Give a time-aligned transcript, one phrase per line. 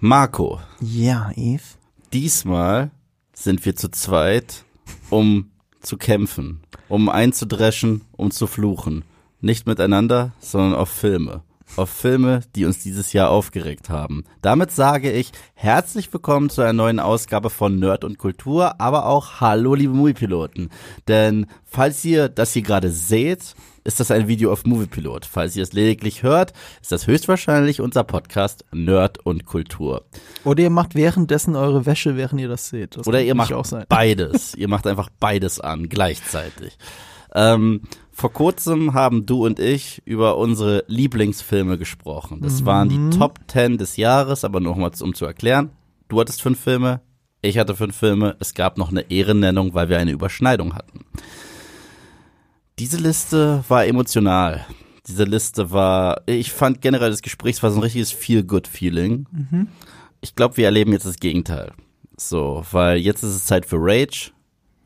[0.00, 1.62] Marco, Ja, Eve.
[2.12, 2.90] diesmal
[3.34, 4.64] sind wir zu zweit,
[5.10, 9.04] um zu kämpfen, um einzudreschen, um zu fluchen.
[9.40, 11.42] Nicht miteinander, sondern auf Filme.
[11.76, 14.24] Auf Filme, die uns dieses Jahr aufgeregt haben.
[14.42, 19.40] Damit sage ich herzlich willkommen zu einer neuen Ausgabe von Nerd und Kultur, aber auch
[19.40, 20.70] Hallo liebe Moviepiloten.
[21.08, 25.26] Denn falls ihr das hier gerade seht, ist das ein Video auf Moviepilot.
[25.26, 30.04] Falls ihr es lediglich hört, ist das höchstwahrscheinlich unser Podcast Nerd und Kultur.
[30.44, 32.96] Oder ihr macht währenddessen eure Wäsche, während ihr das seht.
[32.96, 33.86] Das Oder ihr macht natürlich auch sein.
[33.88, 34.54] beides.
[34.56, 36.78] ihr macht einfach beides an, gleichzeitig.
[37.34, 42.40] Ähm, vor kurzem haben du und ich über unsere Lieblingsfilme gesprochen.
[42.42, 45.70] Das waren die Top 10 des Jahres, aber nochmal um zu erklären.
[46.08, 47.00] Du hattest fünf Filme,
[47.42, 48.36] ich hatte fünf Filme.
[48.38, 51.06] Es gab noch eine Ehrennennung, weil wir eine Überschneidung hatten.
[52.80, 54.64] Diese Liste war emotional.
[55.06, 59.26] Diese Liste war, ich fand generell das Gespräch war so ein richtiges Feel-Good-Feeling.
[60.22, 61.72] Ich glaube, wir erleben jetzt das Gegenteil.
[62.16, 64.30] So, weil jetzt ist es Zeit für Rage.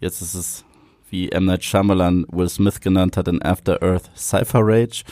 [0.00, 0.64] Jetzt ist es,
[1.08, 1.44] wie M.
[1.44, 5.04] Night Shyamalan Will Smith genannt hat, in After Earth Cypher Rage.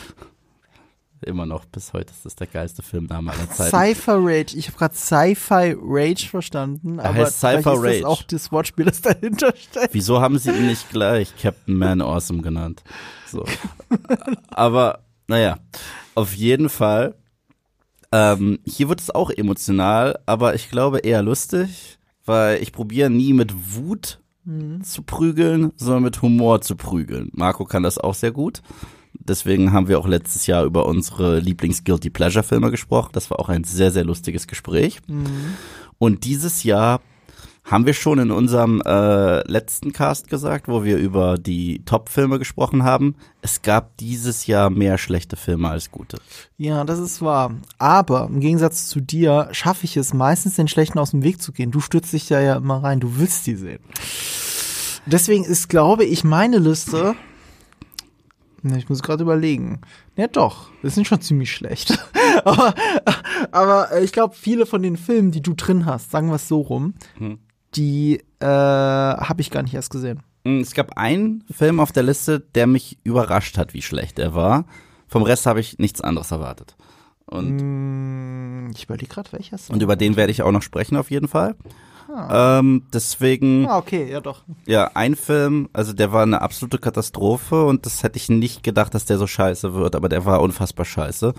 [1.22, 3.70] Immer noch, bis heute ist das der geilste Filmname aller Zeiten.
[3.70, 4.56] Cypher Rage.
[4.56, 8.00] Ich habe gerade Sci-Fi Rage verstanden, aber heißt Cypher vielleicht ist Rage.
[8.00, 9.94] das auch das Wortspiel, das dahinter steckt.
[9.94, 12.82] Wieso haben sie ihn nicht gleich Captain Man Awesome genannt?
[13.26, 13.44] So.
[14.48, 15.58] Aber, naja,
[16.14, 17.14] auf jeden Fall.
[18.10, 23.32] Ähm, hier wird es auch emotional, aber ich glaube eher lustig, weil ich probiere nie
[23.32, 24.20] mit Wut
[24.82, 27.30] zu prügeln, sondern mit Humor zu prügeln.
[27.32, 28.60] Marco kann das auch sehr gut.
[29.26, 33.10] Deswegen haben wir auch letztes Jahr über unsere Lieblings-Guilty Pleasure-Filme gesprochen.
[33.12, 35.00] Das war auch ein sehr, sehr lustiges Gespräch.
[35.98, 37.00] Und dieses Jahr
[37.64, 42.82] haben wir schon in unserem äh, letzten Cast gesagt, wo wir über die Top-Filme gesprochen
[42.82, 43.14] haben.
[43.40, 46.18] Es gab dieses Jahr mehr schlechte Filme als gute.
[46.56, 47.54] Ja, das ist wahr.
[47.78, 51.52] Aber im Gegensatz zu dir schaffe ich es meistens, den Schlechten aus dem Weg zu
[51.52, 51.70] gehen.
[51.70, 53.00] Du stürzt dich da ja immer rein.
[53.00, 53.80] Du willst die sehen.
[55.06, 57.14] Deswegen ist, glaube ich, meine Liste.
[58.76, 59.80] Ich muss gerade überlegen.
[60.16, 60.68] Ja, doch.
[60.82, 61.98] Das sind schon ziemlich schlecht.
[62.44, 62.74] aber
[63.50, 66.46] aber äh, ich glaube, viele von den Filmen, die du drin hast, sagen wir es
[66.48, 67.38] so rum, Hm.
[67.74, 70.22] die äh, habe ich gar nicht erst gesehen.
[70.44, 74.34] Mm, Es gab einen Film auf der Liste, der mich überrascht hat, wie schlecht er
[74.34, 74.64] war.
[75.08, 76.76] Vom Rest habe ich nichts anderes erwartet.
[77.26, 79.70] Und, Hm, ich überlege gerade, welcher ist.
[79.70, 81.54] und über den werde ich auch noch sprechen, auf jeden Fall.
[82.30, 84.42] Ähm, deswegen, Ah, okay, ja doch.
[84.66, 88.94] ja, ein Film, also der war eine absolute Katastrophe und das hätte ich nicht gedacht,
[88.94, 91.32] dass der so scheiße wird, aber der war unfassbar scheiße.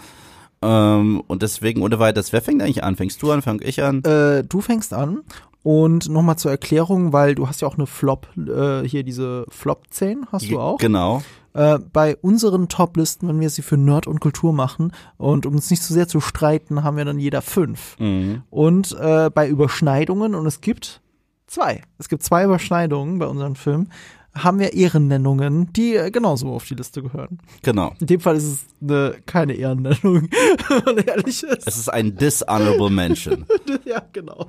[0.61, 2.95] Ähm, und deswegen, ohne weiteres, wer fängt eigentlich an?
[2.95, 4.03] Fängst du an, fang ich an?
[4.03, 5.22] Äh, du fängst an.
[5.61, 9.84] Und nochmal zur Erklärung, weil du hast ja auch eine Flop, äh, hier diese Flop
[9.91, 10.78] 10 hast du auch.
[10.78, 11.22] Genau.
[11.53, 15.69] Äh, bei unseren Top-Listen, wenn wir sie für Nerd und Kultur machen und um uns
[15.69, 17.97] nicht zu sehr zu streiten, haben wir dann jeder fünf.
[18.00, 18.44] Mhm.
[18.50, 21.02] Und äh, bei Überschneidungen, und es gibt
[21.47, 23.90] zwei, es gibt zwei Überschneidungen bei unseren Filmen,
[24.36, 27.38] haben wir Ehrennennungen, die äh, genauso auf die Liste gehören.
[27.62, 27.94] Genau.
[28.00, 30.30] In dem Fall ist es eine, keine Ehrennennung,
[30.70, 31.68] wenn man ehrlich ist.
[31.68, 33.46] Es ist ein dishonorable mention.
[33.85, 34.47] ja, genau.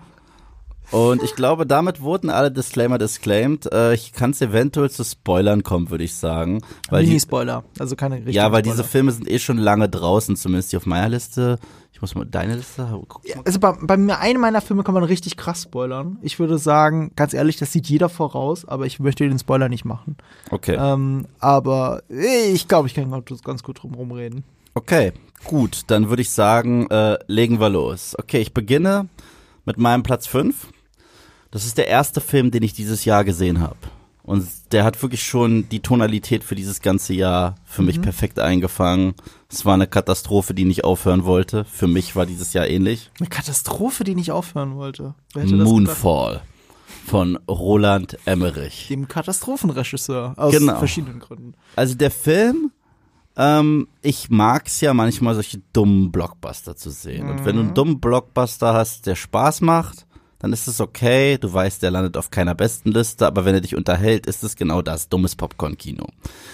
[0.95, 3.67] Und ich glaube, damit wurden alle Disclaimer disclaimed.
[3.73, 6.61] Äh, ich kann es eventuell zu Spoilern kommen, würde ich sagen.
[6.91, 8.77] Mini-Spoiler, also keine richtigen ja, weil Spoiler.
[8.77, 11.59] diese Filme sind eh schon lange draußen, zumindest die auf meiner Liste.
[11.93, 13.29] Ich muss mal deine Liste gucken.
[13.29, 16.19] Ja, also bei, bei mir, einem meiner Filme kann man richtig krass spoilern.
[16.23, 19.85] Ich würde sagen, ganz ehrlich, das sieht jeder voraus, aber ich möchte den Spoiler nicht
[19.85, 20.17] machen.
[20.51, 20.77] Okay.
[20.79, 24.45] Ähm, aber ich glaube, ich kann ganz- ganz gut drum rumreden.
[24.75, 25.13] Okay,
[25.45, 28.15] gut, dann würde ich sagen, äh, legen wir los.
[28.19, 29.09] Okay, ich beginne
[29.65, 30.69] mit meinem Platz 5.
[31.55, 33.77] Das ist der erste Film, den ich dieses Jahr gesehen habe.
[34.25, 39.15] Und der hat wirklich schon die Tonalität für dieses ganze Jahr für mich perfekt eingefangen.
[39.49, 41.65] Es war eine Katastrophe, die nicht aufhören wollte.
[41.65, 43.13] Für mich war dieses Jahr ähnlich.
[43.21, 45.15] Eine Katastrophe, die nicht aufhören wollte.
[45.37, 46.43] Moonfall
[47.07, 48.89] von Roland Emmerich.
[48.89, 50.35] Dem Katastrophenregisseur.
[50.37, 50.79] Aus Genau.
[50.79, 51.55] verschiedenen Gründen.
[51.77, 52.73] Also der Film,
[53.37, 57.29] ähm, ich mag's ja manchmal solche dummen Blockbuster zu sehen.
[57.31, 60.07] Und wenn du einen dummen Blockbuster hast, der Spaß macht,
[60.45, 61.39] dann ist es okay.
[61.39, 64.57] Du weißt, der landet auf keiner besten Liste, aber wenn er dich unterhält, ist es
[64.57, 66.07] genau das, dummes Popcorn-Kino.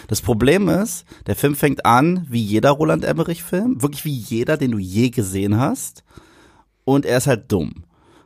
[0.07, 4.71] Das Problem ist, der Film fängt an wie jeder Roland Emmerich-Film, wirklich wie jeder, den
[4.71, 6.05] du je gesehen hast.
[6.85, 7.83] Und er ist halt dumm.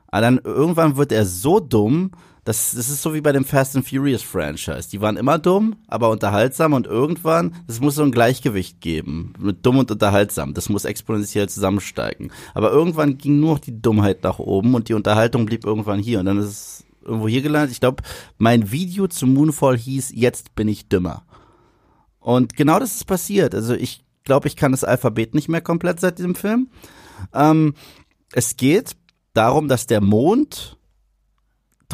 [0.08, 2.10] Aber dann irgendwann wird er so dumm,
[2.44, 4.90] das, das ist so wie bei dem Fast and Furious Franchise.
[4.90, 9.32] Die waren immer dumm, aber unterhaltsam und irgendwann, das muss so ein Gleichgewicht geben.
[9.38, 10.52] Mit dumm und unterhaltsam.
[10.52, 12.30] Das muss exponentiell zusammensteigen.
[12.52, 16.20] Aber irgendwann ging nur noch die Dummheit nach oben und die Unterhaltung blieb irgendwann hier.
[16.20, 17.72] Und dann ist es irgendwo hier gelandet.
[17.72, 18.02] Ich glaube,
[18.36, 21.24] mein Video zu Moonfall hieß, jetzt bin ich dümmer.
[22.20, 23.54] Und genau das ist passiert.
[23.54, 26.68] Also ich glaube, ich kann das Alphabet nicht mehr komplett seit diesem Film.
[27.32, 27.74] Ähm,
[28.32, 28.96] es geht
[29.32, 30.76] darum, dass der Mond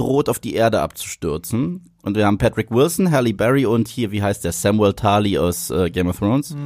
[0.00, 1.82] droht auf die Erde abzustürzen.
[2.02, 5.70] Und wir haben Patrick Wilson, Halle Berry und hier, wie heißt der, Samuel Tarly aus
[5.70, 6.56] äh, Game of Thrones.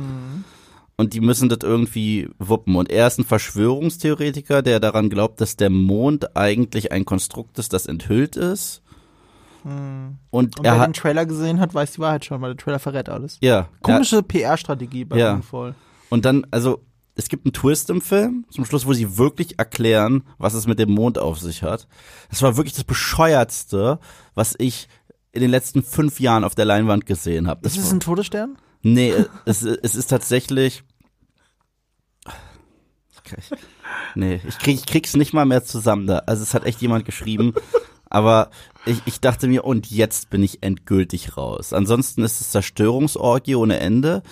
[0.97, 2.77] Und die müssen das irgendwie wuppen.
[2.77, 7.73] Und er ist ein Verschwörungstheoretiker, der daran glaubt, dass der Mond eigentlich ein Konstrukt ist,
[7.73, 8.81] das enthüllt ist.
[9.65, 12.63] Und, Und er wer hat, den Trailer gesehen hat, weiß die Wahrheit schon, weil der
[12.63, 13.39] Trailer verrät alles.
[13.41, 15.33] ja, Komische PR-Strategie bei Ja.
[15.33, 15.75] Moonfall.
[16.11, 16.81] Und dann, also,
[17.17, 20.79] es gibt einen Twist im Film, zum Schluss, wo sie wirklich erklären, was es mit
[20.79, 21.87] dem Mond auf sich hat.
[22.29, 24.01] Das war wirklich das bescheuertste,
[24.35, 24.89] was ich
[25.33, 27.67] in den letzten fünf Jahren auf der Leinwand gesehen habe.
[27.67, 28.57] Ist es ein Todesstern?
[28.83, 29.15] Nee,
[29.45, 30.83] es, es ist tatsächlich.
[33.37, 33.51] Ich,
[34.15, 36.19] nee, ich, krieg, ich krieg's nicht mal mehr zusammen da.
[36.27, 37.55] Also es hat echt jemand geschrieben.
[38.11, 38.51] Aber
[38.87, 41.73] ich, ich dachte mir, und jetzt bin ich endgültig raus.
[41.73, 44.23] Ansonsten ist es Zerstörungsorgie ohne Ende.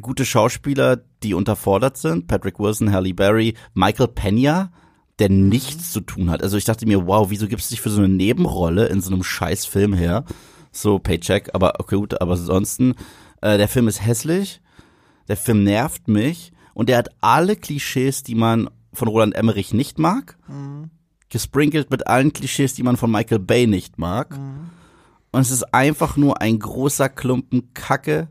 [0.00, 2.26] Gute Schauspieler, die unterfordert sind.
[2.26, 4.72] Patrick Wilson, Halle Berry, Michael Pena,
[5.18, 6.42] der nichts zu tun hat.
[6.42, 9.12] Also ich dachte mir, wow, wieso gibst du dich für so eine Nebenrolle in so
[9.12, 10.24] einem scheiß Film her?
[10.72, 12.94] So, Paycheck, aber okay, gut, aber ansonsten,
[13.40, 14.60] äh, der Film ist hässlich,
[15.28, 19.98] der Film nervt mich und der hat alle Klischees, die man von Roland Emmerich nicht
[19.98, 20.38] mag,
[21.28, 24.38] gesprinkelt mit allen Klischees, die man von Michael Bay nicht mag.
[25.32, 28.28] Und es ist einfach nur ein großer Klumpen Kacke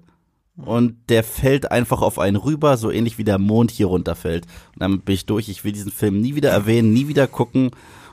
[0.66, 4.46] und der fällt einfach auf einen rüber, so ähnlich wie der Mond hier runterfällt.
[4.74, 5.50] Und damit bin ich durch.
[5.50, 7.72] Ich will diesen Film nie wieder erwähnen, nie wieder gucken.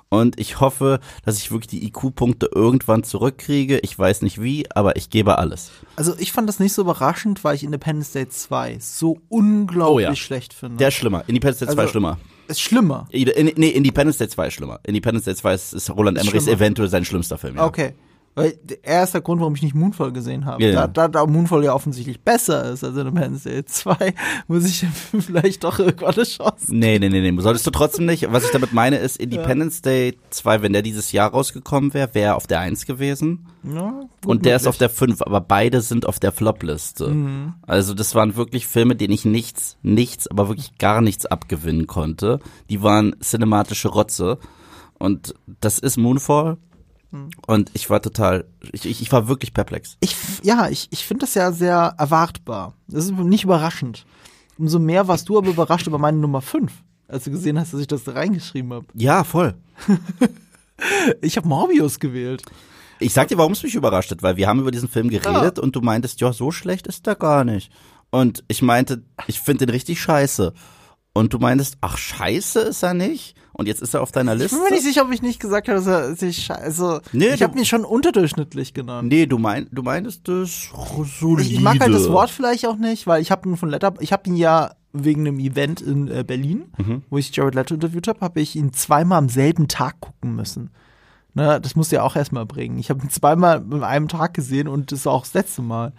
[0.08, 3.80] Und ich hoffe, dass ich wirklich die IQ-Punkte irgendwann zurückkriege.
[3.80, 5.72] Ich weiß nicht wie, aber ich gebe alles.
[5.96, 10.10] Also ich fand das nicht so überraschend, weil ich Independence Day 2 so unglaublich Oh
[10.10, 10.14] ja.
[10.14, 10.76] schlecht finde.
[10.76, 11.24] Der ist schlimmer.
[11.26, 12.18] Independence Day 2 Also- ist schlimmer.
[12.46, 13.08] ist schlimmer.
[13.10, 14.78] In, nee, Independence Day 2 ist schlimmer.
[14.86, 17.56] Independence Day 2 ist, ist Roland Emmerichs eventuell sein schlimmster Film.
[17.56, 17.64] Ja.
[17.66, 17.94] Okay.
[18.36, 20.62] Weil er ist der Grund, warum ich nicht Moonfall gesehen habe.
[20.62, 20.86] Ja, ja.
[20.86, 24.14] Da, da, da Moonfall ja offensichtlich besser ist als Independence Day 2,
[24.46, 24.84] muss ich
[25.24, 26.66] vielleicht doch irgendwann eine Chance.
[26.68, 27.40] Nee, nee, nee, nee.
[27.40, 28.30] Solltest du trotzdem nicht.
[28.30, 32.26] Was ich damit meine, ist Independence Day 2, wenn der dieses Jahr rausgekommen wäre, wäre
[32.26, 33.46] er auf der 1 gewesen.
[33.62, 34.68] Ja, gut Und der ist möglich.
[34.68, 37.08] auf der 5, aber beide sind auf der Flop-Liste.
[37.08, 37.54] Mhm.
[37.62, 42.40] Also das waren wirklich Filme, denen ich nichts, nichts, aber wirklich gar nichts abgewinnen konnte.
[42.68, 44.38] Die waren cinematische Rotze.
[44.98, 46.58] Und das ist Moonfall.
[47.16, 47.30] Mhm.
[47.46, 49.96] Und ich war total, ich, ich, ich war wirklich perplex.
[50.00, 52.74] Ich, ja, ich, ich finde das ja sehr erwartbar.
[52.88, 54.04] Das ist nicht überraschend.
[54.58, 56.72] Umso mehr warst du aber überrascht über meine Nummer 5,
[57.08, 58.86] als du gesehen hast, dass ich das da reingeschrieben habe.
[58.94, 59.54] Ja, voll.
[61.22, 62.42] Ich habe Morbius gewählt.
[62.98, 65.58] Ich sag dir, warum es mich überrascht hat, weil wir haben über diesen Film geredet
[65.58, 67.70] und du meintest, ja, so schlecht ist der gar nicht.
[68.10, 70.52] Und ich meinte, ich finde den richtig scheiße.
[71.16, 73.34] Und du meintest, ach, scheiße ist er nicht?
[73.52, 74.56] Und jetzt ist er auf deiner Ich Liste?
[74.56, 77.28] bin mir nicht sicher, ob ich nicht gesagt habe, dass er sich sche- also Nee,
[77.28, 79.08] ich habe mich schon unterdurchschnittlich genannt.
[79.08, 80.68] Nee, du, mein, du meintest das
[81.18, 81.42] solide.
[81.48, 83.94] Ich, ich mag halt das Wort vielleicht auch nicht, weil ich habe ihn von Letter,
[84.00, 87.02] ich habe ihn ja wegen einem Event in äh, Berlin, Mhm.
[87.08, 90.70] wo ich Jared Leto interviewt habe, habe ich ihn zweimal am selben Tag gucken müssen.
[91.32, 92.78] Ne, das musst du ja auch erstmal bringen.
[92.78, 95.92] Ich habe ihn zweimal an einem Tag gesehen und das war auch das letzte Mal.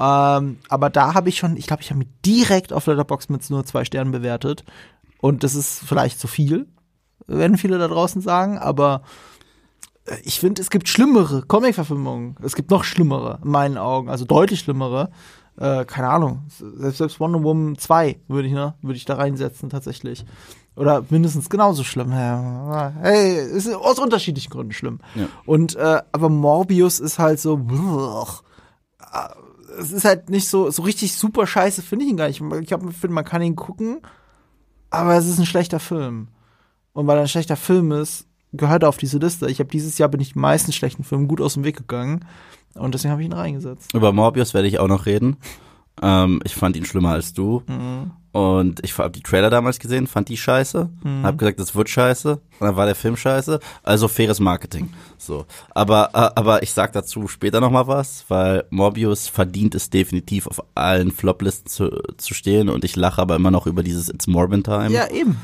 [0.00, 3.48] Ähm, aber da habe ich schon, ich glaube, ich habe ihn direkt auf Letterboxd mit
[3.50, 4.64] nur zwei Sternen bewertet.
[5.20, 6.66] Und das ist vielleicht zu viel,
[7.26, 9.02] werden viele da draußen sagen, aber
[10.06, 12.36] äh, ich finde, es gibt schlimmere Comic-Verfilmungen.
[12.42, 15.10] Es gibt noch schlimmere, in meinen Augen, also deutlich schlimmere.
[15.56, 19.70] Äh, keine Ahnung, selbst, selbst Wonder Woman 2 würde ich, ne, würde ich da reinsetzen
[19.70, 20.26] tatsächlich.
[20.76, 22.10] Oder mindestens genauso schlimm.
[22.10, 24.98] Hey, ist aus unterschiedlichen Gründen schlimm.
[25.14, 25.28] Ja.
[25.46, 27.56] Und äh, aber Morbius ist halt so.
[27.56, 28.40] brrr.
[29.78, 32.42] Es ist halt nicht so so richtig super scheiße finde ich ihn gar nicht.
[32.62, 34.00] Ich habe finde man kann ihn gucken,
[34.90, 36.28] aber es ist ein schlechter Film.
[36.92, 39.50] Und weil er ein schlechter Film ist, gehört er auf diese Liste.
[39.50, 42.24] Ich habe dieses Jahr bin ich die meisten schlechten Filme gut aus dem Weg gegangen
[42.74, 43.92] und deswegen habe ich ihn reingesetzt.
[43.94, 45.36] Über Morbius werde ich auch noch reden.
[46.02, 47.62] Ähm, ich fand ihn schlimmer als du.
[48.34, 50.90] Und ich habe die Trailer damals gesehen, fand die scheiße.
[51.22, 52.32] Hab gesagt, das wird scheiße.
[52.32, 53.60] Und dann war der Film scheiße.
[53.84, 54.92] Also faires Marketing.
[55.18, 55.46] So.
[55.70, 60.48] Aber, äh, aber ich sag dazu später noch mal was, weil Morbius verdient es definitiv
[60.48, 62.70] auf allen Floplisten zu, zu stehen.
[62.70, 64.90] Und ich lache aber immer noch über dieses It's Morbin Time.
[64.90, 65.36] Ja, eben.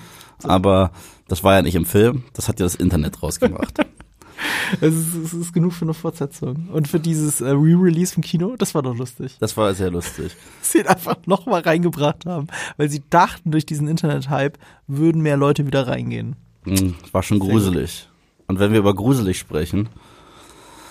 [0.42, 0.90] Aber
[1.28, 2.24] das war ja nicht im Film.
[2.32, 3.86] Das hat ja das Internet rausgemacht.
[4.80, 6.68] Es ist, es ist genug für eine Fortsetzung.
[6.72, 9.36] Und für dieses äh, Re-Release vom Kino, das war doch lustig.
[9.40, 10.36] Das war sehr lustig.
[10.60, 15.36] Dass sie ihn einfach nochmal reingebracht haben, weil sie dachten, durch diesen Internet-Hype würden mehr
[15.36, 16.36] Leute wieder reingehen.
[16.64, 18.08] Mm, War schon gruselig.
[18.46, 19.88] Und wenn wir über gruselig sprechen,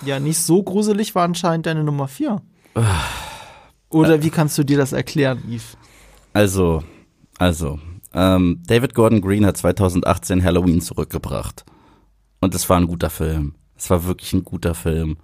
[0.04, 2.40] Ja, nicht so gruselig war anscheinend deine Nummer 4.
[3.88, 5.76] Oder wie kannst du dir das erklären, Yves?
[6.32, 6.82] Also,
[7.38, 7.78] also,
[8.14, 11.64] ähm, David Gordon Green hat 2018 Halloween zurückgebracht.
[12.40, 13.54] Und es war ein guter Film.
[13.76, 15.18] Es war wirklich ein guter Film.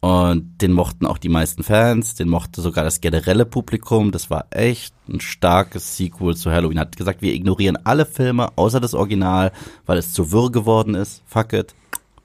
[0.00, 4.12] Und den mochten auch die meisten Fans, den mochte sogar das generelle Publikum.
[4.12, 6.78] Das war echt ein starkes Sequel zu Halloween.
[6.78, 9.50] Hat gesagt, wir ignorieren alle Filme außer das Original,
[9.86, 11.22] weil es zu wirr geworden ist.
[11.24, 11.74] Fuck it.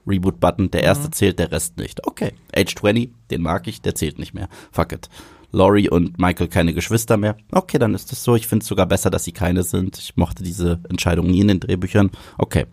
[0.06, 0.70] Reboot-Button.
[0.70, 1.12] Der erste mhm.
[1.12, 2.06] zählt, der Rest nicht.
[2.06, 2.32] Okay.
[2.54, 4.50] Age 20, den mag ich, der zählt nicht mehr.
[4.72, 5.08] Fuck it.
[5.50, 7.36] Laurie und Michael keine Geschwister mehr.
[7.50, 8.36] Okay, dann ist das so.
[8.36, 9.98] Ich finde es sogar besser, dass sie keine sind.
[9.98, 12.10] Ich mochte diese Entscheidung nie in den Drehbüchern.
[12.36, 12.66] Okay.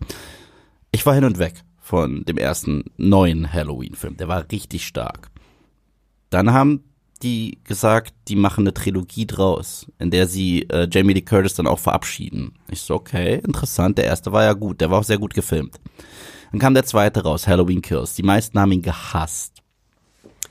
[0.90, 4.16] Ich war hin und weg von dem ersten neuen Halloween-Film.
[4.16, 5.30] Der war richtig stark.
[6.30, 6.84] Dann haben
[7.22, 11.66] die gesagt, die machen eine Trilogie draus, in der sie äh, Jamie Lee Curtis dann
[11.66, 12.54] auch verabschieden.
[12.70, 13.98] Ich so, okay, interessant.
[13.98, 15.80] Der erste war ja gut, der war auch sehr gut gefilmt.
[16.52, 18.14] Dann kam der zweite raus, Halloween Kills.
[18.14, 19.62] Die meisten haben ihn gehasst.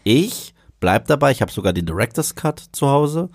[0.03, 3.29] Ich bleib dabei, ich habe sogar den Director's Cut zu Hause.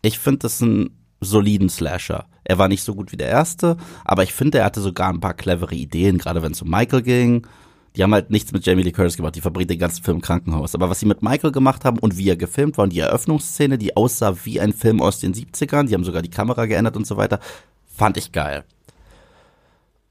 [0.00, 2.26] Ich finde das einen soliden Slasher.
[2.44, 5.20] Er war nicht so gut wie der erste, aber ich finde, er hatte sogar ein
[5.20, 7.46] paar clevere Ideen, gerade wenn es um Michael ging.
[7.94, 10.22] Die haben halt nichts mit Jamie Lee Curtis gemacht, die verbringt den ganzen Film im
[10.22, 10.74] Krankenhaus.
[10.74, 13.76] Aber was sie mit Michael gemacht haben und wie er gefilmt war und die Eröffnungsszene,
[13.78, 17.06] die aussah wie ein Film aus den 70ern, die haben sogar die Kamera geändert und
[17.06, 17.38] so weiter,
[17.86, 18.64] fand ich geil.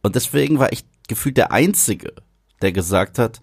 [0.03, 2.13] Und deswegen war ich gefühlt der Einzige,
[2.61, 3.41] der gesagt hat,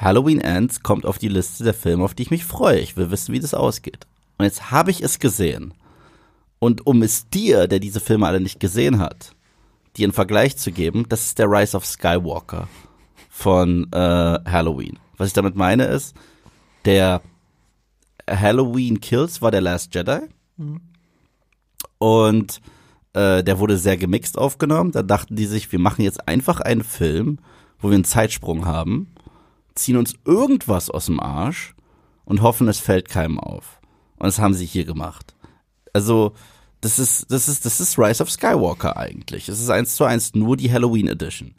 [0.00, 2.80] Halloween Ends kommt auf die Liste der Filme, auf die ich mich freue.
[2.80, 4.06] Ich will wissen, wie das ausgeht.
[4.38, 5.74] Und jetzt habe ich es gesehen.
[6.60, 9.34] Und um es dir, der diese Filme alle nicht gesehen hat,
[9.96, 12.68] dir einen Vergleich zu geben, das ist der Rise of Skywalker
[13.28, 15.00] von äh, Halloween.
[15.16, 16.14] Was ich damit meine ist,
[16.84, 17.20] der
[18.28, 20.20] Halloween Kills war der Last Jedi.
[20.56, 20.80] Mhm.
[21.98, 22.60] Und
[23.14, 24.92] äh, der wurde sehr gemixt aufgenommen.
[24.92, 27.40] Da dachten die sich, wir machen jetzt einfach einen Film,
[27.80, 29.08] wo wir einen Zeitsprung haben
[29.74, 31.74] ziehen uns irgendwas aus dem Arsch
[32.24, 33.80] und hoffen, es fällt keinem auf.
[34.16, 35.34] Und das haben sie hier gemacht.
[35.92, 36.32] Also,
[36.80, 39.48] das ist, das ist, das ist Rise of Skywalker eigentlich.
[39.48, 41.54] Es ist eins zu eins nur die Halloween Edition.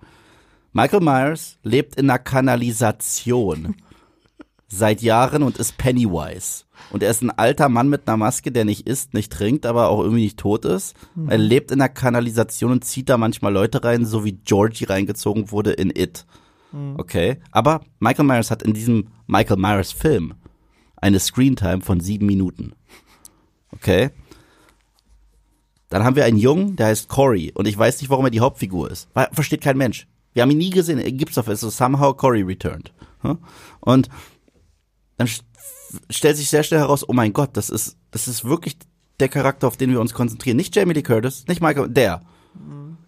[0.73, 3.75] Michael Myers lebt in einer Kanalisation
[4.67, 6.63] seit Jahren und ist Pennywise.
[6.91, 9.89] Und er ist ein alter Mann mit einer Maske, der nicht isst, nicht trinkt, aber
[9.89, 10.95] auch irgendwie nicht tot ist.
[11.15, 11.29] Mhm.
[11.29, 15.51] Er lebt in der Kanalisation und zieht da manchmal Leute rein, so wie Georgie reingezogen
[15.51, 16.25] wurde in It.
[16.71, 16.95] Mhm.
[16.97, 17.37] Okay.
[17.51, 20.33] Aber Michael Myers hat in diesem Michael Myers Film
[20.95, 22.73] eine Screentime von sieben Minuten.
[23.81, 24.11] Okay.
[25.89, 27.51] Dann haben wir einen Jungen, der heißt Corey.
[27.53, 29.09] Und ich weiß nicht, warum er die Hauptfigur ist.
[29.33, 30.07] Versteht kein Mensch.
[30.33, 30.99] Wir haben ihn nie gesehen.
[30.99, 32.93] Er gibt's auf, so somehow Corey returned.
[33.81, 34.09] Und
[35.17, 35.27] dann
[36.09, 38.77] stellt sich sehr schnell heraus, oh mein Gott, das ist, das ist wirklich
[39.19, 40.57] der Charakter, auf den wir uns konzentrieren.
[40.57, 42.21] Nicht Jamie Lee Curtis, nicht Michael, der.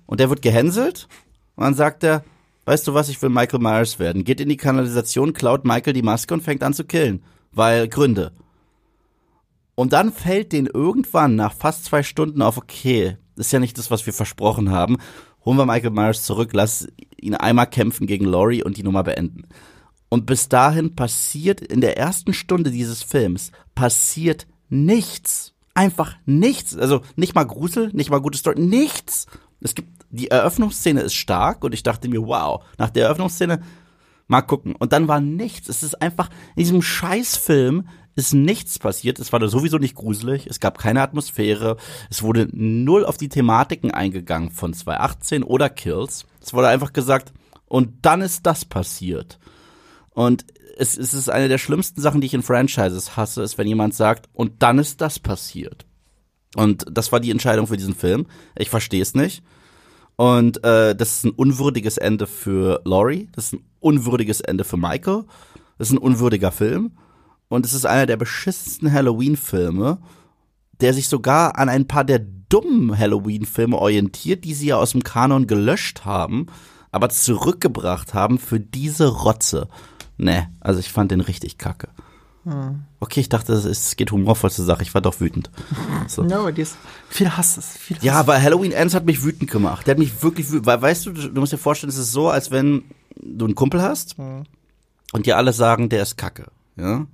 [0.06, 1.08] Und der wird gehänselt.
[1.56, 2.24] Und dann sagt er,
[2.66, 4.26] weißt du was, ich will Michael Myers werden.
[4.26, 7.24] Geht in die Kanalisation, klaut Michael die Maske und fängt an zu killen.
[7.52, 8.34] Weil Gründe.
[9.76, 13.90] Und dann fällt den irgendwann nach fast zwei Stunden auf, okay, ist ja nicht das,
[13.90, 14.98] was wir versprochen haben.
[15.46, 16.88] Holen wir Michael Myers zurück, lass
[17.20, 19.48] ihn einmal kämpfen gegen Laurie und die Nummer beenden.
[20.10, 25.54] Und bis dahin passiert in der ersten Stunde dieses Films passiert nichts.
[25.74, 26.78] Einfach nichts.
[26.78, 29.26] Also nicht mal Grusel, nicht mal gute Story, nichts.
[29.60, 33.64] Es gibt die Eröffnungsszene ist stark und ich dachte mir, wow, nach der Eröffnungsszene
[34.28, 34.76] mal gucken.
[34.76, 35.68] Und dann war nichts.
[35.70, 39.20] Es ist einfach, in diesem Scheißfilm ist nichts passiert.
[39.20, 40.48] Es war da sowieso nicht gruselig.
[40.48, 41.78] Es gab keine Atmosphäre.
[42.10, 46.26] Es wurde null auf die Thematiken eingegangen von 2018 oder Kills.
[46.42, 47.34] Es wurde einfach gesagt,
[47.66, 49.40] und dann ist das passiert.
[50.12, 50.46] Und
[50.78, 53.96] es, es ist eine der schlimmsten Sachen, die ich in Franchises hasse, ist, wenn jemand
[53.96, 55.86] sagt, und dann ist das passiert.
[56.56, 58.28] Und das war die Entscheidung für diesen Film.
[58.56, 59.44] Ich verstehe es nicht.
[60.16, 63.30] Und äh, das ist ein unwürdiges Ende für Laurie.
[63.32, 65.24] Das ist ein unwürdiges Ende für Michael.
[65.78, 66.92] Das ist ein unwürdiger Film.
[67.54, 70.00] Und es ist einer der beschissensten Halloween-Filme,
[70.82, 75.04] der sich sogar an ein paar der dummen Halloween-Filme orientiert, die sie ja aus dem
[75.04, 76.48] Kanon gelöscht haben,
[76.92, 79.68] aber zurückgebracht haben für diese Rotze.
[80.18, 81.90] Ne, also ich fand den richtig kacke.
[83.00, 84.82] Okay, ich dachte, es geht humorvoll zur Sache.
[84.82, 85.52] Ich war doch wütend.
[86.08, 86.24] So.
[86.28, 86.76] Ja, aber die ist,
[87.08, 88.04] viel Hass ist viel Hass.
[88.04, 89.86] Ja, weil Halloween Ends hat mich wütend gemacht.
[89.86, 92.30] Der hat mich wirklich wütend, weil weißt du, du musst dir vorstellen, es ist so,
[92.30, 92.84] als wenn
[93.16, 94.46] du einen Kumpel hast mhm.
[95.12, 97.06] und dir alle sagen, der ist kacke, ja?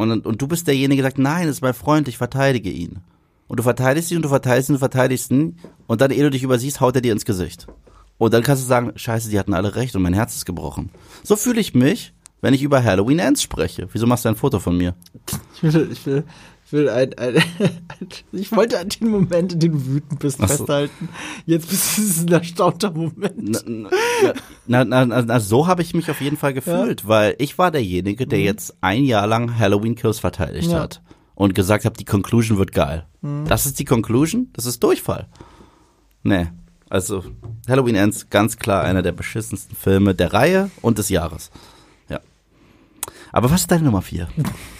[0.00, 3.00] Und, und du bist derjenige, der sagt, nein, das ist mein Freund, ich verteidige ihn.
[3.48, 6.22] Und du verteidigst ihn und du verteidigst ihn und du verteidigst ihn und dann, ehe
[6.22, 7.66] du dich übersiehst, haut er dir ins Gesicht.
[8.16, 10.88] Und dann kannst du sagen, scheiße, die hatten alle recht und mein Herz ist gebrochen.
[11.22, 13.88] So fühle ich mich, wenn ich über Halloween Ends spreche.
[13.92, 14.94] Wieso machst du ein Foto von mir?
[15.56, 16.24] Ich will, ich will,
[16.72, 17.42] will ein, ein, ein
[18.32, 20.46] ich wollte an den Moment, in dem du wütend bist, so.
[20.46, 21.08] festhalten.
[21.46, 23.64] Jetzt bist du ein erstaunter Moment.
[24.66, 27.08] Na, na, na, na so habe ich mich auf jeden Fall gefühlt, ja.
[27.08, 28.44] weil ich war derjenige, der mhm.
[28.44, 30.80] jetzt ein Jahr lang Halloween Kills verteidigt ja.
[30.80, 31.02] hat
[31.34, 33.06] und gesagt hat, die Conclusion wird geil.
[33.20, 33.44] Mhm.
[33.46, 35.26] Das ist die Conclusion, das ist Durchfall.
[36.22, 36.48] Nee,
[36.88, 37.24] also
[37.68, 41.50] Halloween Ends ganz klar einer der beschissensten Filme der Reihe und des Jahres.
[43.32, 44.28] Aber was ist deine Nummer vier?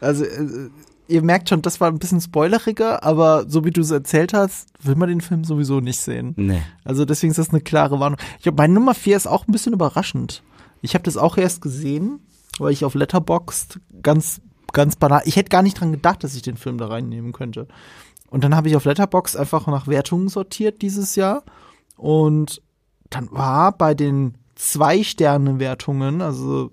[0.00, 0.70] Also, äh,
[1.08, 4.68] ihr merkt schon, das war ein bisschen spoileriger, aber so wie du es erzählt hast,
[4.82, 6.34] will man den Film sowieso nicht sehen.
[6.36, 6.62] Nee.
[6.84, 8.18] Also deswegen ist das eine klare Warnung.
[8.38, 10.42] Ich glaube, meine Nummer vier ist auch ein bisschen überraschend.
[10.80, 12.20] Ich habe das auch erst gesehen,
[12.58, 14.40] weil ich auf Letterboxd ganz,
[14.72, 17.68] ganz banal, ich hätte gar nicht dran gedacht, dass ich den Film da reinnehmen könnte.
[18.30, 21.44] Und dann habe ich auf Letterboxd einfach nach Wertungen sortiert dieses Jahr
[21.96, 22.62] und
[23.10, 26.70] dann war bei den zwei Sterne Wertungen, also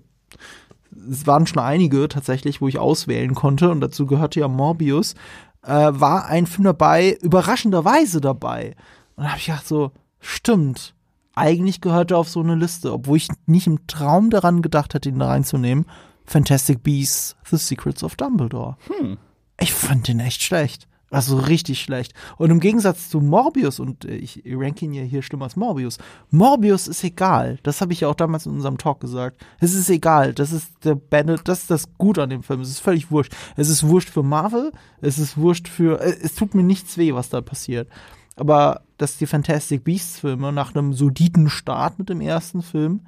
[1.10, 5.14] es waren schon einige tatsächlich, wo ich auswählen konnte und dazu gehörte ja Morbius,
[5.62, 8.74] äh, war ein Film dabei, überraschenderweise dabei.
[9.16, 10.94] Und da habe ich gedacht so, stimmt,
[11.34, 15.08] eigentlich gehört er auf so eine Liste, obwohl ich nicht im Traum daran gedacht hätte,
[15.08, 15.86] ihn da reinzunehmen.
[16.24, 18.76] Fantastic Beasts, The Secrets of Dumbledore.
[18.86, 19.18] Hm.
[19.60, 20.88] Ich fand den echt schlecht.
[21.12, 22.14] Also richtig schlecht.
[22.38, 25.98] Und im Gegensatz zu Morbius, und äh, ich ranke ihn ja hier schlimmer als Morbius,
[26.30, 27.58] Morbius ist egal.
[27.62, 29.44] Das habe ich ja auch damals in unserem Talk gesagt.
[29.60, 30.32] Es ist egal.
[30.32, 32.62] Das ist der Bennett, das ist das Gut an dem Film.
[32.62, 33.34] Es ist völlig wurscht.
[33.56, 34.72] Es ist wurscht für Marvel.
[35.02, 37.88] Es ist wurscht für, äh, es tut mir nichts weh, was da passiert.
[38.36, 43.02] Aber dass die Fantastic Beasts Filme nach einem soliden Start mit dem ersten Film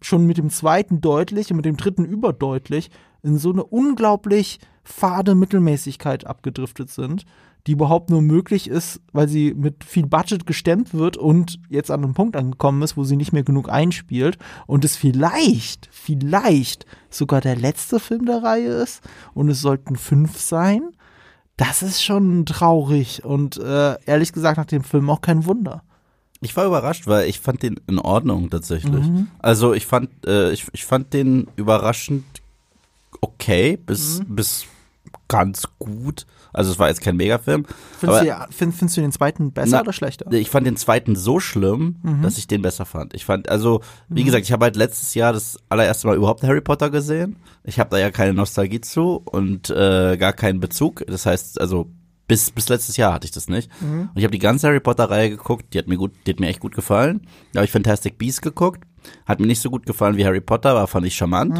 [0.00, 2.90] schon mit dem zweiten deutlich und mit dem dritten überdeutlich
[3.24, 7.24] in so eine unglaublich fade Mittelmäßigkeit abgedriftet sind,
[7.68, 12.02] die überhaupt nur möglich ist, weil sie mit viel Budget gestemmt wird und jetzt an
[12.02, 17.42] einem Punkt angekommen ist, wo sie nicht mehr genug einspielt und es vielleicht, vielleicht sogar
[17.42, 19.02] der letzte Film der Reihe ist
[19.34, 20.80] und es sollten fünf sein.
[21.58, 25.82] Das ist schon traurig und äh, ehrlich gesagt nach dem Film auch kein Wunder.
[26.40, 29.04] Ich war überrascht, weil ich fand den in Ordnung tatsächlich.
[29.40, 32.24] Also ich fand, äh, ich, ich fand den überraschend
[33.20, 34.64] okay, bis, bis
[35.28, 36.24] ganz gut.
[36.52, 37.66] Also es war jetzt kein Megafilm.
[37.98, 40.30] Findest, aber du, find, findest du den zweiten besser Na, oder schlechter?
[40.32, 43.14] Ich fand den zweiten so schlimm, dass ich den besser fand.
[43.14, 46.60] Ich fand, also, wie gesagt, ich habe halt letztes Jahr das allererste Mal überhaupt Harry
[46.60, 47.36] Potter gesehen.
[47.64, 51.04] Ich habe da ja keine Nostalgie zu und äh, gar keinen Bezug.
[51.06, 51.90] Das heißt, also
[52.26, 53.70] bis, bis letztes Jahr hatte ich das nicht.
[53.80, 56.48] Und ich habe die ganze Harry Potter-Reihe geguckt, die hat mir gut, die hat mir
[56.48, 57.22] echt gut gefallen.
[57.52, 58.84] Da habe ich Fantastic Beasts geguckt.
[59.24, 61.56] Hat mir nicht so gut gefallen wie Harry Potter, aber fand ich charmant.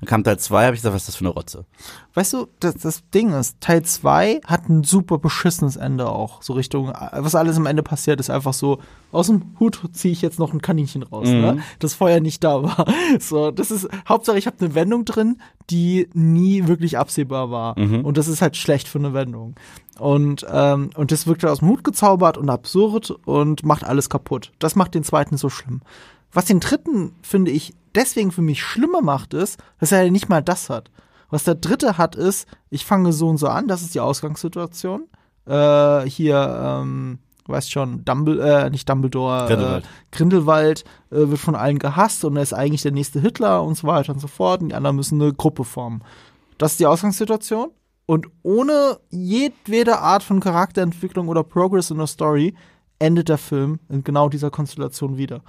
[0.00, 1.66] Dann kam Teil 2, habe ich gesagt, was ist das für eine Rotze?
[2.14, 6.42] Weißt du, das, das Ding ist, Teil 2 hat ein super beschissenes Ende auch.
[6.42, 8.78] So Richtung, was alles am Ende passiert, ist einfach so,
[9.12, 11.62] aus dem Hut ziehe ich jetzt noch ein Kaninchen raus, ne?
[11.80, 12.86] Das vorher nicht da war.
[13.18, 17.76] So, das ist, Hauptsache ich habe eine Wendung drin, die nie wirklich absehbar war.
[18.04, 19.54] Und das ist halt schlecht für eine Wendung.
[19.98, 24.52] Und, ähm, und das wirkt aus dem Hut gezaubert und absurd und macht alles kaputt.
[24.58, 25.80] Das macht den zweiten so schlimm.
[26.32, 30.42] Was den dritten, finde ich, deswegen für mich schlimmer macht, ist, dass er nicht mal
[30.42, 30.90] das hat.
[31.30, 35.04] Was der dritte hat, ist, ich fange so und so an, das ist die Ausgangssituation.
[35.46, 39.84] Äh, hier, ähm, weißt schon, Dumbledore, äh, nicht Dumbledore, Grindelwald.
[39.84, 43.76] Äh, Grindelwald äh, wird von allen gehasst und er ist eigentlich der nächste Hitler und
[43.76, 44.62] so weiter und so fort.
[44.62, 46.02] Und die anderen müssen eine Gruppe formen.
[46.58, 47.70] Das ist die Ausgangssituation.
[48.06, 52.54] Und ohne jedwede Art von Charakterentwicklung oder Progress in der Story
[52.98, 55.42] endet der Film in genau dieser Konstellation wieder.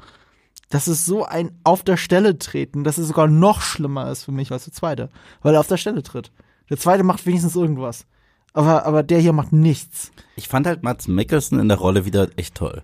[0.71, 4.31] Das ist so ein auf der Stelle treten, dass es sogar noch schlimmer ist für
[4.31, 5.09] mich als der zweite,
[5.43, 6.31] weil er auf der Stelle tritt.
[6.69, 8.05] Der zweite macht wenigstens irgendwas.
[8.53, 10.11] Aber, aber der hier macht nichts.
[10.35, 12.83] Ich fand halt Mats Mikkelsen in der Rolle wieder echt toll.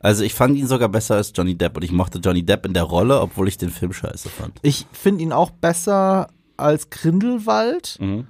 [0.00, 2.74] Also ich fand ihn sogar besser als Johnny Depp und ich mochte Johnny Depp in
[2.74, 4.58] der Rolle, obwohl ich den Film scheiße fand.
[4.62, 7.96] Ich finde ihn auch besser als Grindelwald.
[8.00, 8.26] Mhm.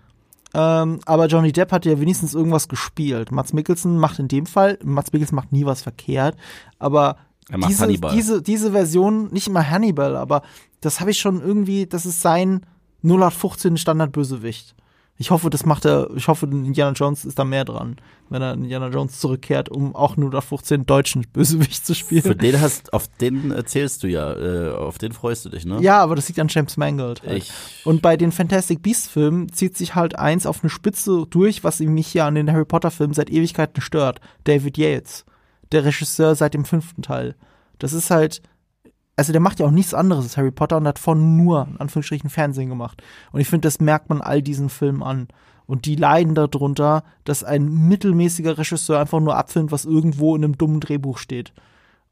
[0.55, 3.33] Ähm, aber Johnny Depp hat ja wenigstens irgendwas gespielt.
[3.33, 6.37] Mats Mikkelsen macht in dem Fall, Mats Mikkelsen macht nie was verkehrt,
[6.79, 7.17] aber
[7.51, 8.15] Er macht diese, Hannibal.
[8.15, 10.43] diese, diese Version, nicht immer Hannibal, aber
[10.81, 12.65] das habe ich schon irgendwie, das ist sein
[13.03, 14.75] 0815 Standardbösewicht.
[15.17, 17.97] Ich hoffe, das macht er, ich hoffe, Indiana Jones ist da mehr dran,
[18.31, 22.23] wenn er in Indiana Jones zurückkehrt, um auch 0815 deutschen Bösewicht zu spielen.
[22.23, 25.81] Für den hast, auf den erzählst du ja, äh, auf den freust du dich, ne?
[25.81, 27.23] Ja, aber das liegt an James Mangold.
[27.23, 27.53] Halt.
[27.85, 31.79] Und bei den Fantastic Beasts Filmen zieht sich halt eins auf eine Spitze durch, was
[31.79, 34.21] mich hier an den Harry Potter Filmen seit Ewigkeiten stört.
[34.43, 35.25] David Yates,
[35.75, 37.35] der Regisseur seit dem fünften Teil.
[37.79, 38.43] Das ist halt,
[39.17, 41.79] also der macht ja auch nichts anderes als Harry Potter und hat von nur, in
[41.79, 43.03] Anführungsstrichen, Fernsehen gemacht.
[43.33, 45.29] Und ich finde, das merkt man all diesen Filmen an.
[45.67, 50.59] Und die leiden darunter, dass ein mittelmäßiger Regisseur einfach nur abfilmt, was irgendwo in einem
[50.59, 51.53] dummen Drehbuch steht.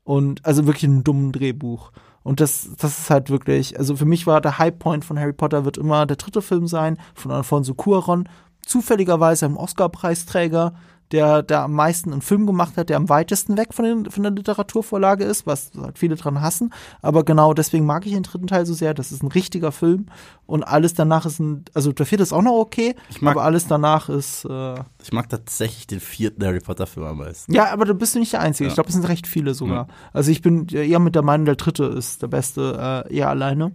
[0.04, 1.92] Und also wirklich in einem dummen Drehbuch.
[2.22, 5.64] Und das, das ist halt wirklich, also für mich war der Highpoint von Harry Potter
[5.64, 8.28] wird immer der dritte Film sein, von Alfonso Cuaron.
[8.64, 10.74] Zufälligerweise ein Oscar-Preisträger,
[11.12, 14.22] der, der am meisten einen Film gemacht hat, der am weitesten weg von, den, von
[14.22, 16.72] der Literaturvorlage ist, was halt viele dran hassen.
[17.02, 18.94] Aber genau deswegen mag ich den dritten Teil so sehr.
[18.94, 20.06] Das ist ein richtiger Film.
[20.46, 23.66] Und alles danach ist ein, also der vierte ist auch noch okay, mag- aber alles
[23.66, 27.52] danach ist, äh, Ich mag tatsächlich den vierten Harry Potter Film am meisten.
[27.54, 28.64] ja, aber du bist nicht der Einzige.
[28.66, 28.68] Ja.
[28.70, 29.86] Ich glaube, es sind recht viele sogar.
[30.12, 33.72] Also ich bin eher mit der Meinung, der dritte ist der beste, äh, eher alleine.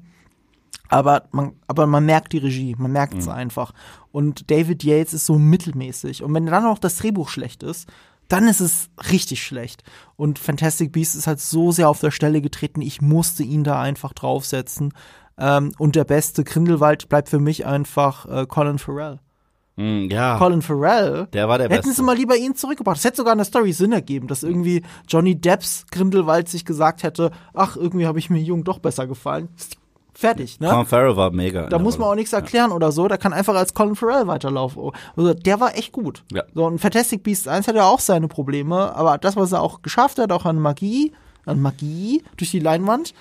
[0.90, 3.74] Aber man, aber man merkt die Regie, man merkt es einfach.
[4.18, 6.24] Und David Yates ist so mittelmäßig.
[6.24, 7.88] Und wenn dann noch das Drehbuch schlecht ist,
[8.28, 9.84] dann ist es richtig schlecht.
[10.16, 13.80] Und Fantastic Beasts ist halt so sehr auf der Stelle getreten, ich musste ihn da
[13.80, 14.92] einfach draufsetzen.
[15.38, 19.20] Ähm, und der beste Grindelwald bleibt für mich einfach äh, Colin Farrell.
[19.76, 21.28] Mm, ja, Colin Farrell.
[21.34, 21.94] der war der Hätten Beste.
[21.98, 22.98] sie mal lieber ihn zurückgebracht.
[22.98, 27.04] Das hätte sogar in der Story Sinn ergeben, dass irgendwie Johnny Depps Grindelwald sich gesagt
[27.04, 29.50] hätte, ach, irgendwie habe ich mir Jung doch besser gefallen.
[30.20, 30.70] Fertig, ne?
[30.70, 31.68] Colin Farrell war mega.
[31.68, 33.08] Da muss man auch nichts erklären oder so.
[33.08, 34.90] Der kann einfach als Colin Farrell weiterlaufen.
[35.16, 36.24] Also der war echt gut.
[36.34, 36.42] Ja.
[36.56, 39.84] So, und Fantastic Beasts 1 hat ja auch seine Probleme, aber das, was er auch
[39.84, 41.14] geschafft hat, auch an Magie,
[41.46, 43.14] an Magie durch die Leinwand,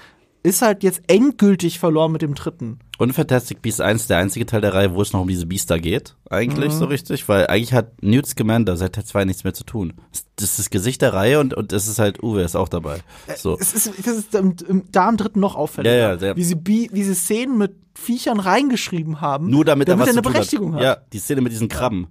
[0.46, 2.78] ist halt jetzt endgültig verloren mit dem dritten.
[2.98, 5.78] Und Fantastic Beasts 1 der einzige Teil der Reihe, wo es noch um diese Biester
[5.78, 6.78] geht, eigentlich Mhm.
[6.78, 9.92] so richtig, weil eigentlich hat Newt Scamander seit Teil 2 nichts mehr zu tun.
[10.36, 13.00] Das ist das Gesicht der Reihe und, und es ist halt, Uwe ist auch dabei.
[13.36, 13.58] So.
[13.60, 15.94] Es ist, das ist im, im, da im dritten noch auffälliger.
[15.94, 16.36] Ja, ja, sehr.
[16.36, 20.14] wie, sie, Bi- wie sie Szenen mit Viechern reingeschrieben haben, Nur damit, damit er was
[20.16, 20.80] er eine Berechtigung hat.
[20.80, 20.84] hat.
[20.84, 22.06] Ja, die Szene mit diesen Krabben.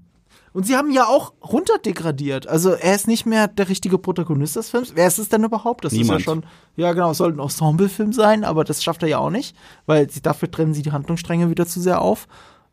[0.55, 2.47] Und sie haben ja auch runterdegradiert.
[2.47, 4.93] Also er ist nicht mehr der richtige Protagonist des Films.
[4.95, 5.83] Wer ist es denn überhaupt?
[5.83, 6.21] Das Niemand.
[6.21, 6.45] ist ja schon,
[6.77, 10.09] ja genau, es soll ein Ensemblefilm sein, aber das schafft er ja auch nicht, weil
[10.09, 12.27] sie, dafür trennen sie die Handlungsstränge wieder zu sehr auf.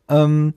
[0.07, 0.53] Ähm,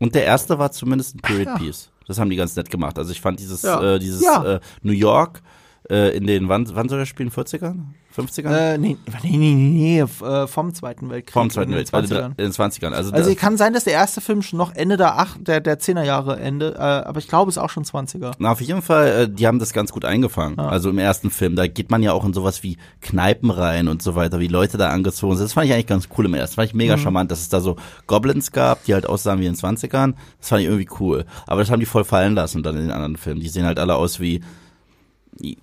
[0.00, 1.54] Und der erste war zumindest ein Period Ja.
[1.58, 1.90] Piece.
[2.08, 2.98] Das haben die ganz nett gemacht.
[2.98, 3.80] Also ich fand dieses, Ja.
[3.94, 4.44] äh, dieses Ja.
[4.56, 5.42] äh, New York
[5.88, 7.30] äh, in den, wann, wann soll er spielen?
[7.30, 7.84] 40ern?
[8.16, 8.54] 50ern?
[8.74, 11.32] äh, nee, nee, nee, nee, äh, vom Zweiten Weltkrieg.
[11.32, 12.26] Vom Zweiten Weltkrieg, also 20ern.
[12.28, 12.92] in den 20ern.
[12.92, 15.78] Also, Also kann sein, dass der erste Film schon noch Ende der, acht, der, der
[15.80, 18.32] 10er Jahre Ende, äh, aber ich glaube, es ist auch schon 20er.
[18.38, 20.58] na, auf jeden Fall, äh, die haben das ganz gut eingefangen.
[20.58, 24.02] Also im ersten Film, da geht man ja auch in sowas wie Kneipen rein und
[24.02, 25.44] so weiter, wie Leute da angezogen sind.
[25.44, 26.52] Das fand ich eigentlich ganz cool im ersten.
[26.52, 26.78] Das fand ich Mhm.
[26.78, 30.14] mega charmant, dass es da so Goblins gab, die halt aussahen wie in den 20ern.
[30.40, 31.24] Das fand ich irgendwie cool.
[31.46, 33.40] Aber das haben die voll fallen lassen dann in den anderen Filmen.
[33.40, 34.40] Die sehen halt alle aus wie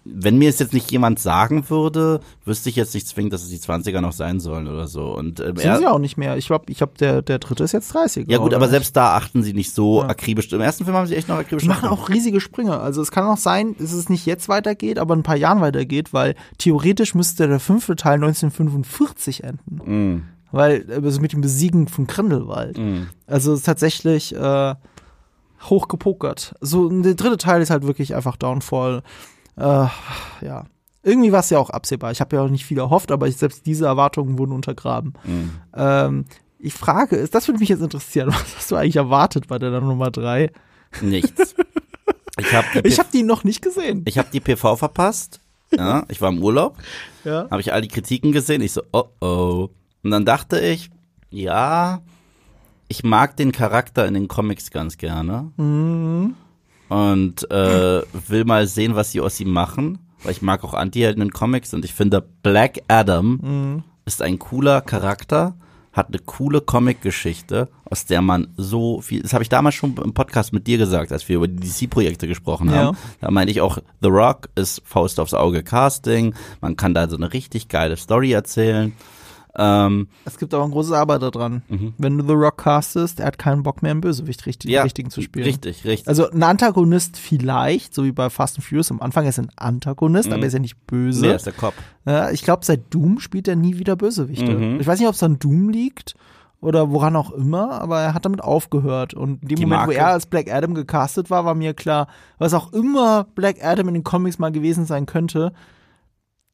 [0.04, 3.50] wenn mir es jetzt nicht jemand sagen würde, wüsste ich jetzt nicht zwingend, dass es
[3.50, 5.16] die 20er noch sein sollen oder so.
[5.16, 6.38] Und ähm, Sind sie auch nicht mehr.
[6.38, 8.30] Ich glaube, ich glaube, der, der dritte ist jetzt 30.
[8.30, 10.52] ja gut, aber selbst da achten sie nicht so akribisch.
[10.52, 12.80] Im ersten Film haben sie echt noch akribisch Die machen auch riesige Sprünge.
[12.80, 15.62] Also es kann auch sein, dass es nicht jetzt weitergeht, aber in ein paar Jahren
[15.62, 20.16] weitergeht, weil theoretisch müsste der fünfte Teil 1945 enden.
[20.16, 22.78] Mm, Weil, also mit dem Besiegen von Grindelwald.
[22.78, 23.04] mm.
[23.26, 24.76] Also es ist tatsächlich äh,
[25.64, 26.56] hochgepokert.
[26.60, 29.04] So, der dritte Teil ist halt wirklich einfach Downfall.
[29.62, 30.66] Äh, ja.
[31.04, 32.12] Irgendwie war es ja auch absehbar.
[32.12, 35.14] Ich habe ja auch nicht viel erhofft, aber ich, selbst diese Erwartungen wurden untergraben.
[35.24, 35.52] Mhm.
[35.76, 36.26] Ähm,
[36.60, 39.82] ich frage, ist, das würde mich jetzt interessieren, was hast du eigentlich erwartet bei der
[39.82, 40.52] Nummer drei?
[41.02, 41.56] Nichts.
[42.40, 44.04] Ich habe die, habe die noch nicht gesehen.
[44.06, 45.40] ich hab die PV verpasst.
[45.74, 46.78] Ja, ich war im Urlaub,
[47.24, 47.48] Ja.
[47.50, 48.62] habe ich all die Kritiken gesehen.
[48.62, 49.70] Ich so, oh oh.
[50.04, 50.90] Und dann dachte ich,
[51.30, 52.02] ja,
[52.90, 55.52] ich mag den Charakter in den Comics ganz gerne.
[55.56, 56.36] Mhm.
[56.92, 60.00] Und äh, will mal sehen, was sie aus ihm machen.
[60.24, 63.84] Weil ich mag auch Anti-Helden in Comics und ich finde, Black Adam Mhm.
[64.06, 65.56] ist ein cooler Charakter,
[65.94, 70.14] hat eine coole Comic-Geschichte, aus der man so viel, das habe ich damals schon im
[70.14, 72.96] Podcast mit dir gesagt, als wir über die DC-Projekte gesprochen haben.
[72.96, 73.02] Ja.
[73.22, 77.16] Da meinte ich auch, The Rock ist Faust aufs Auge Casting, man kann da so
[77.16, 78.94] eine richtig geile Story erzählen.
[79.58, 81.62] Ähm, Es gibt aber ein großes Aber daran.
[81.98, 84.74] Wenn du The Rock castest, er hat keinen Bock mehr, einen Bösewicht richtig, Mhm.
[84.76, 85.46] ja, richtigen zu spielen.
[85.46, 86.08] Richtig, richtig.
[86.08, 88.92] Also ein Antagonist vielleicht, so wie bei Fast and Furious.
[88.92, 91.20] Am Anfang ist er ein Antagonist, aber er ist ja nicht böse.
[91.20, 91.26] Mhm.
[91.26, 91.74] nee, er ist der Cop.
[92.06, 94.54] Ja, ich glaube, seit Doom spielt er nie wieder Bösewichte.
[94.54, 94.80] Mhm.
[94.80, 96.16] Ich weiß nicht, ob es an Doom liegt
[96.62, 99.14] oder woran auch immer, aber er hat damit aufgehört.
[99.14, 99.98] Und in dem Die Moment, wo Marke.
[100.00, 103.96] er als Black Adam gecastet war, war mir klar, was auch immer Black Adam in
[103.96, 105.52] den Comics mal gewesen sein könnte,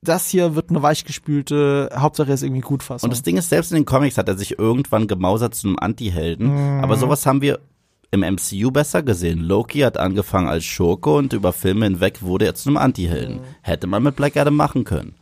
[0.01, 3.05] das hier wird eine weichgespülte, Hauptsache er ist irgendwie gut fassen.
[3.05, 5.77] Und das Ding ist, selbst in den Comics hat er sich irgendwann gemausert zu einem
[5.79, 6.47] Anti-Helden.
[6.47, 6.83] Mhm.
[6.83, 7.59] Aber sowas haben wir
[8.11, 9.39] im MCU besser gesehen.
[9.39, 13.37] Loki hat angefangen als Schurke und über Filme hinweg wurde er zu einem Anti-Helden.
[13.37, 13.45] Mhm.
[13.61, 15.15] Hätte man mit Black Adam machen können.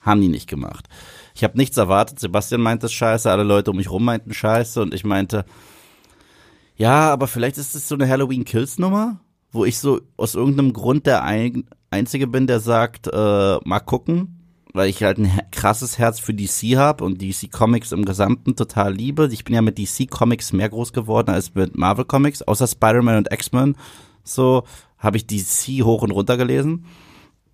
[0.00, 0.86] Haben die nicht gemacht.
[1.34, 2.18] Ich habe nichts erwartet.
[2.18, 5.44] Sebastian meint das scheiße, alle Leute um mich rum meinten scheiße und ich meinte,
[6.76, 10.72] ja, aber vielleicht ist es so eine Halloween Kills Nummer, wo ich so aus irgendeinem
[10.72, 14.38] Grund der ein, Einzige bin, der sagt, äh, mal gucken,
[14.74, 18.94] weil ich halt ein krasses Herz für DC habe und DC Comics im Gesamten total
[18.94, 19.28] liebe.
[19.32, 23.16] Ich bin ja mit DC Comics mehr groß geworden als mit Marvel Comics, außer Spider-Man
[23.16, 23.76] und X-Men.
[24.22, 24.64] So
[24.98, 26.84] habe ich DC hoch und runter gelesen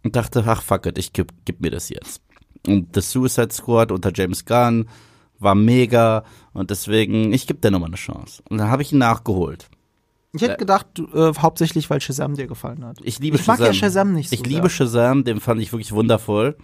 [0.03, 2.20] und dachte, ach fuck it, ich gib, gib mir das jetzt.
[2.66, 4.88] Und The Suicide Squad unter James Gunn
[5.38, 8.42] war mega und deswegen, ich gebe der nochmal eine Chance.
[8.49, 9.68] Und dann habe ich ihn nachgeholt.
[10.35, 12.99] Ich hätte gedacht, du, äh, hauptsächlich, weil Shazam dir gefallen hat.
[13.03, 13.66] Ich liebe Ich mag Shazam.
[13.73, 14.70] ja Shazam nicht so Ich liebe sehr.
[14.70, 16.57] Shazam, den fand ich wirklich wundervoll.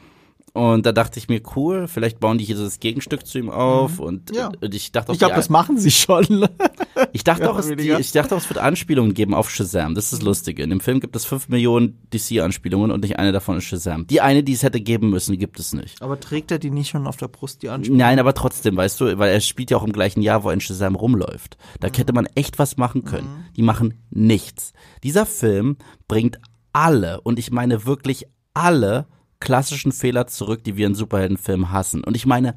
[0.53, 3.51] Und da dachte ich mir, cool, vielleicht bauen die hier so das Gegenstück zu ihm
[3.51, 4.01] auf.
[4.01, 4.37] Und, Mhm.
[4.37, 4.51] Ja.
[4.61, 6.49] und ich dachte auch, Ich glaube, das machen sie schon.
[7.13, 9.95] Ich dachte, Ja, auch, es, die, ich dachte auch, es wird Anspielungen geben auf Shazam.
[9.95, 10.63] Das ist das Lustige.
[10.63, 14.07] In dem Film gibt es fünf Millionen DC-Anspielungen und nicht eine davon ist Shazam.
[14.09, 16.03] Die eine, die es hätte geben müssen, gibt es nicht.
[16.03, 17.99] Aber trägt er die nicht schon auf der Brust, die Anspielung?
[17.99, 20.61] Nein, aber trotzdem, weißt du, weil er spielt ja auch im gleichen Jahr, wo ein
[20.61, 21.57] Shazam rumläuft.
[21.81, 21.93] Da Mhm.
[21.95, 23.45] hätte man echt was machen können.
[23.57, 24.73] Die machen nichts.
[25.03, 26.39] Dieser Film bringt
[26.73, 29.07] alle, und ich meine wirklich alle
[29.41, 32.05] klassischen Fehler zurück, die wir in Superheldenfilmen hassen.
[32.05, 32.55] Und ich meine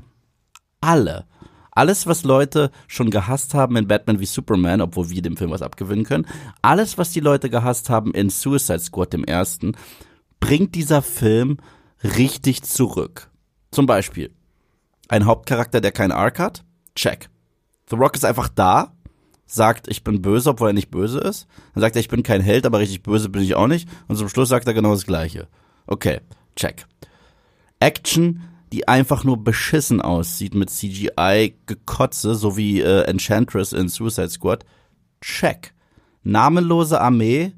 [0.82, 1.26] alle.
[1.72, 5.64] Alles, was Leute schon gehasst haben in Batman wie Superman, obwohl wir dem Film was
[5.64, 6.28] abgewinnen können,
[6.62, 9.76] alles, was die Leute gehasst haben in Suicide Squad, dem ersten,
[10.40, 11.58] bringt dieser Film
[12.04, 13.32] richtig zurück.
[13.72, 14.32] Zum Beispiel
[15.08, 16.64] ein Hauptcharakter, der keinen Arc hat,
[16.96, 17.30] check.
[17.90, 18.94] The Rock ist einfach da,
[19.46, 21.48] sagt, ich bin böse, obwohl er nicht böse ist.
[21.74, 23.88] Dann sagt er, ich bin kein Held, aber richtig böse bin ich auch nicht.
[24.08, 25.48] Und zum Schluss sagt er genau das Gleiche.
[25.86, 26.22] Okay,
[26.56, 26.86] check.
[27.80, 34.66] Action, die einfach nur beschissen aussieht mit CGI-Gekotze, so wie äh, Enchantress in Suicide Squad.
[35.22, 35.74] Check.
[36.24, 37.54] Namenlose Armee,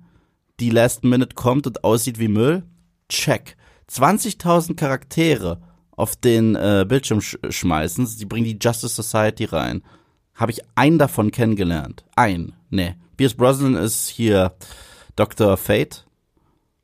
[0.60, 2.64] die Last Minute kommt und aussieht wie Müll.
[3.10, 3.56] Check.
[3.90, 9.84] 20.000 Charaktere auf den äh, Bildschirm sch schmeißen, die bringen die Justice Society rein.
[10.34, 12.04] Habe ich einen davon kennengelernt.
[12.16, 12.54] Ein.
[12.70, 12.96] Nee.
[13.16, 14.54] Pierce Brosnan ist hier
[15.16, 15.56] Dr.
[15.56, 16.06] Fate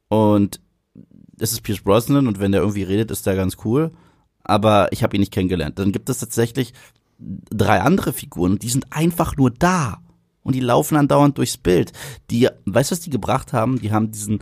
[0.07, 0.61] und
[1.41, 3.91] es ist Pierce Brosnan und wenn der irgendwie redet, ist der ganz cool.
[4.43, 5.79] Aber ich habe ihn nicht kennengelernt.
[5.79, 6.73] Dann gibt es tatsächlich
[7.19, 9.99] drei andere Figuren die sind einfach nur da.
[10.43, 11.91] Und die laufen andauernd durchs Bild.
[12.31, 13.79] Die, weißt du, was die gebracht haben?
[13.79, 14.39] Die haben diesen,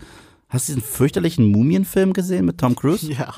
[0.47, 3.11] hast du diesen fürchterlichen Mumienfilm gesehen mit Tom Cruise?
[3.11, 3.33] Ja.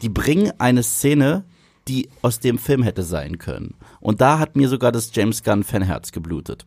[0.00, 1.44] Die bringen eine Szene,
[1.86, 3.74] die aus dem Film hätte sein können.
[4.00, 6.66] Und da hat mir sogar das James Gunn Fanherz geblutet.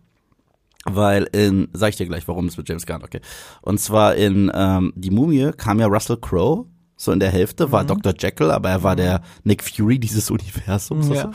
[0.86, 3.20] Weil in, sag ich dir gleich, warum es mit James Gunn, okay.
[3.62, 6.66] Und zwar in ähm, Die Mumie kam ja Russell Crowe,
[6.96, 8.14] so in der Hälfte, war Dr.
[8.18, 11.10] Jekyll, aber er war der Nick Fury dieses Universums.
[11.10, 11.32] Ja.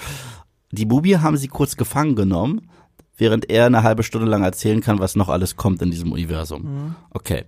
[0.73, 2.71] Die Mumie haben sie kurz gefangen genommen,
[3.17, 6.97] während er eine halbe Stunde lang erzählen kann, was noch alles kommt in diesem Universum.
[7.11, 7.45] Okay.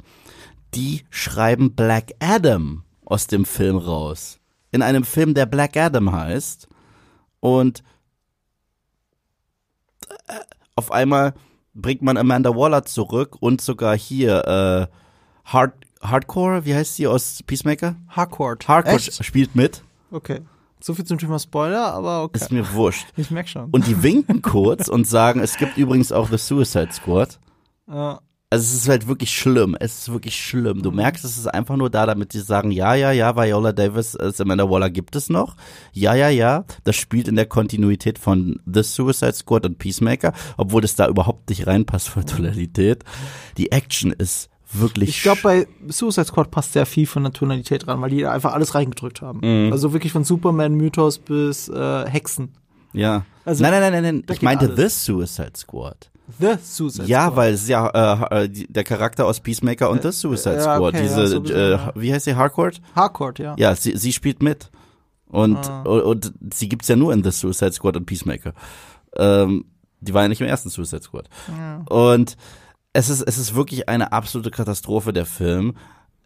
[0.74, 4.38] Die schreiben Black Adam aus dem Film raus.
[4.70, 6.68] In einem Film, der Black Adam heißt.
[7.40, 7.82] Und
[10.26, 10.34] äh,
[10.74, 11.34] auf einmal
[11.76, 14.86] bringt man Amanda Waller zurück und sogar hier äh,
[15.44, 17.96] Hard, Hardcore, wie heißt sie aus Peacemaker?
[18.08, 18.66] Harcourt.
[18.66, 19.24] Hardcore Echt?
[19.24, 19.82] spielt mit.
[20.10, 20.40] Okay.
[20.80, 22.38] So viel zum Thema Spoiler, aber okay.
[22.38, 23.06] Ist mir wurscht.
[23.16, 23.70] ich merk schon.
[23.70, 27.38] Und die winken kurz und sagen, es gibt übrigens auch The Suicide Squad.
[27.88, 28.20] Ja.
[28.48, 29.76] Also es ist halt wirklich schlimm.
[29.80, 30.80] Es ist wirklich schlimm.
[30.80, 34.14] Du merkst, es ist einfach nur da, damit die sagen, ja, ja, ja, Viola Davis
[34.14, 35.56] als Amanda Waller gibt es noch.
[35.92, 36.64] Ja, ja, ja.
[36.84, 41.50] Das spielt in der Kontinuität von The Suicide Squad und Peacemaker, obwohl das da überhaupt
[41.50, 43.02] nicht reinpasst von Tonalität.
[43.56, 47.88] Die Action ist wirklich Ich glaube, bei Suicide Squad passt sehr viel von der Tonalität
[47.88, 49.40] ran, weil die da einfach alles reingedrückt haben.
[49.42, 49.72] Mhm.
[49.72, 52.50] Also wirklich von Superman-Mythos bis äh, Hexen.
[52.92, 53.24] ja.
[53.44, 54.24] Also, nein, nein, nein, nein, nein.
[54.34, 55.04] Ich meinte alles.
[55.04, 56.10] The Suicide Squad.
[56.40, 57.36] The Suicide Ja, Squad.
[57.36, 57.88] weil es ja
[58.32, 61.54] äh, äh, der Charakter aus Peacemaker und The Suicide ja, Squad, okay, diese, ja, sowieso,
[61.54, 61.92] äh, ja.
[61.94, 62.80] wie heißt sie, Harcourt?
[62.94, 63.54] Harcourt, ja.
[63.58, 64.70] Ja, sie, sie spielt mit.
[65.28, 65.82] Und, Ah.
[65.82, 68.52] und, und sie gibt's ja nur in The Suicide Squad und Peacemaker.
[69.16, 69.64] Ähm,
[70.00, 71.28] die war ja nicht im ersten Suicide Squad.
[71.88, 72.36] Und
[72.92, 75.74] es ist, es ist wirklich eine absolute Katastrophe, der Film.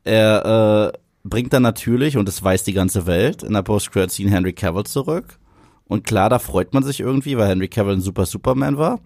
[0.04, 4.52] Er äh, bringt dann natürlich, und das weiß die ganze Welt, in der Post-Credit-Scene Henry
[4.52, 5.38] Cavill zurück.
[5.86, 9.00] Und klar, da freut man sich irgendwie, weil Henry Cavill ein super Superman war.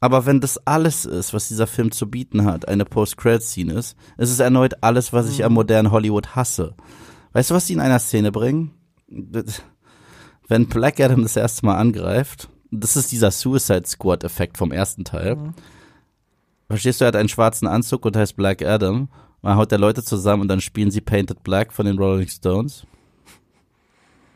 [0.00, 4.30] Aber wenn das alles ist, was dieser Film zu bieten hat, eine Post-Credit-Scene ist, ist
[4.30, 6.74] es erneut alles, was ich am modernen Hollywood hasse.
[7.32, 8.70] Weißt du, was sie in einer Szene bringen?
[10.48, 15.52] Wenn Black Adam das erste Mal angreift, das ist dieser Suicide Squad-Effekt vom ersten Teil.
[16.68, 19.08] Verstehst du, er hat einen schwarzen Anzug und heißt Black Adam.
[19.42, 22.86] Dann haut der Leute zusammen und dann spielen sie Painted Black von den Rolling Stones.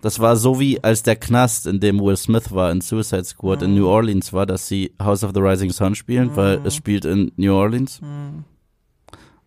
[0.05, 3.63] Das war so wie als der Knast, in dem Will Smith war in Suicide Squad
[3.63, 7.07] in New Orleans war, dass sie House of the Rising Sun spielen, weil es spielt
[7.07, 8.03] in New Orleans.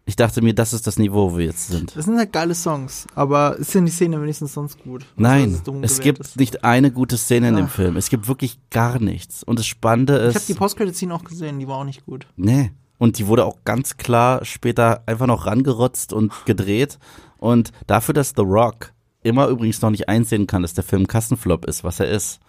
[0.06, 1.96] Ich dachte mir, das ist das Niveau, wo wir jetzt sind.
[1.96, 5.04] Das sind halt geile Songs, aber ist denn die Szene wenigstens sonst gut?
[5.04, 6.38] Also, Nein, es gibt ist?
[6.39, 7.72] nicht eine gute Szene in dem Ach.
[7.72, 7.96] Film.
[7.96, 9.43] Es gibt wirklich gar nichts.
[9.43, 12.26] Und das Spannende Ich habe ist, die Post-Credit-Scene auch gesehen, die war auch nicht gut.
[12.36, 12.72] nee.
[13.00, 16.98] Und die wurde auch ganz klar später einfach noch rangerotzt und gedreht.
[17.38, 18.91] Und dafür, dass The Rock
[19.24, 22.40] immer übrigens noch nicht einsehen kann, dass der Film Kassenflop ist, was er ist,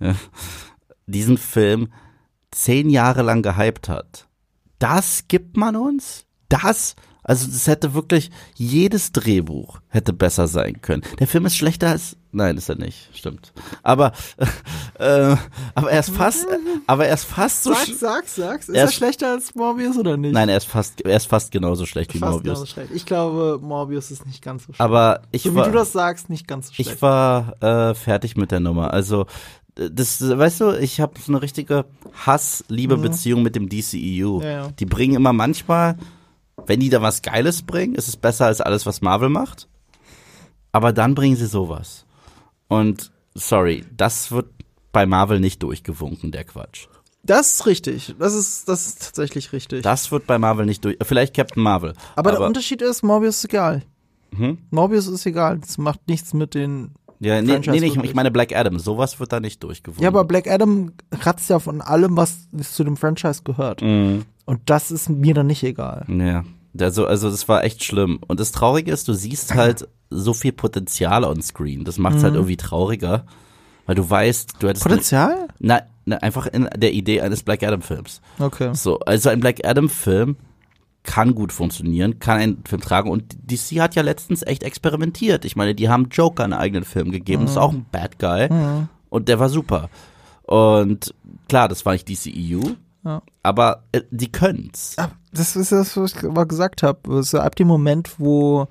[0.00, 0.14] ja,
[1.06, 1.92] diesen Film
[2.50, 4.28] zehn Jahre lang gehypt hat.
[4.78, 6.26] Das gibt man uns?
[6.48, 6.96] Das?
[7.28, 11.02] Also das hätte wirklich, jedes Drehbuch hätte besser sein können.
[11.18, 13.52] Der Film ist schlechter als, nein, ist er nicht, stimmt.
[13.82, 14.12] Aber,
[15.00, 15.34] äh,
[15.74, 16.46] aber er ist fast,
[16.86, 18.68] aber er ist fast so, Sag's, sch- sag's, sag's.
[18.68, 20.34] Ist Er ist- schlechter als Morbius oder nicht?
[20.34, 22.54] nein, er ist fast, er ist fast genauso schlecht wie Fast Morbius.
[22.54, 22.90] genauso schlecht.
[22.94, 24.80] Ich glaube, Morbius ist nicht ganz so schlecht.
[24.80, 26.92] Aber ich so wie war, du das sagst, nicht ganz so schlecht.
[26.92, 28.92] ich war äh, fertig mit der Nummer.
[28.94, 29.26] Also
[29.74, 31.84] das, weißt du, ich habe so eine richtige
[32.24, 34.40] Hass-Liebe-Beziehung mit dem DCEU.
[34.42, 34.68] Ja, ja.
[34.78, 35.96] Die bringen immer manchmal,
[36.64, 39.68] wenn die da was Geiles bringen, ist es besser als alles, was Marvel macht.
[40.72, 42.06] Aber dann bringen sie sowas.
[42.68, 44.46] Und sorry, das wird
[44.92, 46.86] bei Marvel nicht durchgewunken, der Quatsch.
[47.22, 48.14] Das ist richtig.
[48.18, 49.82] Das ist, das ist tatsächlich richtig.
[49.82, 50.96] Das wird bei Marvel nicht durch.
[51.02, 51.94] Vielleicht Captain Marvel.
[52.14, 53.82] aber, der Unterschied ist, Morbius ist egal.
[54.36, 54.58] Hm?
[54.70, 55.58] Morbius ist egal.
[55.58, 56.94] Das macht nichts mit den.
[57.18, 58.78] ja, nee, nee, nee ich, ich meine Black Adam.
[58.78, 60.02] Sowas wird da nicht durchgewunken.
[60.02, 63.82] Ja, aber Black Adam kratzt ja von allem, was zu dem Franchise gehört.
[63.82, 64.24] Mhm.
[64.46, 66.06] Und das ist mir dann nicht egal.
[66.08, 66.44] Ja.
[66.80, 68.20] Also, also das war echt schlimm.
[68.26, 71.84] Und das Traurige ist, du siehst halt so viel Potenzial on screen.
[71.84, 72.24] Das macht es Mhm.
[72.24, 73.26] halt irgendwie trauriger.
[73.86, 74.82] Weil du weißt, du hättest.
[74.82, 75.48] Potenzial?
[75.58, 78.20] Na, na, einfach in der Idee eines Black Adam Films.
[78.38, 78.70] Okay.
[78.74, 80.36] So, also ein Black Adam Film
[81.04, 85.44] kann gut funktionieren, kann einen Film tragen und DC hat ja letztens echt experimentiert.
[85.44, 88.48] Ich meine, die haben Joker einen eigenen Film gegeben, das ist auch ein Bad Guy
[89.08, 89.88] und der war super.
[90.42, 91.14] Und
[91.48, 92.60] klar, das war nicht DCEU,
[93.06, 93.22] Ja.
[93.44, 94.96] aber äh, die können's.
[95.32, 97.18] Das ist das, was ich mal gesagt habe.
[97.20, 98.66] Ist ab dem Moment, wo,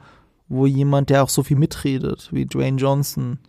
[0.49, 3.39] wo jemand, der auch so viel mitredet, wie Dwayne Johnson,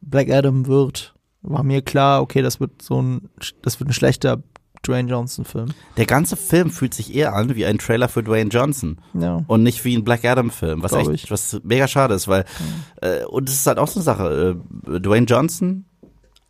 [0.00, 3.28] Black Adam wird, war mir klar, okay, das wird so ein,
[3.62, 4.42] das wird ein schlechter
[4.86, 5.68] Dwayne Johnson-Film.
[5.96, 9.42] Der ganze Film fühlt sich eher an wie ein Trailer für Dwayne Johnson Ja.
[9.46, 11.30] und nicht wie ein Black Adam Film, was Glaub echt ich.
[11.30, 12.44] was mega schade ist, weil
[13.00, 14.56] äh, und es ist halt auch so eine Sache.
[14.90, 15.84] Äh, Dwayne Johnson,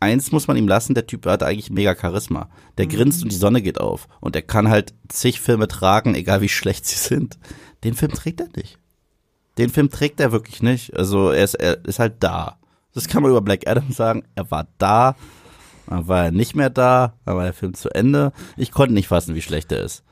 [0.05, 2.49] eins muss man ihm lassen, der Typ hat eigentlich mega Charisma.
[2.77, 6.41] Der grinst und die Sonne geht auf und er kann halt zig Filme tragen, egal
[6.41, 7.37] wie schlecht sie sind.
[7.83, 8.79] Den Film trägt er nicht.
[9.57, 10.95] Den Film trägt er wirklich nicht.
[10.95, 12.57] Also er ist, er ist halt da.
[12.93, 14.23] Das kann man über Black Adam sagen.
[14.35, 15.15] Er war da,
[15.87, 18.31] dann war er nicht mehr da, dann war der Film zu Ende.
[18.57, 20.03] Ich konnte nicht fassen, wie schlecht er ist.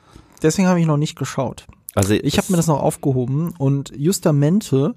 [0.42, 1.68] Deswegen habe ich noch nicht geschaut.
[1.96, 4.96] Also Ich habe mir das noch aufgehoben und justamente,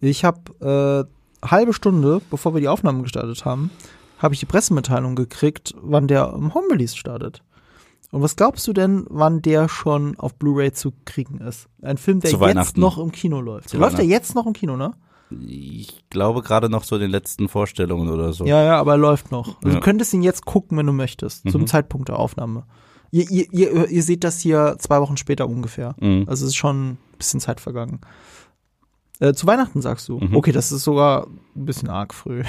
[0.00, 1.08] ich habe
[1.42, 3.70] äh, halbe Stunde, bevor wir die Aufnahmen gestartet haben,
[4.18, 7.42] habe ich die Pressemitteilung gekriegt, wann der im Home Release startet.
[8.10, 11.68] Und was glaubst du denn, wann der schon auf Blu-ray zu kriegen ist?
[11.82, 13.68] Ein Film, der jetzt noch im Kino läuft.
[13.68, 14.10] Zu läuft der Weihnachten.
[14.10, 14.94] jetzt noch im Kino, ne?
[15.46, 18.46] Ich glaube gerade noch so in den letzten Vorstellungen oder so.
[18.46, 19.56] Ja, ja, aber er läuft noch.
[19.58, 19.74] Also Ja.
[19.74, 21.66] Du könntest ihn jetzt gucken, wenn du möchtest, zum Mhm.
[21.66, 22.64] Zeitpunkt der Aufnahme.
[23.10, 25.94] Ihr, ihr, ihr, ihr seht das hier zwei Wochen später ungefähr.
[26.00, 26.24] Mhm.
[26.26, 28.00] Also es ist schon ein bisschen Zeit vergangen.
[29.20, 30.18] Äh, zu Weihnachten sagst du.
[30.18, 30.36] Mhm.
[30.36, 31.26] Okay, das ist sogar
[31.56, 32.42] ein bisschen arg früh.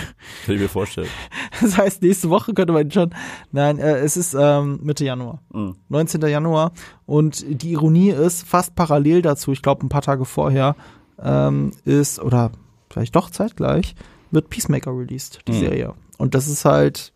[0.45, 1.07] Kann ich mir vorstellen.
[1.61, 3.09] Das heißt, nächste Woche könnte man schon.
[3.51, 5.41] Nein, äh, es ist ähm, Mitte Januar.
[5.51, 5.75] Mhm.
[5.89, 6.21] 19.
[6.21, 6.71] Januar.
[7.05, 10.75] Und die Ironie ist, fast parallel dazu, ich glaube ein paar Tage vorher,
[11.21, 12.51] ähm, ist, oder
[12.89, 13.95] vielleicht doch zeitgleich,
[14.31, 15.59] wird Peacemaker released, die Mhm.
[15.59, 15.93] Serie.
[16.17, 17.11] Und das ist halt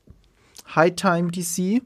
[0.75, 1.81] High Time DC.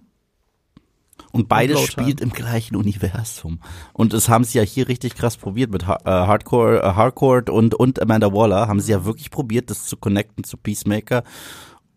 [1.32, 3.60] Und beides Und spielt im gleichen Universum.
[3.94, 7.76] Und das haben sie ja hier richtig krass probiert mit äh, Hardcore, äh, Hardcore und,
[7.76, 11.24] und Amanda Waller haben sie ja wirklich probiert, das zu connecten zu Peacemaker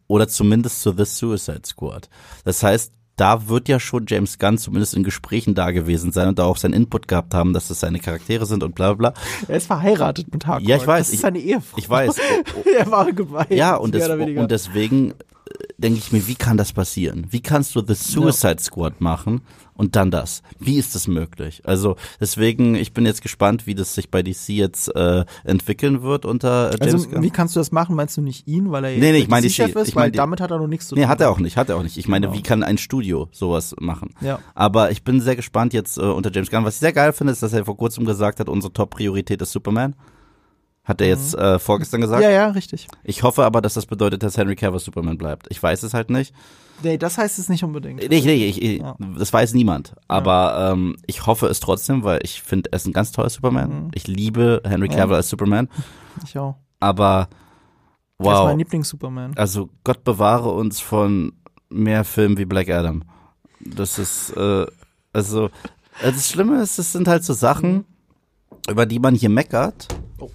[0.06, 2.08] oder zumindest zu The Suicide Squad.
[2.44, 6.38] Das heißt, da wird ja schon James Gunn zumindest in Gesprächen da gewesen sein und
[6.38, 9.10] da auch seinen Input gehabt haben, dass das seine Charaktere sind und bla bla.
[9.10, 9.22] bla.
[9.46, 10.70] Er ist verheiratet mit Hardcore.
[10.70, 11.06] Ja, ich weiß.
[11.06, 11.78] Das ist seine Ehefrau.
[11.78, 12.16] Ich weiß.
[12.78, 13.50] er war gemeint.
[13.50, 15.12] Ja, und, des, und deswegen
[15.78, 17.26] denke ich mir, wie kann das passieren?
[17.30, 19.40] Wie kannst du The Suicide Squad machen
[19.74, 20.42] und dann das?
[20.58, 21.62] Wie ist das möglich?
[21.64, 26.24] Also deswegen, ich bin jetzt gespannt, wie das sich bei DC jetzt äh, entwickeln wird
[26.24, 27.22] unter äh, James Also, Gunn.
[27.22, 27.96] wie kannst du das machen?
[27.96, 29.88] Meinst du nicht ihn, weil er Nee, nee, ich meine die Chef Schi- ist?
[29.88, 31.02] ich weil meine die- damit hat er noch nichts zu tun.
[31.02, 31.96] Nee, hat er auch nicht, hat er auch nicht.
[31.96, 32.38] Ich meine, Genau.
[32.38, 34.10] wie kann ein Studio sowas machen?
[34.20, 34.38] Ja.
[34.54, 36.64] Aber ich bin sehr gespannt jetzt äh, unter James Gunn.
[36.64, 39.52] Was ich sehr geil finde, ist, dass er vor kurzem gesagt hat, unsere Top-Priorität ist
[39.52, 39.94] Superman.
[40.84, 42.20] Hat er jetzt äh, vorgestern gesagt.
[42.20, 42.24] Mhm.
[42.24, 42.88] Ja, ja, richtig.
[43.04, 45.46] Ich hoffe aber, dass das bedeutet, dass Henry Cavill Superman bleibt.
[45.50, 46.34] Ich weiß es halt nicht.
[46.82, 48.00] Nee, das heißt es nicht unbedingt.
[48.00, 48.96] Nee, nee, ich, ich, Ja.
[49.18, 49.94] das weiß niemand.
[50.08, 53.90] Aber ähm, ich hoffe es trotzdem, weil ich finde, er ist ein ganz toller Superman.
[53.94, 54.92] Ich liebe Henry Mhm.
[54.94, 54.98] Ja.
[55.00, 55.68] Cavill als Superman.
[56.24, 56.56] Ich auch.
[56.80, 57.28] Aber
[58.18, 59.34] Er ist wow, mein Lieblings-Superman.
[59.36, 61.32] also Gott bewahre uns von
[61.68, 63.04] mehr Filmen wie Black Adam.
[63.60, 64.66] Das ist, äh,
[65.12, 65.50] also
[66.02, 67.84] das Schlimme ist, es sind halt so Sachen,
[68.68, 69.86] über die man hier meckert.
[70.18, 70.30] Oh,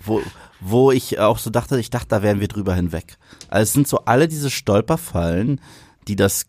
[0.00, 0.20] wo,
[0.60, 3.18] wo ich auch so dachte, ich dachte, da wären wir drüber hinweg.
[3.48, 5.60] Also es sind so alle diese Stolperfallen,
[6.06, 6.46] die das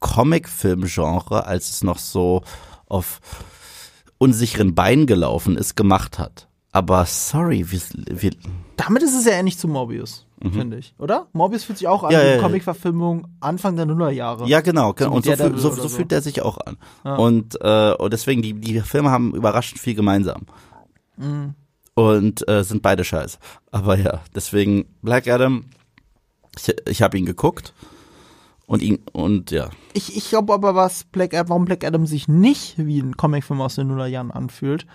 [0.00, 2.42] Comic-Film-Genre, als es noch so
[2.86, 3.20] auf
[4.18, 6.48] unsicheren Beinen gelaufen ist, gemacht hat.
[6.72, 8.30] Aber sorry, wir, wir
[8.76, 11.26] Damit ist es ja ähnlich zu Morbius, finde ich, oder?
[11.32, 12.14] Morbius fühlt sich auch an Mhm.
[12.14, 12.38] Ja, wie ja.
[12.38, 14.46] Comic-Verfilmung Anfang der Nullerjahre.
[14.46, 14.94] Ja, genau.
[14.94, 15.12] genau.
[15.12, 15.88] Und so, fühl, so so.
[15.88, 16.78] fühlt er sich auch an.
[17.04, 17.16] Ja.
[17.16, 20.46] Und, äh, und deswegen, die, die Filme haben überraschend viel gemeinsam.
[21.16, 21.54] Mhm.
[21.94, 23.38] Und äh, sind beide scheiße.
[23.70, 25.64] Aber ja, deswegen Black Adam,
[26.56, 27.74] ich, ich habe ihn geguckt.
[28.66, 29.68] Und ihn, und ja.
[29.92, 33.60] Ich, ich glaube aber, was Black Adam, warum Black Adam sich nicht wie ein Comicfilm
[33.60, 34.86] aus den Nullerjahren anfühlt,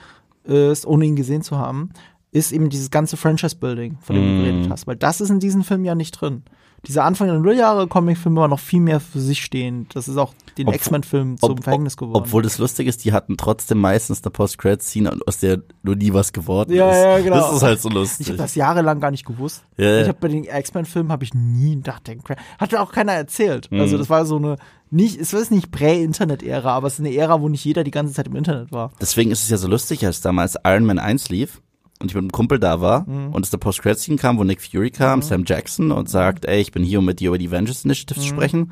[0.45, 1.91] ist, ohne ihn gesehen zu haben,
[2.31, 4.37] ist eben dieses ganze Franchise-Building, von dem Mhm.
[4.39, 4.87] du geredet hast.
[4.87, 6.43] Weil das ist in diesem Film ja nicht drin.
[6.85, 9.95] Diese Anfang der Nulljahre Comic-Filme waren noch viel mehr für sich stehend.
[9.95, 12.15] Das ist auch den X-Men-Filmen zum Ob- Verhängnis geworden.
[12.23, 16.31] Obwohl das lustig ist, die hatten trotzdem meistens eine Post-Credit-Scene, aus der nur nie was
[16.33, 16.97] geworden Ja, ist.
[17.03, 17.35] ja, genau.
[17.37, 18.27] Das ist halt so ich lustig.
[18.27, 19.63] habe das jahrelang gar nicht gewusst.
[19.77, 20.01] Ja.
[20.01, 23.13] Ich habe bei den X-Men-Filmen habe ich nie gedacht, den Cra- hat mir auch keiner
[23.13, 23.69] erzählt.
[23.71, 23.81] Mhm.
[23.81, 24.55] Also das war so eine
[24.89, 28.13] nicht, es ist nicht Prä-Internet-Ära, aber es ist eine Ära, wo nicht jeder die ganze
[28.13, 28.91] Zeit im Internet war.
[29.01, 31.61] Deswegen ist es ja so lustig, als damals Iron Man 1 lief
[31.99, 33.33] und ich mit einem Kumpel da war Mhm.
[33.33, 36.71] und es der Post-Credit-Scene kam, wo Nick Fury kam, Sam Jackson und sagt, ey, ich
[36.71, 38.23] bin hier, um mit dir über die Avengers Initiative Mhm.
[38.23, 38.71] zu sprechen,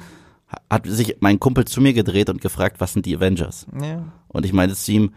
[0.70, 3.66] hat sich mein Kumpel zu mir gedreht und gefragt, was sind die Avengers?
[3.82, 4.04] Ja.
[4.28, 5.12] Und ich meinte zu ihm,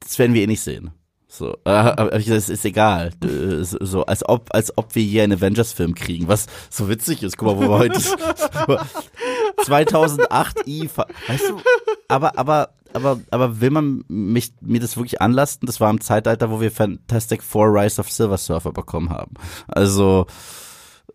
[0.00, 0.90] das werden wir eh nicht sehen.
[1.32, 3.12] So, aber ich gesagt, es ist egal.
[3.22, 7.36] Äh, So, als ob, als ob wir hier einen Avengers-Film kriegen, was so witzig ist.
[7.38, 8.00] Guck mal, wo wir heute
[9.64, 10.90] 2008 I,
[11.28, 11.60] weißt du,
[12.08, 15.66] aber, aber, aber, aber will man mich, mir das wirklich anlasten?
[15.66, 19.34] Das war im Zeitalter, wo wir Fantastic Four Rise of Silver Surfer bekommen haben.
[19.68, 20.26] Also,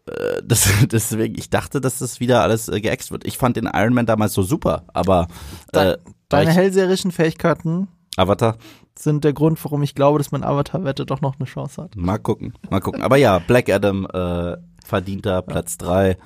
[0.07, 3.28] äh, das, deswegen, ich dachte, dass das wieder alles äh, geäxt wird.
[3.28, 5.28] Ich fand den Iron Man damals so super, aber
[5.74, 5.97] äh,
[6.30, 8.57] Deine hellseherischen Fähigkeiten Avatar,
[8.97, 11.95] sind der Grund, warum ich glaube, dass mein Avatar-Wette doch noch eine Chance hat.
[11.95, 13.01] mal gucken, mal gucken.
[13.01, 16.17] Aber ja, Black Adam, äh, verdienter Platz drei.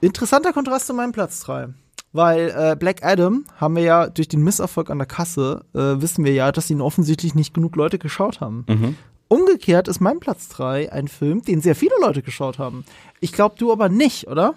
[0.00, 1.68] Interessanter Kontrast zu meinem Platz 3.
[2.12, 6.24] Weil äh, Black Adam haben wir ja durch den Misserfolg an der Kasse, äh, wissen
[6.24, 8.64] wir ja, dass ihn offensichtlich nicht genug Leute geschaut haben.
[8.68, 8.96] Mhm.
[9.28, 12.84] Umgekehrt ist mein Platz 3 ein Film, den sehr viele Leute geschaut haben.
[13.20, 14.54] Ich glaube, du aber nicht, oder?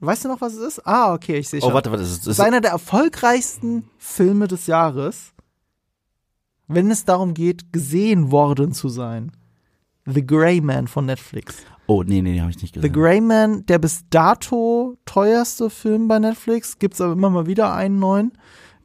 [0.00, 0.86] Weißt du noch, was es ist?
[0.86, 1.70] Ah, okay, ich sehe schon.
[1.70, 5.32] Oh, warte, warte, das ist, Es ist einer der erfolgreichsten Filme des Jahres,
[6.68, 9.32] wenn es darum geht, gesehen worden zu sein.
[10.06, 11.56] The Gray Man von Netflix.
[11.86, 12.92] oh, nee, nee, habe ich nicht The gesehen.
[12.92, 17.98] Gray Man, der bis dato teuerste Film bei Netflix, gibt's aber immer mal wieder einen
[17.98, 18.32] neuen.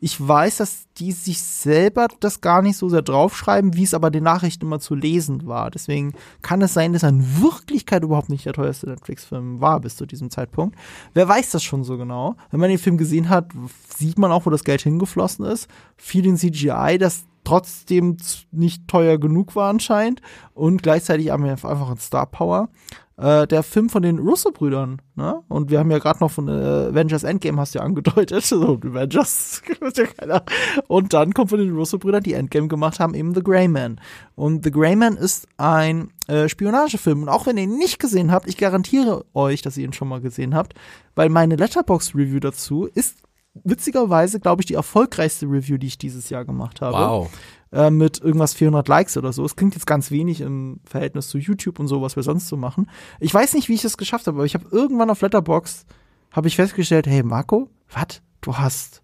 [0.01, 4.11] Ich weiß, dass die sich selber das gar nicht so sehr draufschreiben, wie es aber
[4.11, 5.71] den Nachrichten immer zu lesen war.
[5.71, 6.11] Deswegen
[6.41, 10.05] kann es sein, dass er in Wirklichkeit überhaupt nicht der teuerste Netflix-Film war bis zu
[10.05, 10.75] diesem Zeitpunkt.
[11.13, 12.35] Wer weiß das schon so genau?
[12.51, 13.51] Wenn man den Film gesehen hat,
[13.95, 15.69] sieht man auch, wo das Geld hingeflossen ist.
[15.95, 18.17] Viel in CGI, das trotzdem
[18.51, 20.21] nicht teuer genug war anscheinend.
[20.53, 22.69] Und gleichzeitig haben wir einfach einen Star Power.
[23.15, 25.43] Äh, der Film von den Russo-Brüdern, ne?
[25.47, 28.43] Und wir haben ja gerade noch von äh, Avengers Endgame, hast du ja angedeutet.
[28.53, 30.43] So, Avengers, weiß ja keiner.
[30.87, 34.01] Und dann kommt von den Russo-Brüdern, die Endgame gemacht haben, eben The Grey Man.
[34.33, 37.21] Und The Grey Man ist ein äh, Spionagefilm.
[37.21, 40.07] Und auch wenn ihr ihn nicht gesehen habt, ich garantiere euch, dass ihr ihn schon
[40.07, 40.73] mal gesehen habt,
[41.13, 43.22] weil meine Letterbox-Review dazu ist
[43.53, 47.29] witzigerweise, glaube ich, die erfolgreichste Review, die ich dieses Jahr gemacht habe Wow.
[47.71, 49.45] äh, mit irgendwas 400 Likes oder so.
[49.45, 52.57] Es klingt jetzt ganz wenig im Verhältnis zu YouTube und so, was wir sonst so
[52.57, 52.89] machen.
[53.19, 55.85] Ich weiß nicht, wie ich das geschafft habe, aber ich habe irgendwann auf Letterbox
[56.31, 58.21] habe ich festgestellt, hey Marco, was?
[58.41, 59.03] Du hast,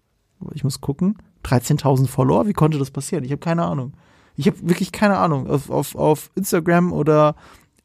[0.52, 2.46] ich muss gucken, 13.000 Follower?
[2.48, 3.24] Wie konnte das passieren?
[3.24, 3.94] Ich habe keine Ahnung.
[4.36, 5.48] Ich habe wirklich keine Ahnung.
[5.48, 7.36] Auf, auf, auf Instagram oder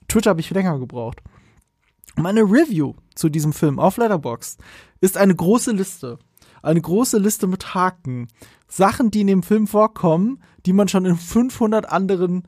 [0.07, 1.22] Twitter habe ich länger gebraucht.
[2.18, 4.59] Meine Review zu diesem Film auf Letterboxd
[5.01, 6.18] ist eine große Liste.
[6.66, 8.28] Eine große Liste mit Haken.
[8.68, 12.47] Sachen, die in dem Film vorkommen, die man schon in 500 anderen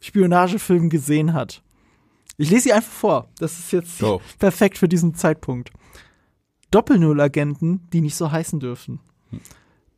[0.00, 1.62] Spionagefilmen gesehen hat.
[2.36, 3.28] Ich lese sie einfach vor.
[3.38, 4.20] Das ist jetzt Go.
[4.40, 5.70] perfekt für diesen Zeitpunkt.
[6.72, 8.98] Doppel-Null-Agenten, die nicht so heißen dürfen.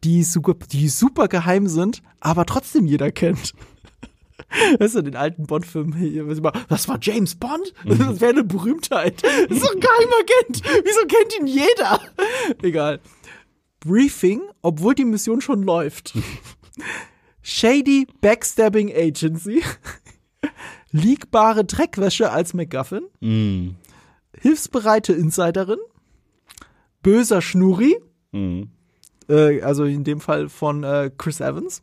[0.04, 3.54] Die super, die super geheim sind, aber trotzdem jeder kennt.
[4.78, 6.26] Weißt du, den alten Bond-Film hier,
[6.68, 7.72] das war James Bond?
[7.84, 9.22] Das wäre eine Berühmtheit.
[9.22, 10.84] Das ist doch ein Geheimagent.
[10.84, 12.00] Wieso kennt ihn jeder?
[12.62, 13.00] Egal.
[13.80, 16.14] Briefing, obwohl die Mission schon läuft.
[17.42, 19.62] Shady Backstabbing Agency.
[20.92, 23.04] Liegbare Dreckwäsche als MacGuffin.
[23.20, 23.76] Mm.
[24.38, 25.78] Hilfsbereite Insiderin.
[27.02, 27.98] Böser Schnurri.
[28.32, 28.64] Mm.
[29.28, 31.82] Äh, also in dem Fall von äh, Chris Evans.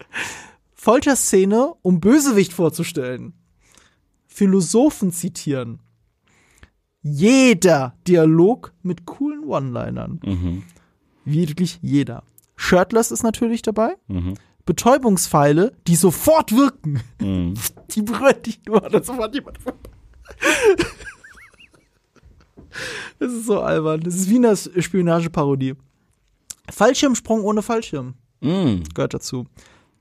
[0.74, 3.34] Folterszene, um Bösewicht vorzustellen.
[4.26, 5.78] Philosophen zitieren.
[7.02, 10.20] Jeder Dialog mit coolen One-Linern.
[10.24, 10.62] Mhm.
[11.24, 12.22] Wirklich jeder.
[12.56, 13.94] Shirtless ist natürlich dabei.
[14.08, 14.34] Mhm.
[14.64, 17.00] Betäubungspfeile, die sofort wirken.
[17.20, 17.54] Mhm.
[17.94, 19.58] Die berühren dich nur, dann sofort jemand.
[23.18, 24.00] Das ist so albern.
[24.00, 25.74] Das ist wie eine Spionageparodie.
[26.70, 28.82] Fallschirmsprung ohne Fallschirm Mm.
[28.94, 29.46] gehört dazu.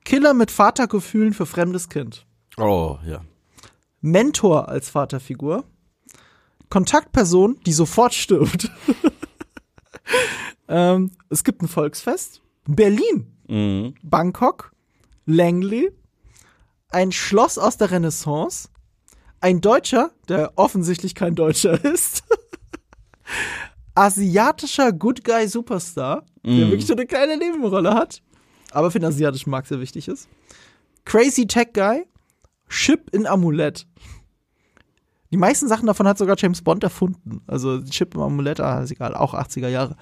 [0.04, 2.26] Killer mit Vatergefühlen für fremdes Kind.
[2.58, 3.22] Oh, ja.
[4.02, 5.64] Mentor als Vaterfigur.
[6.70, 8.72] Kontaktperson, die sofort stirbt.
[10.72, 12.42] ähm, es gibt ein Volksfest.
[12.68, 13.28] Berlin.
[13.48, 13.94] Mhm.
[14.02, 14.72] Bangkok,
[15.26, 15.92] Langley,
[16.90, 18.70] ein Schloss aus der Renaissance,
[19.42, 22.24] ein Deutscher, der offensichtlich kein Deutscher ist,
[23.96, 26.60] asiatischer Good Guy Superstar, der Mhm.
[26.72, 28.22] wirklich so eine kleine Nebenrolle hat,
[28.72, 30.28] aber für den asiatischen Markt sehr wichtig ist,
[31.06, 32.06] Crazy Tech Guy,
[32.70, 33.86] Chip in Amulett.
[35.32, 37.42] Die meisten Sachen davon hat sogar James Bond erfunden.
[37.48, 39.96] Also Chip im Amulett, ah, ist egal, auch 80er Jahre.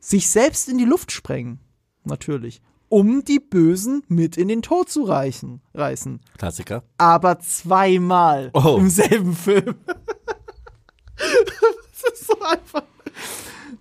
[0.00, 1.60] Sich selbst in die Luft sprengen.
[2.04, 2.62] Natürlich.
[2.88, 6.20] Um die Bösen mit in den Tod zu reichen, reißen.
[6.38, 6.82] Klassiker.
[6.98, 8.76] Aber zweimal Oh.
[8.78, 9.76] im selben Film.
[11.16, 12.82] das ist so einfach.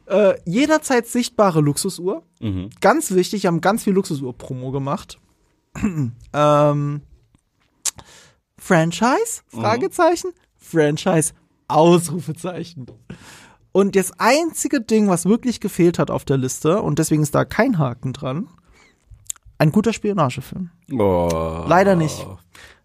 [0.05, 2.24] Äh, jederzeit sichtbare Luxusuhr.
[2.39, 2.70] Mhm.
[2.82, 5.20] Ganz wichtig, haben ganz viel Luxusuhr-Promo gemacht.
[6.34, 7.01] ähm,
[8.57, 9.41] Franchise?
[9.47, 10.34] Fragezeichen.
[10.57, 11.34] Franchise?
[11.67, 12.88] Ausrufezeichen.
[13.80, 17.45] Und das einzige Ding, was wirklich gefehlt hat auf der Liste, und deswegen ist da
[17.45, 18.49] kein Haken dran,
[19.57, 20.69] ein guter Spionagefilm.
[20.91, 21.63] Oh.
[21.65, 22.27] Leider nicht.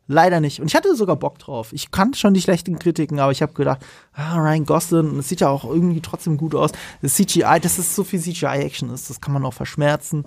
[0.07, 0.61] Leider nicht.
[0.61, 1.73] Und ich hatte sogar Bock drauf.
[1.73, 5.41] Ich kannte schon die schlechten Kritiken, aber ich habe gedacht, ah, Ryan Gosling, das sieht
[5.41, 6.71] ja auch irgendwie trotzdem gut aus.
[7.03, 10.27] Das CGI, dass es so viel CGI-Action ist, das kann man auch verschmerzen.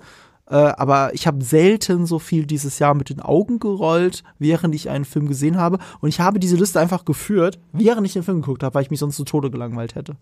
[0.50, 4.90] Äh, aber ich habe selten so viel dieses Jahr mit den Augen gerollt, während ich
[4.90, 5.78] einen Film gesehen habe.
[6.00, 8.90] Und ich habe diese Liste einfach geführt, während ich den Film geguckt habe, weil ich
[8.90, 10.16] mich sonst zu Tode gelangweilt hätte.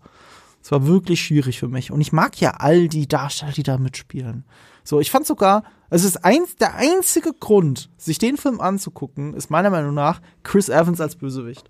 [0.67, 1.93] Es war wirklich schwierig für mich.
[1.93, 4.43] Und ich mag ja all die Darsteller, die da mitspielen.
[4.83, 9.33] So, ich fand sogar, also es ist eins, der einzige Grund, sich den Film anzugucken,
[9.33, 11.69] ist meiner Meinung nach Chris Evans als Bösewicht.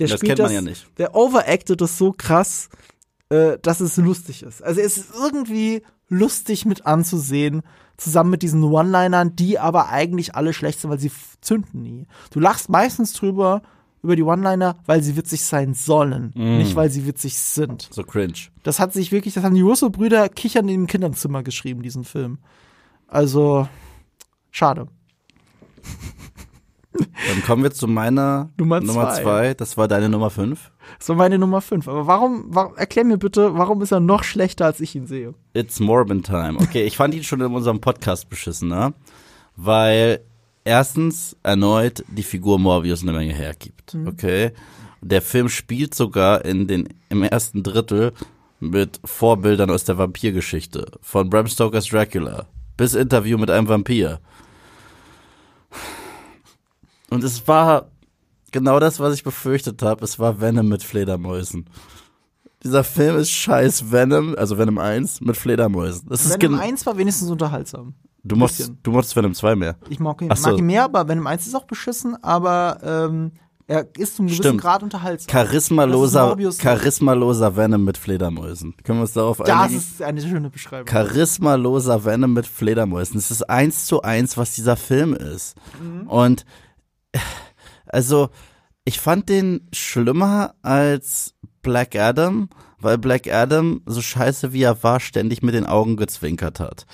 [0.00, 0.84] Der Das spielt kennt man ja nicht.
[0.98, 2.70] Der overacted das so krass,
[3.28, 4.64] äh, dass es lustig ist.
[4.64, 7.62] Also es ist irgendwie lustig mit anzusehen,
[7.98, 12.08] zusammen mit diesen One-Linern, die aber eigentlich alle schlecht sind, weil sie zünden nie.
[12.32, 13.62] Du lachst meistens drüber,
[14.04, 16.58] über die One-Liner, weil sie witzig sein sollen, Mm.
[16.58, 17.88] nicht weil sie witzig sind.
[17.90, 18.34] So cringe.
[18.62, 22.38] Das hat sich wirklich, das haben die Russo-Brüder kichern im Kinderzimmer geschrieben, diesen Film.
[23.08, 23.66] Also,
[24.52, 24.86] schade.
[27.28, 29.22] Dann kommen wir zu meiner Nummer Nummer zwei.
[29.22, 29.54] zwei.
[29.54, 30.70] Das war deine Nummer fünf.
[30.98, 31.88] Das war meine Nummer 5.
[31.88, 35.34] Aber warum, warum, erklär mir bitte, warum ist er noch schlechter, als ich ihn sehe?
[35.54, 36.58] It's Morbin Time.
[36.60, 38.92] Okay, ich fand ihn schon in unserem Podcast beschissen, ne?
[39.56, 40.20] Weil
[40.64, 43.96] erstens erneut die Figur Morbius eine Menge hergibt.
[44.06, 44.52] Okay?
[45.00, 48.12] Der Film spielt sogar in den, im ersten Drittel
[48.58, 50.86] mit Vorbildern aus der Vampirgeschichte.
[51.02, 52.46] Von Bram Stokers Dracula
[52.76, 54.20] bis Interview mit einem Vampir.
[57.10, 57.90] Und es war
[58.50, 60.04] genau das, was ich befürchtet habe.
[60.04, 61.66] Es war Venom mit Fledermäusen.
[62.64, 66.08] Dieser Film ist scheiß Venom, also Venom 1 mit Fledermäusen.
[66.08, 67.94] Das ist Venom gen- 1 war wenigstens unterhaltsam.
[68.22, 69.76] du mochtest, du mochtest Venom 2 mehr.
[69.90, 70.48] Ich mag ihn, so.
[70.50, 73.32] mag ihn mehr, aber Venom 1 ist auch beschissen, aber ähm,
[73.66, 74.60] er ist zum gewissen Stimmt.
[74.60, 75.26] Grad unterhaltsam.
[75.26, 78.74] Das Charismaloser, charismaloser Venom mit Fledermäusen.
[78.82, 79.78] Können wir uns darauf Das einigen?
[79.78, 80.86] ist eine schöne Beschreibung.
[80.86, 83.14] Charismaloser Venom mit Fledermäusen.
[83.16, 85.54] Das ist eins zu eins, was dieser Film ist.
[85.82, 86.06] Mhm.
[86.08, 86.44] Und
[87.86, 88.28] also,
[88.84, 91.33] ich fand den schlimmer als
[91.64, 92.48] Black Adam,
[92.78, 96.86] weil Black Adam, so scheiße wie er war, ständig mit den Augen gezwinkert hat.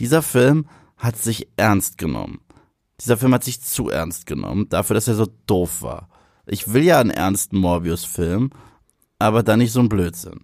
[0.00, 2.40] Dieser Film hat sich ernst genommen.
[3.00, 6.08] Dieser Film hat sich zu ernst genommen, dafür, dass er so doof war.
[6.46, 8.50] Ich will ja einen ernsten Morbius-Film,
[9.20, 10.40] aber dann nicht so ein Blödsinn.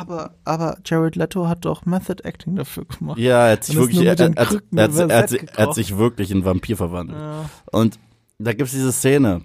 [0.00, 3.18] aber, aber Jared Leto hat doch Method Acting dafür gemacht.
[3.18, 7.20] Ja, er hat sich wirklich, er, er, er, hat- sich- wirklich in Vampir verwandelt.
[7.20, 7.50] Ja.
[7.70, 7.98] Und
[8.38, 9.42] da gibt's diese Szene.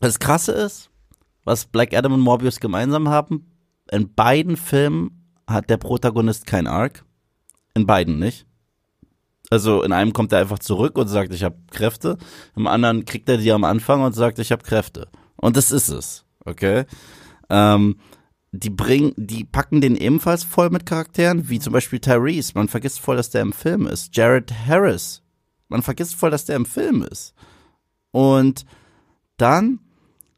[0.00, 0.90] Das Krasse ist,
[1.46, 3.46] was Black Adam und Morbius gemeinsam haben,
[3.90, 7.04] in beiden Filmen hat der Protagonist kein Arc.
[7.74, 8.46] In beiden nicht.
[9.48, 12.18] Also in einem kommt er einfach zurück und sagt, ich habe Kräfte.
[12.56, 15.08] Im anderen kriegt er die am Anfang und sagt, ich habe Kräfte.
[15.36, 16.84] Und das ist es, okay?
[17.48, 17.96] Ähm,
[18.50, 22.52] die bringen, die packen den ebenfalls voll mit Charakteren, wie zum Beispiel Tyrese.
[22.54, 24.16] Man vergisst voll, dass der im Film ist.
[24.16, 25.22] Jared Harris.
[25.68, 27.34] Man vergisst voll, dass der im Film ist.
[28.10, 28.64] Und
[29.36, 29.80] dann,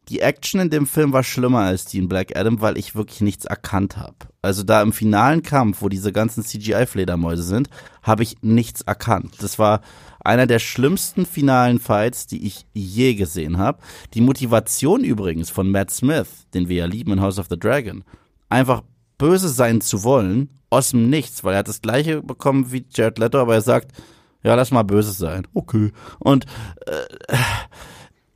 [0.09, 3.21] die Action in dem Film war schlimmer als die in Black Adam, weil ich wirklich
[3.21, 4.17] nichts erkannt habe.
[4.43, 7.69] Also da im finalen Kampf, wo diese ganzen CGI-Fledermäuse sind,
[8.03, 9.35] habe ich nichts erkannt.
[9.41, 9.81] Das war
[10.25, 13.79] einer der schlimmsten finalen Fights, die ich je gesehen habe.
[14.15, 18.05] Die Motivation übrigens von Matt Smith, den wir ja lieben in House of the Dragon,
[18.49, 18.83] einfach
[19.19, 23.19] böse sein zu wollen, aus dem Nichts, weil er hat das gleiche bekommen wie Jared
[23.19, 23.93] Leto, aber er sagt,
[24.43, 25.47] ja, lass mal böse sein.
[25.55, 25.93] Okay.
[26.19, 26.47] Und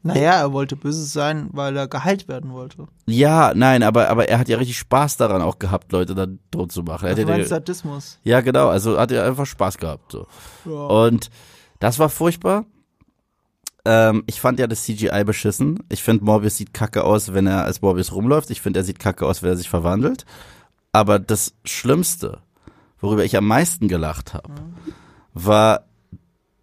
[0.05, 2.89] Naja, er wollte böse sein, weil er geheilt werden wollte.
[3.07, 6.73] Ja, nein, aber, aber er hat ja richtig Spaß daran auch gehabt, Leute dann tot
[6.73, 7.07] zu machen.
[7.07, 8.19] Er Also Sadismus.
[8.25, 10.13] ja, genau, also hat er einfach Spaß gehabt.
[10.13, 10.27] So.
[10.65, 10.73] Ja.
[10.73, 11.31] Und
[11.79, 12.65] das war furchtbar.
[13.85, 15.81] Ähm, ich fand ja das CGI beschissen.
[15.89, 18.51] Ich finde, Morbius sieht kacke aus, wenn er als Morbius rumläuft.
[18.51, 20.25] Ich finde, er sieht kacke aus, wenn er sich verwandelt.
[20.93, 22.39] Aber das Schlimmste,
[23.01, 24.53] worüber ich am meisten gelacht habe,
[25.33, 25.85] war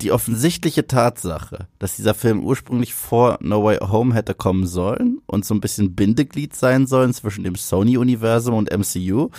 [0.01, 5.45] die offensichtliche Tatsache, dass dieser Film ursprünglich vor No Way Home hätte kommen sollen und
[5.45, 9.29] so ein bisschen Bindeglied sein sollen zwischen dem Sony-Universum und MCU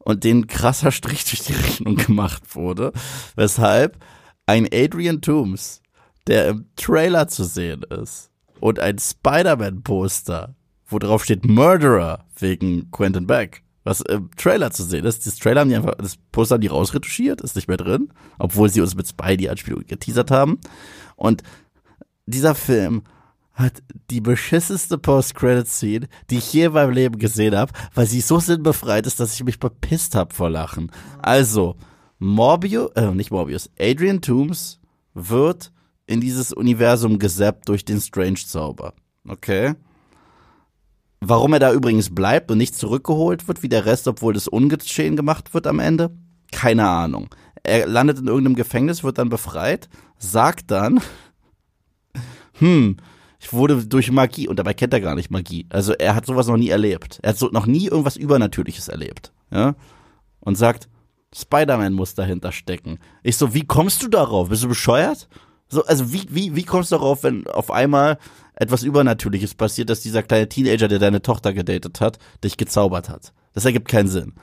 [0.00, 2.92] und den krasser Strich durch die Rechnung gemacht wurde,
[3.36, 3.98] weshalb
[4.46, 5.80] ein Adrian Toomes,
[6.26, 10.56] der im Trailer zu sehen ist und ein Spider-Man-Poster,
[10.86, 15.26] wo drauf steht Murderer wegen Quentin Beck, was im Trailer zu sehen ist.
[15.26, 18.68] Das Trailer haben die einfach, das Poster haben die rausretuschiert, ist nicht mehr drin, obwohl
[18.68, 20.58] sie uns mit Spidey-Anspielung geteasert haben.
[21.16, 21.42] Und
[22.26, 23.02] dieser Film
[23.52, 28.38] hat die beschisseste Post-Credit-Scene, die ich je in meinem Leben gesehen habe, weil sie so
[28.38, 30.90] sinnbefreit ist, dass ich mich bepisst hab vor Lachen.
[31.18, 31.76] Also,
[32.18, 34.80] Morbius, äh, nicht Morbius, Adrian Toomes
[35.14, 35.72] wird
[36.06, 38.94] in dieses Universum gesappt durch den Strange-Zauber.
[39.28, 39.74] Okay?
[41.20, 45.16] Warum er da übrigens bleibt und nicht zurückgeholt wird wie der Rest, obwohl das ungeschehen
[45.16, 46.10] gemacht wird am Ende?
[46.50, 47.28] Keine Ahnung.
[47.62, 51.00] Er landet in irgendeinem Gefängnis, wird dann befreit, sagt dann,
[52.58, 52.96] hm,
[53.38, 55.66] ich wurde durch Magie, und dabei kennt er gar nicht Magie.
[55.68, 57.18] Also er hat sowas noch nie erlebt.
[57.22, 59.32] Er hat so noch nie irgendwas Übernatürliches erlebt.
[59.50, 59.74] Ja?
[60.40, 60.88] Und sagt,
[61.34, 62.98] Spider-Man muss dahinter stecken.
[63.22, 64.48] Ich so, wie kommst du darauf?
[64.48, 65.28] Bist du bescheuert?
[65.68, 68.18] So, also wie, wie, wie kommst du darauf, wenn auf einmal
[68.60, 73.32] etwas Übernatürliches passiert, dass dieser kleine Teenager, der deine Tochter gedatet hat, dich gezaubert hat?
[73.52, 74.34] Das ergibt keinen Sinn.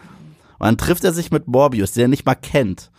[0.59, 2.91] Und dann trifft er sich mit Morbius, den er nicht mal kennt.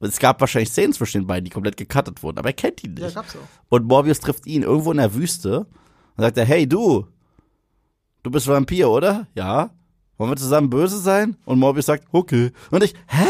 [0.00, 2.94] Es gab wahrscheinlich Szenen zwischen den beiden, die komplett gecuttet wurden, aber er kennt ihn
[2.94, 3.02] nicht.
[3.02, 3.70] Ja, gab's auch.
[3.70, 5.60] Und Morbius trifft ihn irgendwo in der Wüste
[6.16, 7.06] und sagt er, hey du,
[8.22, 9.26] du bist Vampir, oder?
[9.34, 9.70] Ja.
[10.18, 11.36] Wollen wir zusammen böse sein?
[11.44, 12.52] Und Morbius sagt, okay.
[12.70, 13.26] Und ich, hä?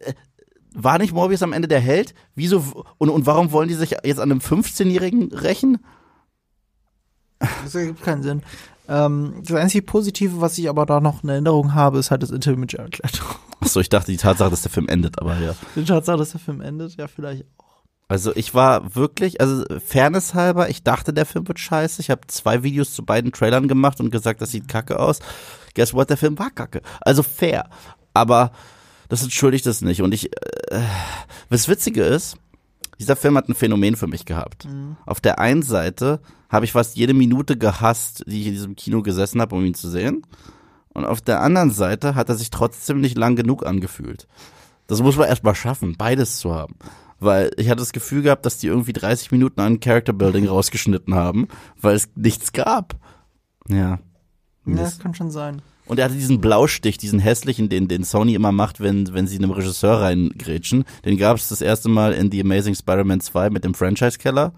[0.00, 0.14] Äh,
[0.74, 2.14] War nicht Morbius am Ende der Held?
[2.34, 5.78] Wieso, und, und warum wollen die sich jetzt an einem 15-Jährigen rächen?
[7.38, 8.42] Das ergibt keinen Sinn.
[8.88, 12.30] Ähm, das einzige Positive, was ich aber da noch in Erinnerung habe, ist halt das
[12.30, 13.24] Interview mit Jared Leto.
[13.60, 15.54] Achso, ich dachte die Tatsache, dass der Film endet, aber ja.
[15.74, 17.82] Die Tatsache, dass der Film endet, ja, vielleicht auch.
[18.08, 22.00] Also ich war wirklich, also Fairness halber, ich dachte, der Film wird scheiße.
[22.00, 25.18] Ich habe zwei Videos zu beiden Trailern gemacht und gesagt, das sieht kacke aus.
[25.74, 26.82] Guess what, der Film war kacke.
[27.00, 27.68] Also fair.
[28.14, 28.52] Aber
[29.08, 30.02] das entschuldigt es nicht.
[30.02, 30.32] Und ich,
[30.70, 30.80] äh,
[31.48, 32.36] was Witzige ist,
[32.98, 34.66] dieser Film hat ein Phänomen für mich gehabt.
[35.04, 39.02] Auf der einen Seite habe ich fast jede Minute gehasst, die ich in diesem Kino
[39.02, 40.22] gesessen habe, um ihn zu sehen.
[40.94, 44.26] Und auf der anderen Seite hat er sich trotzdem nicht lang genug angefühlt.
[44.86, 46.76] Das muss man erstmal schaffen, beides zu haben.
[47.18, 51.14] Weil ich hatte das Gefühl gehabt, dass die irgendwie 30 Minuten an Character Building rausgeschnitten
[51.14, 51.48] haben,
[51.80, 52.94] weil es nichts gab.
[53.68, 53.76] Ja.
[53.88, 53.98] Ja,
[54.64, 55.00] Mist.
[55.00, 55.62] kann schon sein.
[55.86, 59.36] Und er hatte diesen Blaustich, diesen hässlichen, den, den Sony immer macht, wenn, wenn sie
[59.38, 60.84] einem Regisseur reingrätschen.
[61.04, 64.52] Den gab es das erste Mal in The Amazing Spider-Man 2 mit dem Franchise-Keller.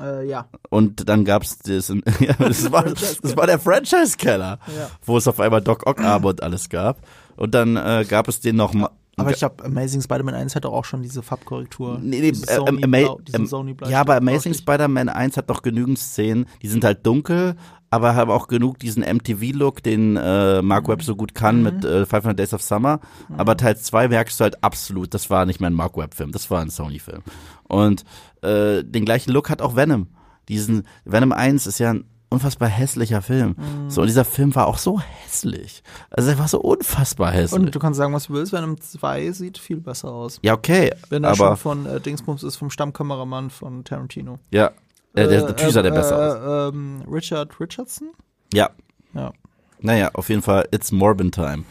[0.00, 0.48] Äh, ja.
[0.70, 1.88] Und dann gab's das,
[2.20, 4.90] ja, das, war, das war der Franchise-Keller, Ja.
[5.04, 7.00] wo es auf einmal Doc Ock Arbor alles gab.
[7.36, 8.90] Und dann äh, gab es den noch mal.
[9.16, 11.98] Aber ich glaube, Amazing Spider-Man 1 hat doch auch schon diese Farbkorrektur.
[12.00, 14.54] Nee, nee, äh, Sony Ama- Blau- ähm, ja, aber Amazing.
[14.54, 17.56] Spider-Man 1 hat noch genügend Szenen, die sind halt dunkel,
[17.90, 22.06] aber haben auch genug diesen MTV-Look, den äh, Mark Webb so gut kann mit äh,
[22.06, 23.00] 500 Days of Summer.
[23.36, 26.50] Aber Teil 2 merkst du halt absolut, das war nicht mehr ein Mark Webb-Film, das
[26.50, 27.22] war ein Sony-Film.
[27.64, 28.04] Und
[28.42, 30.06] äh, den gleichen Look hat auch Venom.
[30.48, 33.56] Diesen Venom 1 ist ja ein unfassbar hässlicher Film.
[33.88, 35.82] So, und dieser Film war auch so hässlich.
[36.10, 37.60] Also er war so unfassbar hässlich.
[37.60, 40.38] Und du kannst sagen, was du willst, Venom 2 sieht viel besser aus.
[40.42, 44.38] ja, okay, Wenn er aber schon von äh, Dingsbums ist, vom Stammkameramann von Tarantino.
[44.52, 44.70] ja,
[45.14, 46.72] äh, der, natürlich sah der besser aus.
[46.72, 48.08] äh, Ähm, Richard Richardson?
[48.52, 48.70] Ja,
[49.14, 49.32] Ja.
[49.82, 51.64] Naja, auf jeden Fall, It's Morbin Time.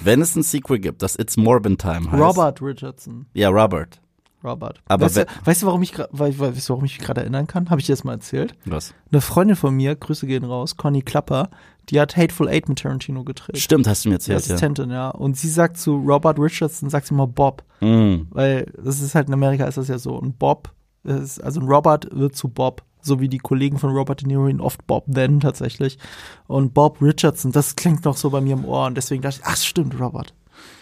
[0.00, 2.20] Wenn es ein Sequel gibt, das It's Morbin Time heißt.
[2.20, 3.26] Robert Richardson.
[3.34, 4.00] Ja, Robert.
[4.42, 4.80] Robert.
[4.88, 7.70] Aber weißt, du, weißt du, warum ich, weißt du, warum ich mich gerade erinnern kann?
[7.70, 8.56] Habe ich dir das mal erzählt?
[8.64, 8.92] Was?
[9.12, 11.50] Eine Freundin von mir, Grüße gehen raus, Conny Klapper,
[11.88, 13.58] die hat Hateful Eight mit Tarantino gedreht.
[13.58, 14.54] Stimmt, hast du mir Die erzählt, ja.
[14.54, 15.10] Assistentin, ja.
[15.10, 17.62] Und sie sagt zu Robert Richardson, sagt sie immer Bob.
[17.80, 18.22] Mm.
[18.30, 20.16] Weil das ist halt in Amerika ist das ja so.
[20.16, 20.72] Und Bob
[21.04, 22.82] also Robert wird zu Bob.
[23.04, 25.98] So wie die Kollegen von Robert De Niro ihn oft Bob nennen tatsächlich.
[26.46, 28.86] Und Bob Richardson, das klingt noch so bei mir im Ohr.
[28.86, 30.34] Und deswegen dachte ich, ach stimmt, Robert.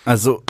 [0.05, 0.43] Also,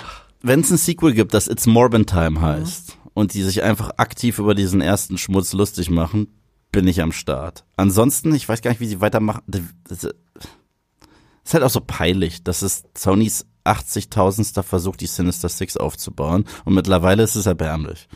[0.43, 4.41] wenn es ein Sequel gibt, das It's Morbin Time heißt und die sich einfach aktiv
[4.41, 6.27] über diesen ersten Schmutz lustig machen,
[6.73, 7.65] bin ich am Start.
[7.77, 9.43] Ansonsten, ich weiß gar nicht, wie sie weitermachen.
[9.47, 14.63] Das ist halt auch so peinlich, dass es Sonys 80.000.
[14.63, 18.09] Versuch, die Sinister Six aufzubauen und mittlerweile ist es erbärmlich.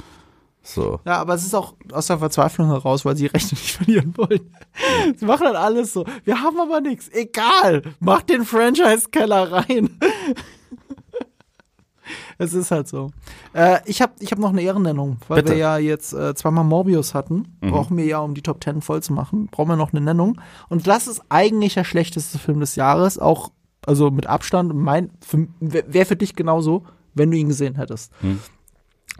[0.66, 0.98] So.
[1.04, 4.50] Ja, aber es ist auch aus der Verzweiflung heraus, weil sie Rechte nicht verlieren wollen.
[5.14, 6.04] sie machen dann alles so.
[6.24, 7.08] Wir haben aber nichts.
[7.10, 7.82] Egal.
[8.00, 9.90] Mach den Franchise-Keller rein.
[12.38, 13.10] es ist halt so.
[13.52, 15.52] Äh, ich habe ich hab noch eine Ehrennennung, weil Bitte.
[15.52, 17.58] wir ja jetzt äh, zweimal Morbius hatten.
[17.60, 20.40] Brauchen wir ja, um die Top 10 voll zu machen, brauchen wir noch eine Nennung.
[20.70, 23.18] Und das ist eigentlich der schlechteste Film des Jahres.
[23.18, 23.50] Auch,
[23.84, 24.74] also mit Abstand.
[24.74, 25.10] Mein,
[25.60, 28.12] wäre für dich genauso, wenn du ihn gesehen hättest.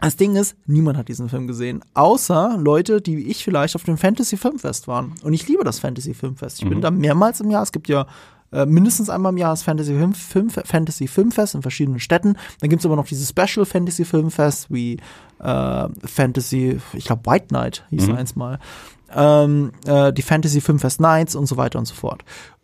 [0.01, 3.83] Das Ding ist, niemand hat diesen Film gesehen, außer Leute, die wie ich vielleicht auf
[3.83, 5.13] dem Fantasy Filmfest waren.
[5.23, 6.61] Und ich liebe das Fantasy Filmfest.
[6.61, 7.63] Ich bin da mehrmals im Jahr.
[7.63, 8.05] Es gibt ja
[8.51, 12.35] äh, mindestens einmal im Jahr das Fantasy Film, Film, Fantasy Filmfest in verschiedenen Städten.
[12.59, 14.97] Dann gibt's aber noch dieses Special Fantasy Filmfest wie
[15.39, 18.15] äh, Fantasy, ich glaube White Knight hieß Mhm.
[18.15, 18.59] eins mal.
[19.13, 22.23] Ähm, äh, die Fantasy Filmfest Nights und so weiter und so fort.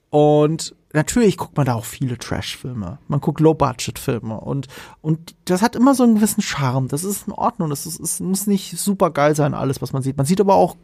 [0.09, 2.99] Und natürlich guckt man da auch viele Trash-Filme.
[3.07, 4.67] Man guckt Low-Budget-Filme und,
[5.01, 6.87] und das hat immer so einen gewissen Charme.
[6.87, 7.69] Das ist in Ordnung.
[7.69, 10.17] Das ist, es muss nicht super geil sein, alles, was man sieht.
[10.17, 10.75] Man sieht aber auch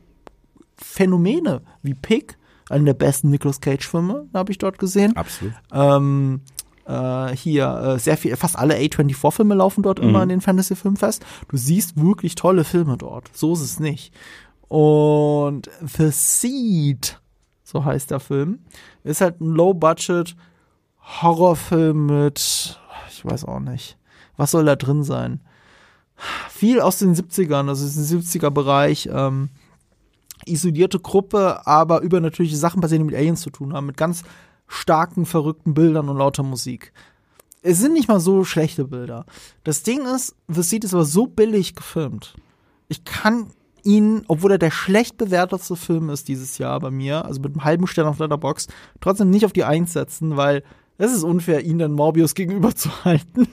[0.75, 2.37] Phänomene wie Pig,
[2.69, 5.15] einen der besten Nicolas Cage-Filme, habe ich dort gesehen.
[5.15, 5.53] Absolut.
[5.71, 6.41] Ähm,
[6.85, 11.25] äh, hier äh, sehr viel, fast alle A24-Filme laufen dort immer in den Fantasy Filmfest.
[11.49, 13.29] Du siehst wirklich tolle Filme dort.
[13.35, 14.13] So ist es nicht.
[14.67, 17.19] Und The Seed,
[17.67, 18.59] so heißt der Film,
[19.03, 20.37] ist halt ein Low-Budget
[21.21, 23.97] Horrorfilm mit, ich weiß auch nicht,
[24.37, 25.41] was soll da drin sein?
[26.49, 29.49] Viel aus den 70ern, also den 70er Bereich, ähm,
[30.45, 34.23] isolierte Gruppe, aber übernatürliche Sachen passieren, die mit Aliens zu tun haben, mit ganz
[34.69, 36.93] starken, verrückten Bildern und lauter Musik.
[37.63, 39.25] Es sind nicht mal so schlechte Bilder.
[39.65, 42.35] Das Ding ist, The Seed ist aber so billig gefilmt.
[42.87, 43.47] Ich kann
[43.83, 47.63] ihn, obwohl er der schlecht bewertetste Film ist dieses Jahr bei mir, also mit einem
[47.63, 48.67] halben Stern auf Letterbox,
[49.01, 50.63] trotzdem nicht auf die Eins setzen, weil
[50.97, 53.47] es ist unfair, ihn dann Morbius gegenüber zu halten.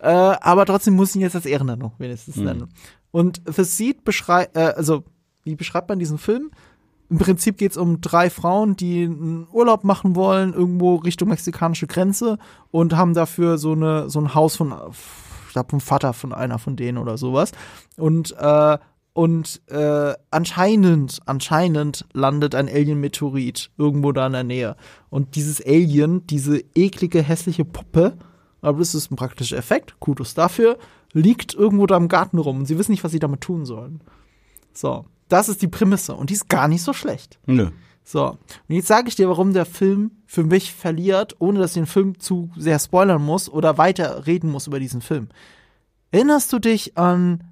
[0.00, 2.68] äh, aber trotzdem muss ich ihn jetzt als Ehrennennung wenigstens nennen.
[3.10, 5.04] Und The Seed beschreibt, äh, also
[5.44, 6.50] wie beschreibt man diesen Film?
[7.10, 11.86] Im Prinzip geht es um drei Frauen, die einen Urlaub machen wollen, irgendwo Richtung mexikanische
[11.86, 12.38] Grenze
[12.70, 14.74] und haben dafür so, eine, so ein Haus von,
[15.46, 17.52] ich glaube, vom Vater von einer von denen oder sowas.
[17.96, 18.78] Und, äh,
[19.18, 24.76] und äh, anscheinend, anscheinend landet ein Alien-Meteorit irgendwo da in der Nähe.
[25.10, 28.16] Und dieses Alien, diese eklige, hässliche Puppe,
[28.60, 30.78] aber das ist ein praktischer Effekt, Kudos dafür,
[31.12, 34.02] liegt irgendwo da im Garten rum und sie wissen nicht, was sie damit tun sollen.
[34.72, 37.40] So, das ist die Prämisse und die ist gar nicht so schlecht.
[37.44, 37.70] Nö.
[38.04, 38.38] So, und
[38.76, 42.20] jetzt sage ich dir, warum der Film für mich verliert, ohne dass ich den Film
[42.20, 45.26] zu sehr spoilern muss oder weiter reden muss über diesen Film.
[46.12, 47.42] Erinnerst du dich an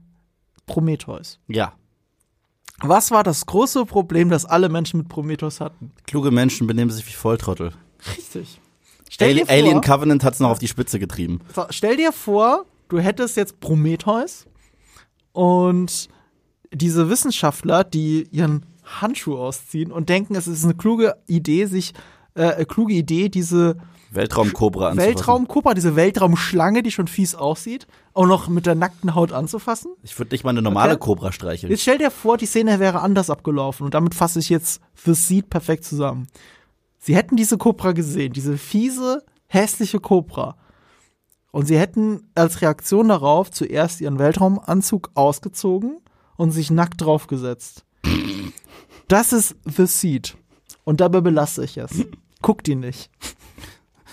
[0.66, 1.38] Prometheus?
[1.48, 1.72] Ja.
[2.80, 5.92] Was war das große Problem, das alle Menschen mit Prometheus hatten?
[6.06, 7.72] Kluge Menschen benehmen sich wie Volltrottel.
[8.16, 8.60] Richtig.
[9.08, 11.40] Stell Ali dir vor, Alien Covenant hat's noch auf die Spitze getrieben.
[11.70, 14.46] Stell dir vor, du hättest jetzt Prometheus
[15.32, 16.08] und
[16.72, 21.94] diese Wissenschaftler, die ihren Handschuh ausziehen und denken, es ist eine kluge Idee, sich
[22.34, 23.76] äh, eine kluge Idee, diese
[24.16, 25.14] Weltraumkobra anzufassen.
[25.16, 29.92] Weltraumkobra, diese Weltraumschlange, die schon fies aussieht, auch noch mit der nackten Haut anzufassen.
[30.02, 31.00] Ich würde nicht mal eine normale Okay.
[31.00, 31.70] Kobra streicheln.
[31.70, 35.14] Jetzt stell dir vor, die Szene wäre anders abgelaufen und damit fasse ich jetzt The
[35.14, 36.26] Seed perfekt zusammen.
[36.98, 40.56] Sie hätten diese Kobra gesehen, diese fiese, hässliche Kobra.
[41.52, 45.98] Und sie hätten als Reaktion darauf zuerst ihren Weltraumanzug ausgezogen
[46.36, 47.84] und sich nackt draufgesetzt.
[49.08, 50.36] Das ist The Seed.
[50.84, 52.04] Und dabei belasse ich es.
[52.42, 53.10] Guck die nicht.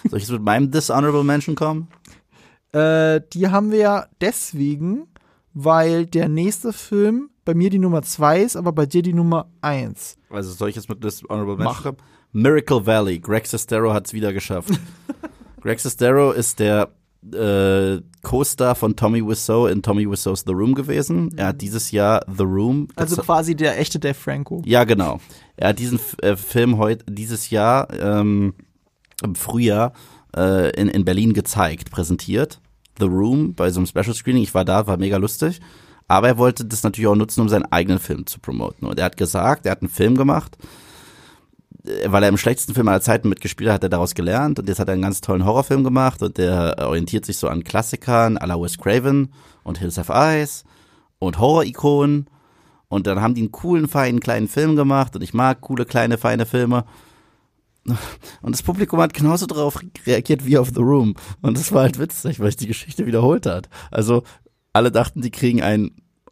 [0.09, 1.87] Soll ich jetzt mit meinem Dishonorable Mention kommen?
[2.71, 5.07] Äh, die haben wir ja deswegen,
[5.53, 9.49] weil der nächste Film bei mir die Nummer zwei ist, aber bei dir die Nummer
[9.61, 10.17] eins.
[10.29, 11.57] Also soll ich jetzt mit Dishonorable.
[11.57, 11.97] Mention kommen?
[12.31, 13.19] Miracle Valley.
[13.19, 14.71] Greg Sestero hat's wieder geschafft.
[15.61, 16.89] Greg Sestero ist der
[17.31, 21.29] äh, Co-Star von Tommy Wiseau in Tommy Wiseau's The Room gewesen.
[21.37, 22.87] Er hat dieses Jahr The Room.
[22.95, 24.61] Also quasi der echte Dave Franco.
[24.65, 25.19] ja, genau.
[25.55, 28.55] Er hat diesen äh, Film heute dieses Jahr ähm,
[29.23, 29.93] im Frühjahr
[30.35, 32.59] äh, in, in Berlin gezeigt, präsentiert.
[32.99, 34.43] The Room bei so einem Special Screening.
[34.43, 35.59] Ich war da, war mega lustig.
[36.07, 38.87] Aber er wollte das natürlich auch nutzen, um seinen eigenen Film zu promoten.
[38.87, 40.57] Und er hat gesagt, er hat einen Film gemacht,
[41.85, 44.59] äh, weil er im schlechtesten Film aller Zeiten mitgespielt hat, hat er daraus gelernt.
[44.59, 47.63] Und jetzt hat er einen ganz tollen Horrorfilm gemacht und der orientiert sich so an
[47.63, 50.63] Klassikern, à la Wes Craven und Hills Have Eyes
[51.19, 52.27] und Horror-Ikonen.
[52.89, 56.19] Und dann haben die einen coolen, feinen, kleinen Film gemacht und ich mag coole, kleine,
[56.19, 56.85] feine Filme.
[57.85, 61.15] Und das Publikum hat genauso darauf reagiert wie auf The Room.
[61.41, 63.69] Und das war halt witzig, weil sich die Geschichte wiederholt hat.
[63.91, 64.23] Also
[64.71, 65.91] alle dachten, die kriegen einen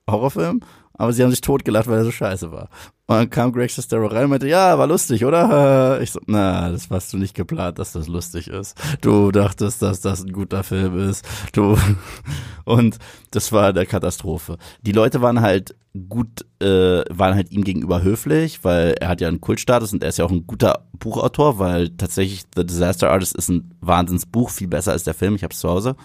[0.10, 0.62] Horrorfilm,
[1.02, 2.70] aber sie haben sich totgelacht, weil er so scheiße war.
[3.08, 6.00] Und dann kam Greg Sestero rein und meinte, ja, war lustig, oder?
[6.02, 8.80] Ich so, na, das hast du nicht geplant, dass das lustig ist.
[9.02, 11.28] Du dachtest, dass das ein guter Film ist.
[11.54, 11.76] Du
[12.66, 13.00] und
[13.32, 14.60] das war eine Katastrophe.
[14.84, 15.76] Die Leute waren halt
[16.08, 20.10] gut, äh, waren halt ihm gegenüber höflich, weil er hat ja einen Kultstatus und er
[20.10, 24.68] ist ja auch ein guter Buchautor, weil tatsächlich The Disaster Artist ist ein Wahnsinnsbuch, viel
[24.68, 25.34] besser als der Film.
[25.34, 25.96] Ich hab's zu Hause.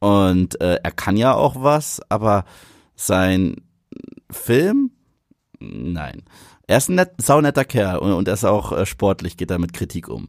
[0.00, 2.44] Und äh, er kann ja auch was, aber
[2.94, 3.56] sein
[4.30, 4.90] Film,
[5.60, 6.22] nein.
[6.66, 9.58] Er ist ein net, saunetter Kerl und, und er ist auch äh, sportlich, geht er
[9.58, 10.28] mit Kritik um.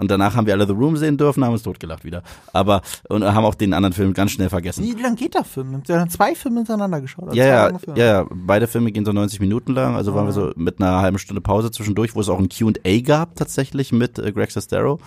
[0.00, 2.22] Und danach haben wir alle The Room sehen dürfen, haben uns totgelacht wieder.
[2.54, 2.80] Aber,
[3.10, 4.82] und haben auch den anderen Film ganz schnell vergessen.
[4.82, 5.74] Wie lange geht der Film?
[5.74, 7.34] Habt ihr dann zwei Filme hintereinander geschaut?
[7.34, 10.52] Ja, ja, ja, ja, beide Filme gehen so 90 Minuten lang, also waren wir so
[10.56, 14.32] mit einer halben Stunde Pause zwischendurch, wo es auch ein Q&A gab tatsächlich mit äh,
[14.32, 15.00] Greg Sestero,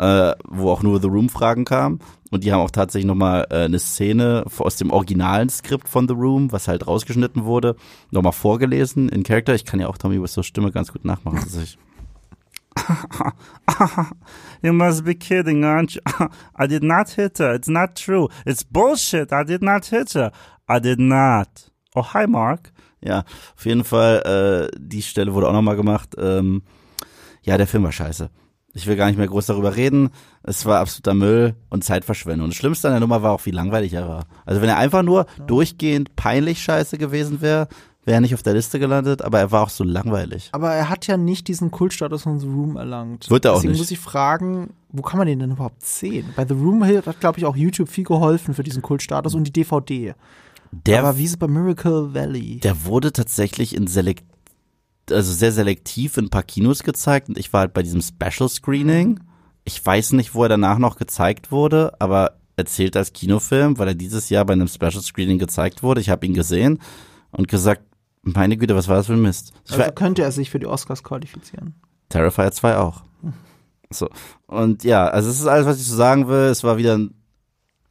[0.00, 3.64] äh, wo auch nur The Room Fragen kamen und die haben auch tatsächlich nochmal äh,
[3.64, 7.76] eine Szene aus dem originalen Skript von The Room, was halt rausgeschnitten wurde,
[8.10, 9.54] nochmal vorgelesen in Character.
[9.54, 11.38] Ich kann ja auch Tommy Wiseau's Stimme ganz gut nachmachen.
[11.38, 11.78] tatsächlich.
[14.62, 16.00] You must be kidding, aren't you?
[16.58, 17.54] I did not hit her.
[17.54, 18.28] It's not true.
[18.46, 19.32] It's bullshit.
[19.32, 20.32] I did not hit her.
[20.68, 21.48] I did not.
[21.94, 22.72] Oh, hi, Mark.
[23.02, 23.24] Ja,
[23.56, 26.14] auf jeden Fall, äh, die Stelle wurde auch nochmal gemacht.
[26.18, 26.62] Ähm,
[27.42, 28.30] ja, der Film war scheiße.
[28.72, 30.10] Ich will gar nicht mehr groß darüber reden.
[30.42, 32.44] Es war absoluter Müll und Zeitverschwendung.
[32.44, 34.26] Und das Schlimmste an der Nummer war auch, wie langweilig er war.
[34.46, 37.66] Also wenn er einfach nur durchgehend peinlich scheiße gewesen wäre,
[38.04, 40.50] wäre er nicht auf der Liste gelandet, aber er war auch so langweilig.
[40.52, 43.28] Aber er hat ja nicht diesen Kultstatus von The Room erlangt.
[43.28, 43.80] Wird er auch Deswegen nicht.
[43.80, 46.26] muss ich fragen, wo kann man den denn überhaupt sehen?
[46.36, 49.52] Bei The Room hat, glaube ich, auch YouTube viel geholfen für diesen Kultstatus und die
[49.52, 50.14] DVD.
[50.72, 52.60] Der Aber wie ist es bei Miracle Valley?
[52.60, 54.24] Der wurde tatsächlich in selekt,
[55.12, 58.48] also sehr selektiv in ein paar Kinos gezeigt und ich war halt bei diesem Special
[58.48, 59.20] Screening.
[59.64, 63.88] Ich weiß nicht, wo er danach noch gezeigt wurde, aber er zählt als Kinofilm, weil
[63.88, 66.00] er dieses Jahr bei einem Special Screening gezeigt wurde.
[66.00, 66.78] Ich habe ihn gesehen
[67.30, 67.82] und gesagt,
[68.22, 69.52] meine Güte, was war das für ein Mist?
[69.66, 71.74] Ich Also könnte er sich für die Oscars qualifizieren.
[72.08, 73.02] Terrifier 2 auch.
[73.90, 74.08] So.
[74.46, 76.48] Und ja, also es ist alles, was ich so sagen will.
[76.48, 77.14] Es war wieder ein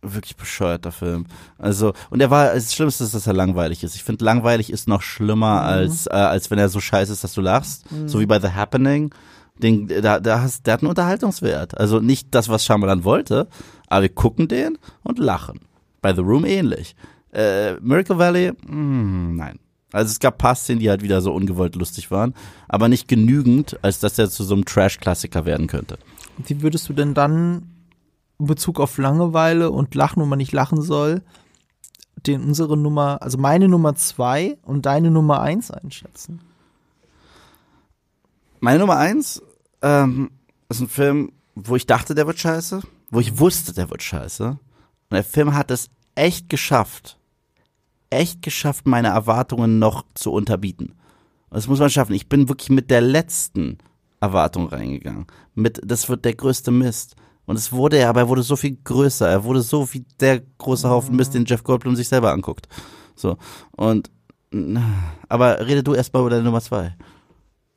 [0.02, 1.26] wirklich bescheuerter Film.
[1.58, 3.96] Also, und er war, das Schlimmste ist, dass er langweilig ist.
[3.96, 7.34] Ich finde, langweilig ist noch schlimmer, als, äh, als wenn er so scheiße ist, dass
[7.34, 7.86] du lachst.
[8.06, 9.14] So wie bei The Happening.
[9.62, 11.78] Den, da, da hast, der hat einen Unterhaltungswert.
[11.78, 13.48] Also nicht das, was Shyamalan wollte,
[13.88, 15.60] aber wir gucken den und lachen.
[16.02, 16.96] Bei The Room ähnlich.
[17.34, 19.60] Äh, Miracle Valley, mh, nein.
[19.92, 22.36] Also es gab paar Szenen, die halt wieder so ungewollt lustig waren,
[22.68, 25.98] aber nicht genügend, als dass er zu so einem Trash-Klassiker werden könnte.
[26.38, 27.64] Wie würdest du denn dann
[28.40, 31.22] in Bezug auf Langeweile und Lachen, wo man nicht lachen soll,
[32.26, 36.42] den unsere Nummer, also meine Nummer zwei und deine Nummer eins einschätzen?
[38.60, 39.42] Meine Nummer eins
[39.82, 40.32] ähm,
[40.70, 44.50] ist ein Film, wo ich dachte, der wird scheiße, wo ich wusste, der wird scheiße.
[44.50, 44.60] Und
[45.12, 47.18] der Film hat es echt geschafft,
[48.10, 50.94] echt geschafft, meine Erwartungen noch zu unterbieten.
[51.50, 52.14] Und das muss man schaffen.
[52.14, 53.80] Ich bin wirklich mit der letzten
[54.20, 55.28] Erwartung reingegangen.
[55.56, 57.16] Mit, das wird der größte Mist.
[57.50, 59.28] Und es wurde ja, aber er wurde so viel größer.
[59.28, 62.68] Er wurde so wie der große Haufen Mist, den Jeff Goldblum sich selber anguckt.
[63.16, 63.38] So.
[63.72, 64.12] Und,
[65.28, 66.96] aber rede du erst mal über deine Nummer zwei.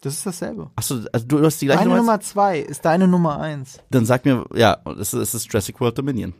[0.02, 0.70] Das ist dasselbe.
[0.76, 2.02] Achso, also du hast die gleiche Deine Nummer?
[2.02, 3.78] Nummer zwei ist deine Nummer eins.
[3.90, 6.34] Dann sag mir, ja, es ist, ist Jurassic World Dominion.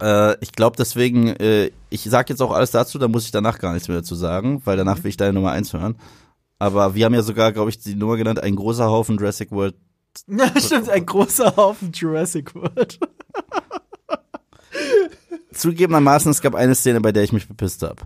[0.00, 3.58] Äh, ich glaube deswegen, äh, ich sag jetzt auch alles dazu, da muss ich danach
[3.58, 5.96] gar nichts mehr dazu sagen, weil danach will ich deine Nummer eins hören.
[6.58, 9.74] Aber wir haben ja sogar, glaube ich, die Nummer genannt, ein großer Haufen Jurassic World.
[10.26, 12.98] Ja, stimmt, ein großer Haufen Jurassic World.
[15.52, 18.02] Zugegebenermaßen, es gab eine Szene, bei der ich mich bepisst habe.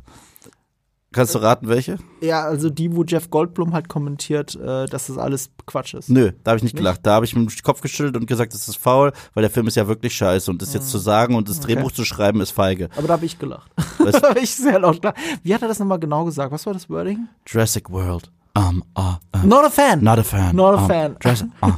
[1.15, 1.99] Kannst du raten, welche?
[2.21, 6.11] Ja, also die, wo Jeff Goldblum halt kommentiert, äh, dass das alles Quatsch ist.
[6.11, 7.01] Nö, da habe ich nicht gelacht.
[7.05, 9.69] Da habe ich mit dem Kopf geschüttelt und gesagt, das ist faul, weil der Film
[9.69, 12.51] ist ja wirklich scheiße und das jetzt zu sagen und das Drehbuch zu schreiben ist
[12.51, 12.89] feige.
[12.97, 13.71] Aber da habe ich gelacht.
[14.05, 15.17] Da habe ich sehr laut gelacht.
[15.43, 16.53] Wie hat er das nochmal genau gesagt?
[16.53, 17.27] Was war das Wording?
[17.47, 18.31] Jurassic World.
[18.57, 20.03] Um, uh, uh, Not a fan.
[20.03, 20.55] not a fan.
[20.55, 21.17] Not a um, fan.
[21.23, 21.73] Jurassic, uh.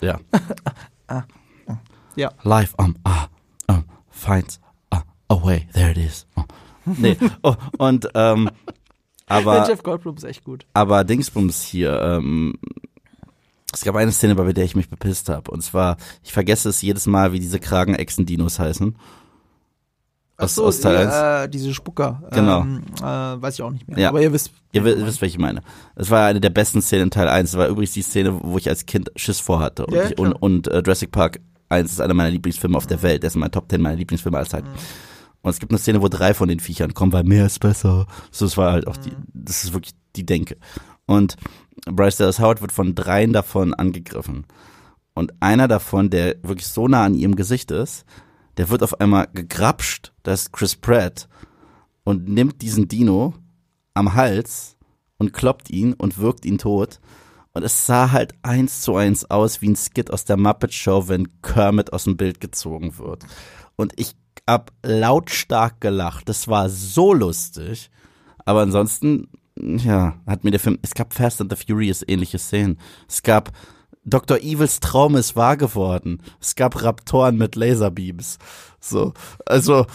[0.00, 0.18] Ja.
[2.16, 2.32] Ja.
[2.42, 3.26] Life um, uh,
[3.68, 4.58] um, finds
[4.92, 5.68] uh, a way.
[5.72, 6.26] There it is.
[6.36, 6.42] Uh.
[6.84, 7.16] Nee.
[7.42, 8.50] Oh, und ähm,
[9.28, 10.66] Der aber Jeff Goldblum ist echt gut.
[10.74, 12.00] aber Dingsbums hier.
[12.02, 12.58] Ähm,
[13.72, 15.50] es gab eine Szene, bei der ich mich bepisst habe.
[15.52, 18.96] Und zwar, ich vergesse es jedes Mal, wie diese Kragenechsen-Dinos heißen.
[20.40, 21.12] Aus, so, aus Teil 1.
[21.12, 22.22] ja, äh, diese Spucker.
[22.30, 22.60] Genau.
[22.62, 23.98] Ähm, äh, weiß ich auch nicht mehr.
[23.98, 24.08] Ja.
[24.10, 24.52] Aber ihr wisst.
[24.72, 25.62] Ihr wi- wisst, welche ich meine.
[25.96, 27.50] Es war eine der besten Szenen in Teil 1.
[27.50, 29.84] Es war übrigens die Szene, wo ich als Kind Schiss vorhatte.
[29.86, 33.02] Und, Ja, ich, und, und äh, Jurassic Park 1 ist einer meiner Lieblingsfilme auf der
[33.02, 33.24] Welt.
[33.24, 34.68] Das ist mein Top 10 meiner Lieblingsfilme aller Zeiten.
[35.42, 38.06] Und es gibt eine Szene, wo drei von den Viechern kommen, weil mehr ist besser.
[38.30, 40.56] So, es war halt auch die, das ist wirklich die Denke.
[41.06, 41.36] Und
[41.86, 44.46] Bryce Dallas Howard wird von dreien davon angegriffen.
[45.14, 48.04] Und einer davon, der wirklich so nah an ihrem Gesicht ist,
[48.58, 51.28] der wird auf einmal gegrapscht, das ist Chris Pratt,
[52.04, 53.34] und nimmt diesen Dino
[53.94, 54.76] am Hals
[55.16, 57.00] und kloppt ihn und wirkt ihn tot.
[57.52, 61.08] Und es sah halt eins zu eins aus wie ein Skit aus der Muppet Show,
[61.08, 63.24] wenn Kermit aus dem Bild gezogen wird.
[63.76, 64.14] Und ich
[64.48, 66.28] hab lautstark gelacht.
[66.28, 67.90] Das war so lustig.
[68.44, 72.78] Aber ansonsten, ja, hat mir der Film, es gab Fast and the Furious ähnliche Szenen.
[73.08, 73.52] Es gab
[74.08, 74.38] Dr.
[74.38, 76.22] Evils Traum ist wahr geworden.
[76.40, 78.38] Es gab Raptoren mit Laserbeams.
[78.80, 79.12] So,
[79.46, 79.86] also,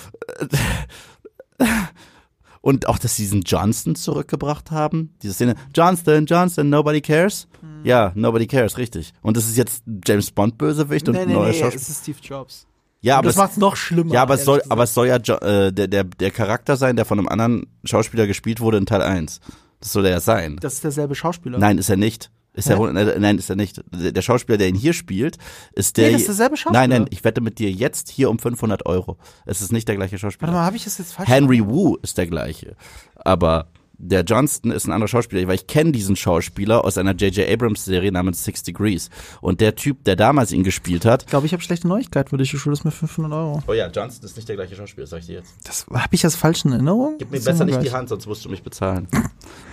[2.62, 5.14] und auch, dass sie diesen Johnston zurückgebracht haben.
[5.22, 7.48] Diese Szene, Johnston, Johnston, nobody cares.
[7.84, 9.14] Ja, Nobody Cares, richtig.
[9.22, 11.76] Und das ist jetzt James Bond Bösewicht und Nee, ein nee, neuer nee, Schauspieler.
[11.82, 12.66] es ist Steve Jobs.
[13.02, 14.14] Ja, Und aber das es, macht's noch schlimmer.
[14.14, 17.04] ja, aber es soll, aber es soll ja äh, der, der, der Charakter sein, der
[17.04, 19.42] von einem anderen Schauspieler gespielt wurde in Teil 1.
[19.82, 20.56] Das soll er ja sein.
[20.62, 21.60] Das ist derselbe Schauspieler.
[21.60, 22.32] Nein, ist er nicht.
[22.54, 23.82] Ist er, äh, nein, ist er nicht.
[23.92, 25.38] Der Schauspieler, der ihn hier spielt,
[25.74, 26.08] ist der.
[26.08, 26.88] Nee, das ist derselbe Schauspieler.
[26.88, 29.18] Nein, nein, ich wette mit dir jetzt hier um 500 Euro.
[29.46, 30.50] Es ist nicht der gleiche Schauspieler.
[30.50, 32.76] Warte mal, habe ich das jetzt falsch Henry Wu ist der gleiche.
[33.16, 37.48] Aber der Johnston ist ein anderer Schauspieler, weil ich kenne diesen Schauspieler aus einer J.J.
[37.50, 39.10] Abrams Serie namens Six Degrees.
[39.42, 41.24] Und der Typ, der damals ihn gespielt hat.
[41.24, 42.52] Ich glaube, ich habe schlechte Neuigkeiten für dich.
[42.52, 43.64] Du schuldest mir 500 Euro.
[43.68, 45.54] Oh ja, Johnston ist nicht der gleiche Schauspieler, sag ich dir jetzt.
[45.64, 47.16] Das habe ich das falsch in Erinnerung?
[47.18, 47.98] Gib mir Das besser nicht mir die gleich.
[47.98, 49.08] Hand, sonst musst du mich bezahlen.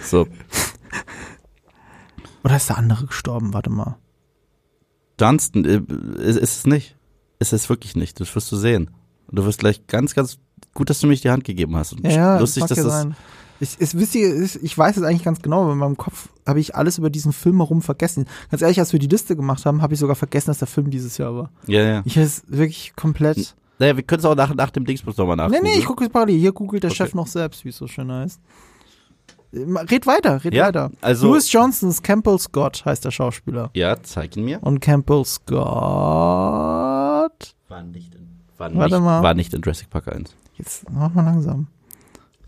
[0.03, 0.26] So.
[2.45, 3.53] Oder ist der andere gestorben?
[3.55, 3.97] Warte mal.
[5.20, 5.80] Johnston äh,
[6.22, 6.97] ist, ist es nicht.
[7.38, 8.20] Ist es wirklich nicht.
[8.20, 8.91] Das wirst du sehen.
[9.28, 10.38] Und du wirst gleich ganz, ganz
[10.74, 11.93] gut, dass du mich die Hand gegeben hast.
[11.93, 12.93] Und Ja, lustig, mag dass das.
[12.93, 13.16] sein.
[13.62, 16.61] Ich, es, ihr, ich, ich weiß es eigentlich ganz genau, aber in meinem Kopf habe
[16.61, 18.24] ich alles über diesen Film herum vergessen.
[18.51, 20.91] Ganz ehrlich, als wir die Liste gemacht haben, habe ich sogar vergessen, dass der Film
[20.91, 21.51] dieses Jahr war.
[21.66, 22.03] Ja, ja.
[22.07, 23.55] Ich weiß wirklich komplett.
[23.78, 25.62] Naja, wir können es auch nach, nach dem Dingsbus nochmal Nee, nachgucken.
[25.64, 26.38] nee, ich gucke jetzt parallel.
[26.38, 26.97] Hier googelt der Okay.
[27.05, 28.41] Chef noch selbst, wie es so schön heißt.
[29.53, 30.91] Red weiter, red Ja, weiter.
[31.01, 33.71] also- Louis Johnsons Campbell Scott heißt der Schauspieler.
[33.75, 34.63] Ja, zeig ihn mir.
[34.63, 35.51] Und Campbell Scott.
[37.69, 38.29] War nicht in,
[38.59, 39.23] war Warte nicht, mal.
[39.23, 40.35] War nicht in Jurassic Park 1.
[40.57, 41.67] Jetzt mach mal langsam.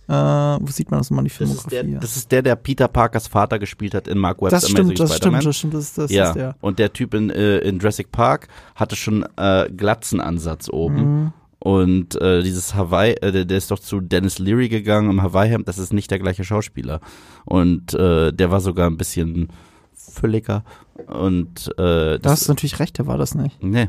[0.09, 2.01] Äh, wo sieht man das mal die Das ist, der, Filmografie?
[2.07, 5.01] das ist der, der Peter Parkers Vater gespielt hat in Mark Webb's Das Amazing stimmt,
[5.01, 5.41] das Spider-Man.
[5.43, 6.57] stimmt, das stimmt, das, das ja, ist der.
[6.61, 10.97] und der Typ in, äh, in Jurassic Park hatte schon äh, Glatzenansatz oben.
[11.25, 11.33] Mhm.
[11.63, 15.69] Und äh, dieses Hawaii, äh, der, der ist doch zu Dennis Leary gegangen im Hawaii-Hemd,
[15.69, 17.01] das ist nicht der gleiche Schauspieler.
[17.45, 19.49] Und äh, der war sogar ein bisschen
[19.95, 20.65] fülliger.
[21.07, 23.63] Und äh, Da hast du natürlich recht, der war das nicht.
[23.63, 23.89] nee,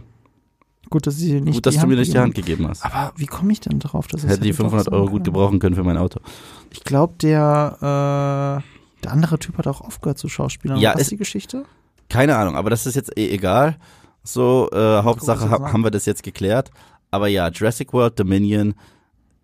[0.91, 2.85] Gut, dass sie nicht gut, dass du Hand mir nicht die Hand gegeben hast.
[2.85, 4.05] Aber wie komme ich denn drauf?
[4.07, 6.19] Dass es Hätte die hätte doch 500 sein Euro gut gebrauchen können für mein Auto.
[6.69, 7.77] Ich glaube, der,
[8.61, 10.77] äh, der andere Typ hat auch aufgehört zu Schauspielern.
[10.79, 11.63] Ja, ist die Geschichte?
[12.09, 13.77] Keine Ahnung, aber das ist jetzt eh egal.
[14.23, 16.69] So, äh, Hauptsache jetzt ha haben wir das jetzt geklärt.
[17.13, 18.73] Aber ja, Jurassic World Dominion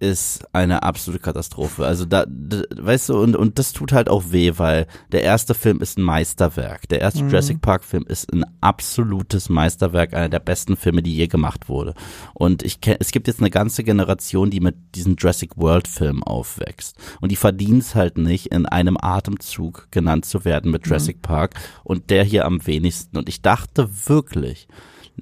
[0.02, 1.86] ist eine absolute Katastrophe.
[1.86, 5.54] Also da, d- weißt du, und, und das tut halt auch weh, weil der erste
[5.54, 6.88] Film ist ein Meisterwerk.
[6.88, 7.30] Der erste Mhm.
[7.30, 11.96] Jurassic Park Film ist ein absolutes Meisterwerk, einer der besten Filme, die je gemacht wurde.
[12.34, 16.24] Und ich kenn, es gibt jetzt eine ganze Generation, die mit diesen Jurassic World Filmen
[16.24, 16.96] aufwächst.
[17.20, 21.56] Und die verdient es halt nicht, in einem Atemzug genannt zu werden mit Jurassic Park.
[21.84, 23.18] Und der hier am wenigsten.
[23.18, 24.70] Und ich dachte wirklich,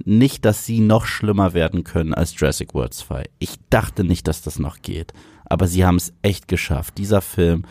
[0.05, 3.25] nicht, dass sie noch schlimmer werden können als Jurassic World 2.
[3.39, 5.13] Ich dachte nicht, dass das noch geht.
[5.45, 6.97] Aber sie haben es echt geschafft.
[6.97, 7.63] Dieser Film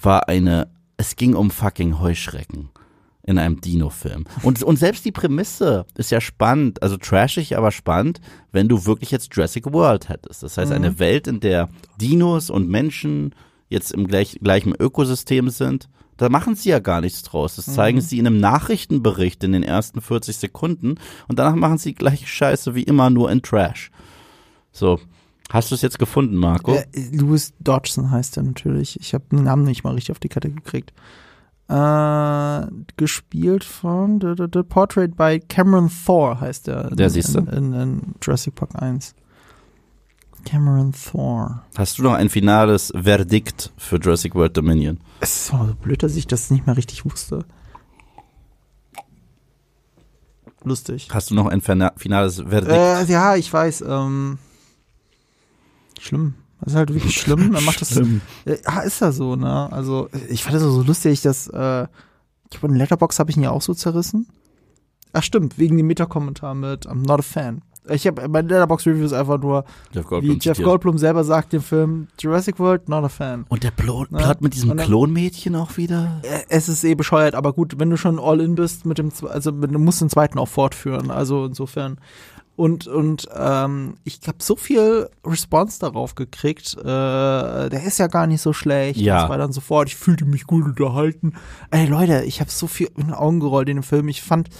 [0.00, 2.70] war eine, es ging um fucking Heuschrecken
[3.24, 4.24] in einem Dino-Film.
[4.42, 9.10] Und, und selbst die Prämisse ist ja spannend, also trashig, aber spannend, wenn du wirklich
[9.10, 10.42] jetzt Jurassic World hättest.
[10.42, 11.68] Das heißt, eine Welt, in der
[12.00, 13.34] Dinos und Menschen
[13.68, 15.88] jetzt im gleich, gleichen Ökosystem sind.
[16.22, 17.56] Da machen sie ja gar nichts draus.
[17.56, 20.94] Das zeigen sie in einem Nachrichtenbericht in den ersten 40 Sekunden
[21.26, 23.90] und danach machen sie gleiche Scheiße wie immer, nur in Trash.
[24.70, 25.00] So.
[25.50, 26.74] Hast du es jetzt gefunden, Marco?
[26.74, 29.00] Äh, Louis Dodgson heißt er natürlich.
[29.00, 30.92] Ich habe den Namen nicht mal richtig auf die Kette gekriegt.
[31.68, 32.66] Äh,
[32.96, 36.90] gespielt von The, the, the Portrait by Cameron Thor heißt er.
[36.90, 37.40] Der siehst du.
[37.40, 39.16] In, in, in Jurassic Park 1.
[40.44, 41.62] Cameron Thor.
[41.76, 45.00] Hast du noch ein finales Verdikt für Jurassic World Dominion?
[45.20, 47.44] Es ist auch so blöd, dass ich das nicht mehr richtig wusste.
[50.64, 51.08] Lustig.
[51.12, 52.72] Hast du noch ein fina- finales Verdikt?
[52.72, 53.82] Äh, ja, ich weiß.
[53.86, 54.38] Ähm,
[56.00, 56.34] schlimm.
[56.60, 57.52] Das ist halt wirklich schlimm.
[57.54, 57.90] Dann macht das.
[57.90, 58.20] Schlimm.
[58.44, 59.72] Äh, Ja, ist ja so, ne?
[59.72, 61.84] Also, ich fand das so lustig, dass, äh,
[62.50, 64.28] ich glaube, in Letterbox habe ich ihn ja auch so zerrissen.
[65.12, 67.62] Ach, stimmt, wegen dem Meta-Kommentar mit I'm not a fan.
[67.88, 70.62] Ich habe mein Letterbox-Review ist einfach nur, Jeff wie Jeff zitiert.
[70.64, 73.44] Goldblum selber sagt, dem Film Jurassic World, not a fan.
[73.48, 74.18] Und der Plot, Ja.
[74.18, 76.20] Plot mit diesem Klonmädchen auch wieder?
[76.22, 79.10] Äh, Es ist eh bescheuert, aber gut, wenn du schon all in bist mit dem,
[79.28, 81.98] also du musst den zweiten auch fortführen, also insofern.
[82.54, 86.76] Und, und ähm, ich habe so viel Response darauf gekriegt.
[86.78, 89.00] Äh, der ist ja gar nicht so schlecht.
[89.00, 89.22] Ja.
[89.22, 89.88] Und so weiter und so fort.
[89.88, 91.32] Ich fühlte mich gut unterhalten.
[91.70, 94.06] Ey Leute, ich habe so viel in den Augen gerollt in dem Film.
[94.08, 94.50] Ich fand,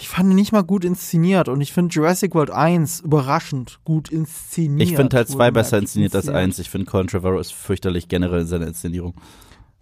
[0.00, 1.48] ich fand ihn nicht mal gut inszeniert.
[1.48, 4.88] Und ich finde Jurassic World 1 überraschend gut inszeniert.
[4.88, 6.58] Ich finde Teil 2 wohlgemerkt besser inszeniert als 1.
[6.58, 9.14] Ich finde Colin Trevorrow ist fürchterlich generell in seiner Inszenierung.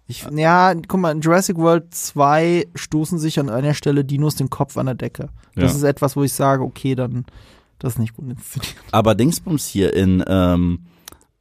[0.07, 4.49] Ich, ja, guck mal, in Jurassic World 2 stoßen sich an einer Stelle Dinos den
[4.49, 5.29] Kopf an der Decke.
[5.55, 5.77] Das Ja.
[5.77, 7.25] ist etwas, wo ich sage, okay, dann,
[7.77, 8.73] das ist nicht gut inszeniert.
[8.91, 10.79] Aber Dingsbums hier in ähm,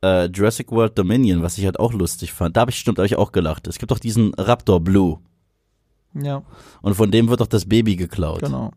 [0.02, 3.00] äh, Jurassic World Dominion, was ich halt auch lustig fand, da habe ich stimmt, da
[3.02, 3.66] habe ich auch gelacht.
[3.68, 5.18] Es gibt doch diesen Raptor Blue
[6.14, 6.42] Ja,
[6.82, 8.40] und von dem wird doch das Baby geklaut.
[8.40, 8.72] genau.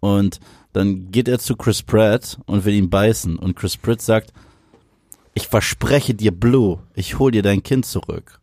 [0.00, 0.40] Und
[0.72, 3.38] dann geht er zu Chris Pratt und will ihn beißen.
[3.38, 4.32] Und Chris Pratt sagt,
[5.34, 8.40] ich verspreche dir, Blue, ich hol dir dein Kind zurück.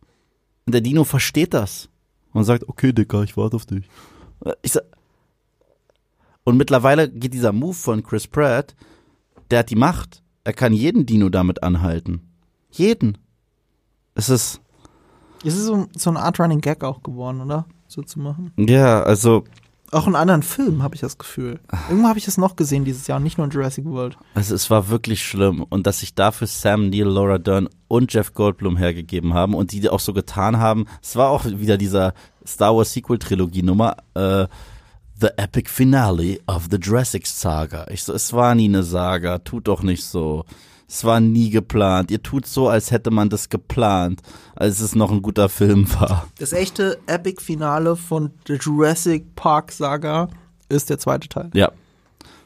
[0.64, 1.88] Und der Dino versteht das.
[2.32, 3.84] Und sagt, okay, Dicker, ich warte auf dich.
[4.62, 4.84] Ich sag,
[6.44, 8.74] und mittlerweile geht dieser Move von Chris Pratt,
[9.50, 10.22] der hat die Macht.
[10.44, 12.22] Er kann jeden Dino damit anhalten.
[12.70, 13.18] Jeden.
[14.14, 14.60] Es ist,
[15.44, 17.66] Es ist so, so eine Art Running Gag auch geworden, oder?
[17.90, 18.52] So zu machen.
[18.56, 19.42] ja, also,
[19.90, 21.58] Auch in anderen Filmen habe ich das Gefühl.
[21.88, 24.16] Irgendwo habe ich das noch gesehen dieses Jahr, nicht nur in Jurassic World.
[24.34, 25.64] also es war wirklich schlimm.
[25.68, 29.88] Und dass sich dafür Sam Neill, Laura Dern und Jeff Goldblum hergegeben haben und die
[29.88, 32.14] auch so getan haben, es war auch wieder dieser
[32.46, 34.46] Star Wars Sequel Trilogie Nummer, äh,
[35.20, 37.86] The Epic Finale of the Jurassic Saga.
[37.90, 40.44] Ich so, es war nie eine Saga, tut doch nicht so.
[40.92, 42.10] Es war nie geplant.
[42.10, 44.20] Ihr tut so, als hätte man das geplant,
[44.56, 46.26] als es noch ein guter Film war.
[46.40, 50.28] Das echte Epic-Finale von der Jurassic Park Saga
[50.68, 51.50] ist der zweite Teil.
[51.54, 51.70] Ja,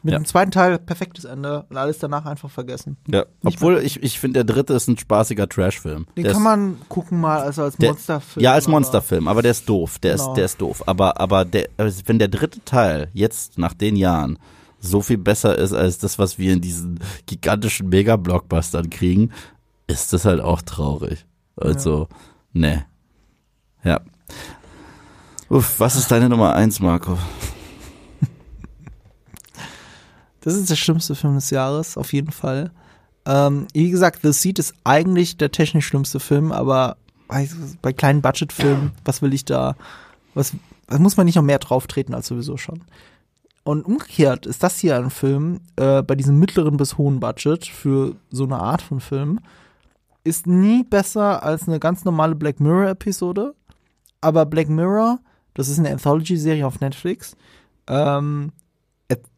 [0.03, 0.19] Mit Ja.
[0.19, 2.95] dem zweiten Teil perfektes Ende und alles danach einfach vergessen.
[3.07, 3.25] ja.
[3.41, 6.05] Nicht Obwohl ich, ich finde, der dritte ist ein spaßiger Trashfilm.
[6.15, 8.43] Den Der kann ist- man gucken mal also als Der- Monsterfilm.
[8.43, 9.97] Ja, als aber- Monsterfilm, aber der ist doof.
[9.97, 10.29] Der Genau.
[10.29, 10.83] ist, der ist doof.
[10.85, 14.37] Aber, aber der, also wenn der dritte Teil jetzt nach den Jahren
[14.85, 19.31] so viel besser ist als das, was wir in diesen gigantischen Mega-Blockbustern kriegen,
[19.87, 21.25] ist das halt auch traurig.
[21.55, 22.07] Also,
[22.53, 22.85] ne.
[23.83, 24.01] Ja.
[25.49, 27.17] Uff, was ist deine Nummer eins, Marco?
[30.41, 32.69] Das ist der schlimmste Film des Jahres, auf jeden Fall.
[33.25, 37.49] Ähm, wie gesagt, The Seed ist eigentlich der technisch schlimmste Film, aber bei,
[37.81, 39.75] bei kleinen Budgetfilmen, was will ich da,
[40.35, 40.53] was,
[40.87, 42.81] was muss man nicht noch mehr drauf treten als sowieso schon.
[43.65, 48.15] Und umgekehrt ist das hier ein Film, äh, bei diesem mittleren bis hohen Budget für
[48.29, 49.39] so eine Art von Film,
[50.23, 53.55] ist nie besser als eine ganz normale Black Mirror-Episode.
[54.21, 55.19] Aber Black Mirror,
[55.55, 57.35] das ist eine Anthology-Serie auf Netflix,
[57.87, 58.51] ähm,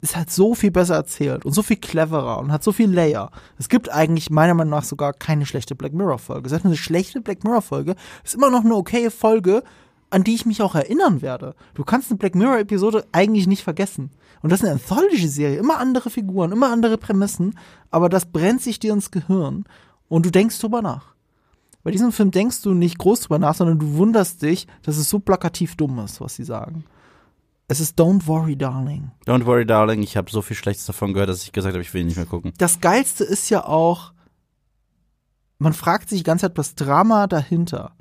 [0.01, 3.31] ist halt so viel besser erzählt und so viel cleverer und hat so viel Layer.
[3.57, 6.49] Es gibt eigentlich meiner Meinung nach sogar keine schlechte Black Mirror Folge.
[6.49, 9.63] Selbst eine schlechte Black Mirror Folge ist immer noch eine okaye Folge,
[10.09, 11.55] an die ich mich auch erinnern werde.
[11.73, 14.11] Du kannst eine Black Mirror Episode eigentlich nicht vergessen.
[14.41, 17.57] Und das ist eine Anthology Serie, immer andere Figuren, immer andere Prämissen,
[17.91, 19.65] aber das brennt sich dir ins Gehirn
[20.07, 21.15] und du denkst drüber nach.
[21.83, 25.09] Bei diesem Film denkst du nicht groß drüber nach, sondern du wunderst dich, dass es
[25.09, 26.85] so plakativ dumm ist, was sie sagen.
[27.67, 29.11] Es ist Don't Worry, Darling.
[29.25, 31.93] Don't worry, darling, ich habe so viel Schlechtes davon gehört, dass ich gesagt habe, ich
[31.93, 32.53] will ihn nicht mehr gucken.
[32.57, 34.13] das Geilste ist ja auch,
[35.59, 37.93] man fragt sich die ganze Zeit das Drama dahinter.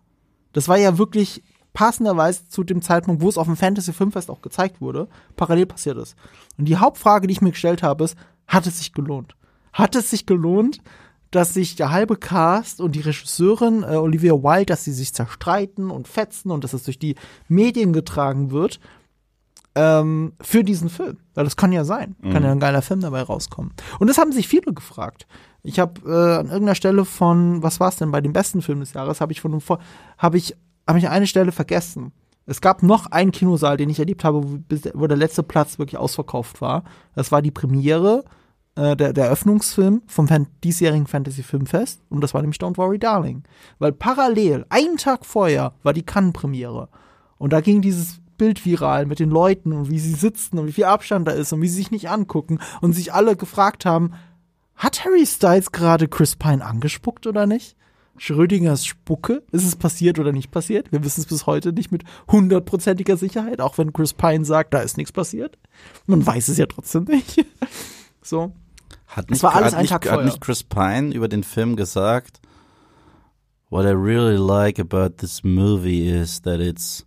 [0.52, 1.42] Das war ja wirklich
[1.77, 5.99] passenderweise zu dem Zeitpunkt, wo es auf dem Fantasy Filmfest auch gezeigt wurde, parallel passiert
[5.99, 6.16] ist.
[6.57, 8.16] Und die Hauptfrage, die ich mir gestellt habe, ist,
[8.49, 9.37] hat es sich gelohnt?
[9.74, 10.81] Hat es sich gelohnt,
[11.31, 15.91] dass sich der halbe Cast und die Regisseurin äh, Olivia Wilde, dass sie sich zerstreiten
[15.91, 17.14] und fetzen und dass es durch die
[17.47, 18.81] Medien getragen wird
[19.74, 21.18] ähm, für diesen Film?
[21.35, 22.16] Weil das kann ja sein.
[22.22, 23.72] Kann ja ein geiler Film dabei rauskommen.
[23.99, 25.27] Und das haben sich viele gefragt.
[25.62, 28.81] Ich habe äh, an irgendeiner Stelle von, was war es denn bei dem besten Film
[28.81, 29.81] des Jahres, habe ich von einem Vor-
[30.16, 30.57] habe ich
[30.87, 32.12] habe ich eine Stelle vergessen.
[32.47, 34.43] Es gab noch einen Kinosaal, den ich erlebt habe,
[34.95, 36.84] wo, der letzte Platz wirklich ausverkauft war.
[37.14, 38.24] Das war die Premiere,
[38.76, 42.03] äh, der, der Eröffnungsfilm vom Fan diesjährigen Fantasy Filmfest.
[42.09, 43.43] Und das war nämlich Don't Worry Darling.
[43.80, 46.89] Weil parallel, einen Tag vorher, war die Cannes-Premiere.
[47.37, 50.72] Und da ging dieses Bild viral mit den Leuten und wie sie sitzen und wie
[50.72, 54.12] viel Abstand da ist und wie sie sich nicht angucken und sich alle gefragt haben,
[54.74, 57.76] hat Harry Styles gerade Chris Pine angespuckt oder nicht?
[58.18, 59.42] Schrödingers Spucke?
[59.52, 60.90] Ist es passiert oder nicht passiert?
[60.92, 64.80] Wir wissen es bis heute nicht mit hundertprozentiger Sicherheit, auch wenn Chris Pine sagt, da
[64.80, 65.58] ist nichts passiert.
[66.06, 67.44] Man weiß es ja trotzdem nicht.
[68.22, 68.52] so.
[69.06, 70.26] Hat nicht, war alles hat ein nicht, Tag hat vorher.
[70.26, 72.40] nicht Chris Pine über den Film gesagt,
[73.68, 77.04] What I really like about this movie is that it's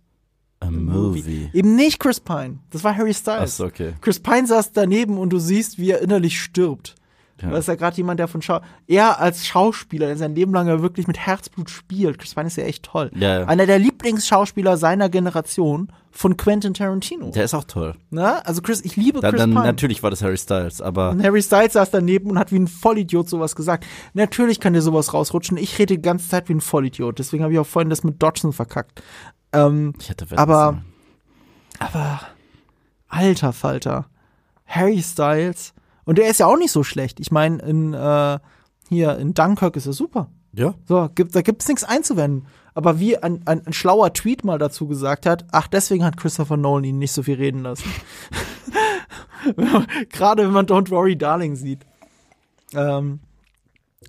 [0.60, 1.48] a movie.
[1.54, 2.58] Eben nicht Chris Pine.
[2.70, 3.60] Das war Harry Styles.
[3.60, 3.94] Achso, okay.
[4.02, 6.96] Chris Pine saß daneben und du siehst, wie er innerlich stirbt.
[7.42, 7.50] Ja.
[7.50, 10.68] Das ist ja gerade jemand, der von Schau er als Schauspieler, der sein Leben lang
[10.68, 12.18] ja wirklich mit Herzblut spielt.
[12.18, 13.10] Chris Pine ist ja echt toll.
[13.14, 13.46] Ja, ja.
[13.46, 17.30] Einer der Lieblingsschauspieler seiner Generation von Quentin Tarantino.
[17.30, 17.94] Der ist auch toll.
[18.10, 18.38] Na?
[18.40, 19.64] Also Chris, ich liebe Dann, Chris dann Pine.
[19.64, 22.66] natürlich war das Harry Styles, aber Und Harry Styles saß daneben und hat wie ein
[22.68, 23.86] Vollidiot sowas gesagt.
[24.14, 25.56] Natürlich kann dir sowas rausrutschen.
[25.56, 27.18] Ich rede die ganze Zeit wie ein Vollidiot.
[27.18, 29.02] Deswegen habe ich auch vorhin das mit Dodson verkackt.
[29.52, 30.82] Ähm, ich hätte Aber-
[31.78, 32.20] aber
[33.08, 34.06] alter Falter.
[34.66, 35.72] Harry Styles.
[36.04, 37.20] Und der ist ja auch nicht so schlecht.
[37.20, 38.38] Ich meine, in äh,
[38.88, 40.28] hier in Dunkirk ist er super.
[40.52, 40.74] Ja.
[40.88, 42.46] So, gibt, da gibt's nichts einzuwenden.
[42.74, 46.56] Aber wie ein, ein, ein schlauer Tweet mal dazu gesagt hat, ach, deswegen hat Christopher
[46.56, 47.84] Nolan ihn nicht so viel reden lassen.
[50.10, 51.80] Gerade wenn man Don't Worry Darling sieht.
[52.74, 53.20] Ähm,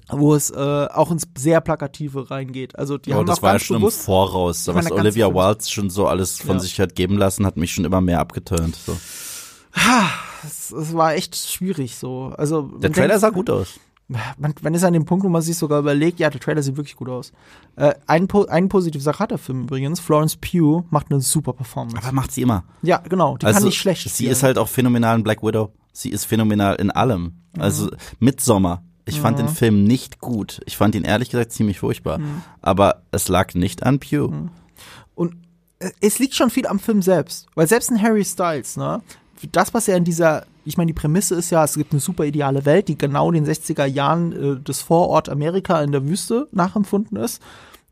[0.10, 2.78] wo es äh, auch ins sehr Plakative reingeht.
[2.78, 4.68] Also die Ja, haben das war ja schon im bewusst, Voraus.
[4.68, 5.34] Ich Was Olivia.
[5.34, 6.60] Wilde schon so alles von Ja.
[6.60, 8.76] sich hat geben lassen, hat mich schon immer mehr abgeturnt.
[8.76, 8.98] So.
[10.44, 12.34] Es, es war echt schwierig so.
[12.38, 13.80] Also Der Trailer denkt- sah gut aus.
[14.38, 16.76] man, man ist an dem Punkt, wo man sich sogar überlegt, ja, der Trailer sieht
[16.78, 17.32] wirklich gut aus.
[17.78, 20.00] Äh, ein, po eine positive Sache hat der Film übrigens.
[20.00, 21.98] Florence Pugh macht eine super Performance.
[21.98, 22.64] Aber macht sie immer.
[22.82, 23.38] Ja, genau.
[23.38, 24.32] Die also, kann nicht schlecht Sie spielen.
[24.32, 25.72] ist halt auch phänomenal in Black Widow.
[25.94, 27.34] Sie ist phänomenal in allem.
[27.58, 27.90] Also
[28.20, 28.84] Midsommar.
[29.06, 30.62] Ich fand den Film nicht gut.
[30.66, 32.20] Ich fand ihn ehrlich gesagt ziemlich furchtbar.
[32.62, 34.30] Aber es lag nicht an Pew.
[35.16, 35.36] Und
[35.80, 37.48] äh, es liegt schon viel am Film selbst.
[37.56, 39.02] Weil selbst in Harry Styles, ne,
[39.52, 42.26] das, was er in dieser, ich meine, die Prämisse ist ja, es gibt eine super
[42.26, 47.18] ideale Welt, die genau den 60er Jahren äh, des Vorort Amerika in der Wüste nachempfunden
[47.18, 47.42] ist.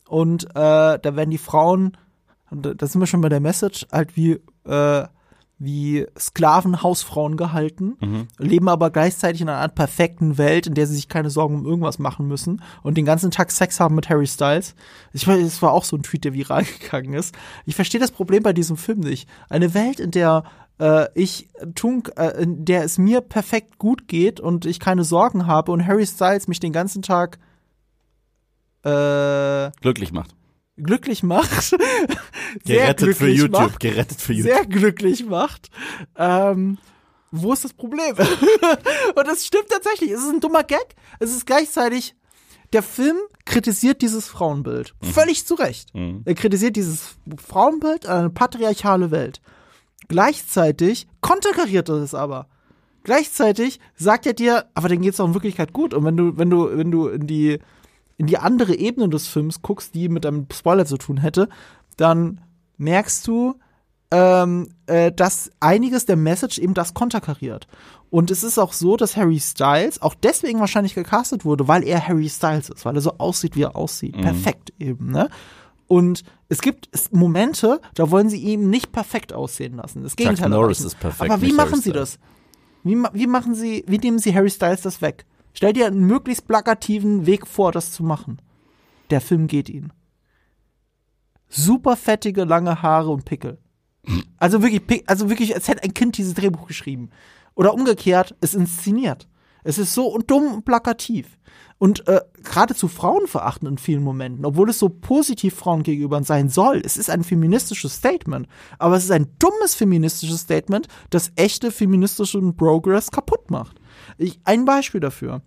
[0.08, 1.98] Und äh, da werden die Frauen,
[2.52, 5.04] da sind wir schon bei der Message, halt wie, äh,
[5.60, 7.98] wie Sklaven, Hausfrauen gehalten,
[8.38, 11.66] leben aber gleichzeitig in einer Art perfekten Welt, in der sie sich keine Sorgen um
[11.66, 14.74] irgendwas machen müssen und den ganzen Tag Sex haben mit Harry Styles.
[15.12, 17.36] Ich weiß, es war auch so ein Tweet, der viral gegangen ist.
[17.66, 19.28] Ich verstehe das Problem bei diesem Film nicht.
[19.50, 20.44] Eine Welt, in der
[20.80, 25.46] äh, ich tun, äh, in der es mir perfekt gut geht und ich keine Sorgen
[25.46, 27.38] habe und Harry Styles mich den ganzen Tag
[28.84, 30.36] äh, Glücklich macht.
[30.84, 31.76] Glücklich macht.
[32.66, 33.62] Gerettet für glücklich YouTube.
[33.62, 34.54] Macht Gerettet für YouTube.
[34.54, 35.70] sehr glücklich macht.
[36.16, 36.78] Ähm,
[37.32, 38.16] wo ist das Problem?
[39.16, 40.12] Und das stimmt tatsächlich.
[40.12, 40.96] Es ist ein dummer Gag.
[41.20, 42.16] Es ist gleichzeitig,
[42.74, 44.94] der Film kritisiert dieses Frauenbild.
[45.02, 45.90] Völlig zu Recht.
[46.26, 49.42] Er kritisiert dieses Frauenbild an eine patriarchale Welt.
[50.08, 52.48] Gleichzeitig konterkariert er es aber.
[53.04, 55.94] Gleichzeitig sagt er dir, aber denen geht's auch in Wirklichkeit gut.
[55.94, 57.60] Und wenn du, wenn du, wenn du in die,
[58.20, 61.48] in die andere Ebene des Films guckst, die mit einem Spoiler zu tun hätte,
[61.96, 62.42] dann
[62.78, 63.56] merkst du,
[64.12, 67.68] ähm, äh, dass einiges der Message eben das konterkariert.
[68.10, 72.06] Und es ist auch so, dass Harry Styles auch deswegen wahrscheinlich gecastet wurde, weil er
[72.08, 74.20] Harry Styles ist, weil er so aussieht, wie er aussieht.
[74.20, 75.30] Perfekt eben, ne?
[75.88, 80.04] Und es gibt Momente, da wollen sie ihn nicht perfekt aussehen lassen.
[80.04, 80.88] Das Gegenteil Norris erreichen.
[80.88, 82.20] ist perfekt, Aber wie machen sie das?
[82.84, 85.26] Wie, wie machen sie, wie nehmen sie Harry Styles das weg?
[85.60, 88.42] Stell dir einen möglichst plakativen Weg vor, das zu machen.
[89.10, 89.92] Der Film geht ihnen.
[91.50, 93.58] Super fettige, lange Haare und Pickel.
[94.38, 97.10] Also wirklich, also wirklich, als hätte ein Kind dieses Drehbuch geschrieben.
[97.56, 99.28] Oder umgekehrt, es inszeniert.
[99.66, 101.38] Es ist so dumm und plakativ.
[101.78, 106.82] Und äh, geradezu frauenverachtend in vielen Momenten, obwohl es so positiv Frauen gegenüber sein soll.
[106.86, 108.48] Es ist ein feministisches Statement.
[108.78, 113.79] Aber es ist ein dummes feministisches Statement, das echte feministischen Progress kaputt macht.
[114.20, 115.42] Ich, ein Beispiel dafür.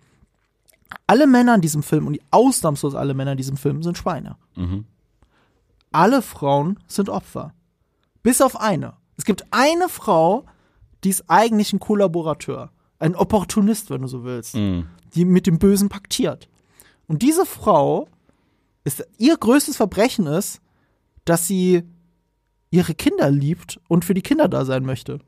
[1.07, 4.35] Alle Männer in diesem Film, und ausnahmslos alle Männer in diesem Film, sind Schweine.
[5.91, 7.53] Alle Frauen sind Opfer.
[8.23, 8.93] Bis auf eine.
[9.15, 10.45] Es gibt eine Frau,
[11.03, 12.71] die ist eigentlich ein Kollaborateur.
[12.99, 14.55] Ein Opportunist, wenn du so willst.
[15.13, 16.49] Die mit dem Bösen paktiert.
[17.07, 18.07] Und diese Frau
[18.85, 20.61] ist, ihr größtes Verbrechen ist,
[21.25, 21.83] dass sie
[22.71, 25.19] ihre Kinder liebt und für die Kinder da sein möchte.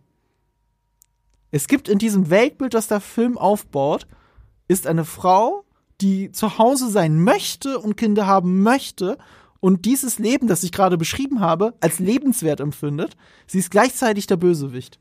[1.56, 4.08] Es gibt in diesem Weltbild, das der Film aufbaut,
[4.68, 5.64] ist eine Frau,
[6.02, 9.18] die zu Hause sein möchte und Kinder haben möchte
[9.62, 13.16] und dieses Leben, das ich gerade beschrieben habe, als lebenswert empfindet.
[13.48, 15.00] Sie ist gleichzeitig der Bösewicht.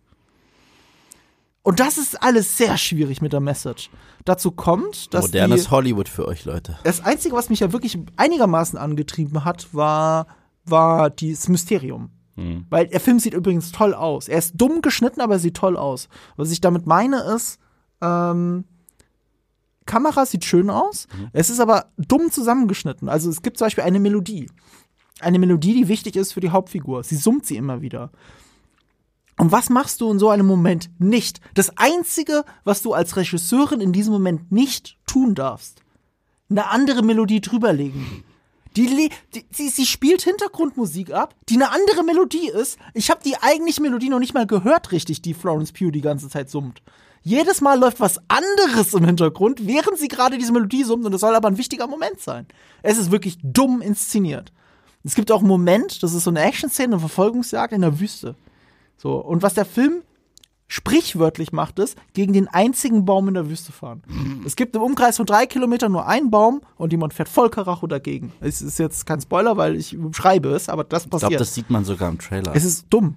[1.65, 3.91] Und das ist alles sehr schwierig mit der Message.
[4.25, 6.79] Dazu kommt, dass Modernes die, Hollywood für euch, Leute.
[6.85, 10.29] das Einzige, was mich ja wirklich einigermaßen angetrieben hat, war,
[10.65, 12.13] war dieses Mysterium.
[12.71, 14.29] Weil der Film sieht übrigens toll aus.
[14.29, 16.09] Er ist dumm geschnitten, aber er sieht toll aus.
[16.37, 17.59] Was ich damit meine ist,
[18.01, 18.65] ähm,
[19.87, 23.09] Kamera sieht schön aus, es ist aber dumm zusammengeschnitten.
[23.09, 24.51] Also es gibt zum Beispiel eine Melodie.
[25.21, 27.05] Eine Melodie, die wichtig ist für die Hauptfigur.
[27.05, 28.11] Sie summt sie immer wieder.
[29.37, 31.41] Und was machst du in so einem Moment nicht?
[31.55, 35.83] Das Einzige, was du als Regisseurin in diesem Moment nicht tun darfst,
[36.49, 38.25] eine andere Melodie drüberlegen.
[38.77, 42.79] Die, die, sie, sie spielt Hintergrundmusik ab, die eine andere Melodie ist.
[42.93, 46.29] Ich habe die eigentliche Melodie noch nicht mal gehört richtig, die Florence Pugh die ganze
[46.29, 46.83] Zeit summt.
[47.23, 51.23] Jedes Mal läuft was anderes im Hintergrund, während sie gerade diese Melodie summt und das
[51.23, 52.47] soll aber ein wichtiger Moment sein.
[52.83, 54.53] Es ist wirklich dumm inszeniert.
[55.05, 58.37] Es gibt auch einen Moment, das ist so eine Action-Szene, eine Verfolgungsjagd in der Wüste.
[58.97, 60.03] So, und was der Film
[60.67, 64.03] sprichwörtlich macht, ist, gegen den einzigen Baum in der Wüste fahren.
[64.47, 67.87] Es gibt im Umkreis von drei Kilometern nur einen Baum und jemand fährt voll Karacho
[67.87, 68.33] dagegen.
[68.41, 71.31] Es ist jetzt kein Spoiler, weil ich schreibe es, aber das Ich passiert.
[71.31, 72.55] glaube, das sieht man sogar im Trailer.
[72.55, 73.17] es ist dumm.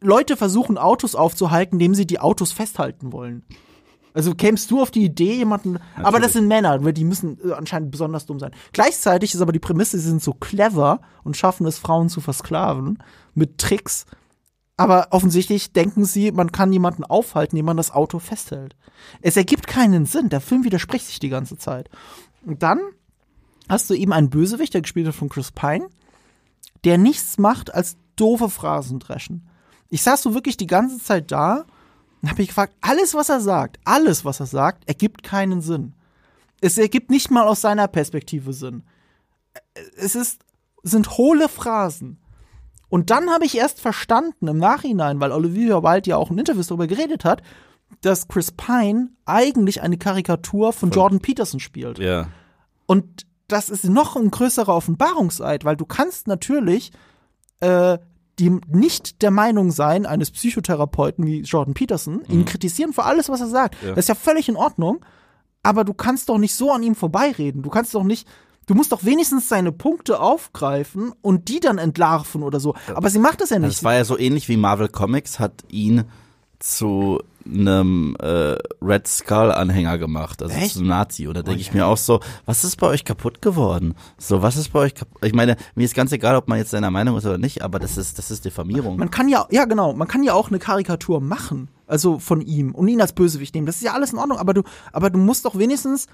[0.00, 3.42] Leute versuchen Autos aufzuhalten, indem sie die Autos festhalten wollen.
[4.14, 5.78] Also kämst du auf die Idee, jemanden.
[5.96, 8.50] Aber das sind Männer, weil die müssen äh, anscheinend besonders dumm sein.
[8.72, 12.98] Gleichzeitig ist aber die Prämisse, sie sind so clever und schaffen es, Frauen zu versklaven
[13.34, 14.04] mit Tricks.
[14.82, 18.74] Aber offensichtlich denken sie, man kann jemanden aufhalten, indem man das Auto festhält.
[19.20, 20.28] Es ergibt keinen Sinn.
[20.28, 21.88] Der Film widerspricht sich die ganze Zeit.
[22.44, 22.80] Und dann
[23.68, 25.88] hast du eben einen Bösewicht, der gespielt wird von Chris Pine,
[26.84, 29.48] der nichts macht als doofe Phrasen dreschen.
[29.88, 31.64] Ich saß so wirklich die ganze Zeit da
[32.20, 35.94] und habe mich gefragt, alles, was er sagt, alles, was er sagt, ergibt keinen Sinn.
[36.60, 38.84] Es ergibt nicht mal aus seiner Perspektive Sinn.
[39.96, 40.40] Es ist,
[40.82, 42.18] sind hohle Phrasen.
[42.92, 46.66] Und dann habe ich erst verstanden im Nachhinein, weil Olivia Wilde ja auch in Interviews
[46.66, 47.42] darüber geredet hat,
[48.02, 51.98] dass Chris Pine eigentlich eine Karikatur von, Jordan Peterson spielt.
[51.98, 52.28] Ja.
[52.84, 56.92] Und das ist noch ein größerer Offenbarungseid, weil du kannst natürlich
[57.60, 57.96] äh,
[58.38, 63.40] die nicht der Meinung sein eines Psychotherapeuten wie Jordan Peterson, ihn kritisieren für alles, was
[63.40, 63.82] er sagt.
[63.82, 63.94] Ja.
[63.94, 65.02] Das ist ja völlig in Ordnung,
[65.62, 67.62] aber du kannst doch nicht so an ihm vorbeireden.
[67.62, 68.28] Du kannst doch nicht,
[68.66, 72.74] du musst doch wenigstens seine Punkte aufgreifen und die dann entlarven oder so.
[72.94, 73.70] Aber sie macht das ja nicht.
[73.70, 76.04] es war ja so ähnlich wie Marvel Comics hat ihn
[76.58, 80.74] zu einem äh, Red Skull Anhänger gemacht, also Echt?
[80.74, 81.26] zu einem Nazi.
[81.26, 83.94] Und da denke ich mir auch so, was ist bei euch kaputt geworden?
[84.16, 85.24] So, was ist bei euch kaputt?
[85.24, 87.80] Ich meine, mir ist ganz egal, ob man jetzt seiner Meinung ist oder nicht, aber
[87.80, 88.96] das ist, das ist Diffamierung.
[88.96, 92.74] Man kann ja, ja genau, man kann ja auch eine Karikatur machen, also von ihm
[92.74, 93.66] und ihn als Bösewicht nehmen.
[93.66, 94.62] Das ist ja alles in Ordnung, aber du,
[94.92, 96.06] aber du musst doch wenigstens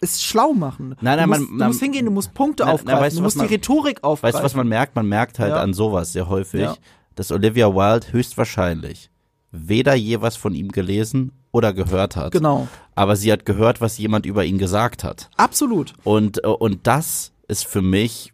[0.00, 0.96] es schlau machen.
[1.00, 3.16] Nein, nein, du musst, man- du musst hingehen, du musst Punkte Nein, nein, aufgreifen, weißt
[3.16, 4.34] du, du musst die man- Rhetorik aufgreifen.
[4.34, 4.96] Weißt du, was man merkt?
[4.96, 5.62] Man merkt halt Ja.
[5.62, 6.76] an sowas sehr häufig, Ja.
[7.16, 9.10] dass Olivia Wilde höchstwahrscheinlich
[9.52, 12.32] weder je was von ihm gelesen oder gehört hat.
[12.32, 12.68] Genau.
[12.94, 15.28] Aber sie hat gehört, was jemand über ihn gesagt hat.
[15.36, 15.94] Absolut.
[16.04, 18.32] Und, äh, und das ist für mich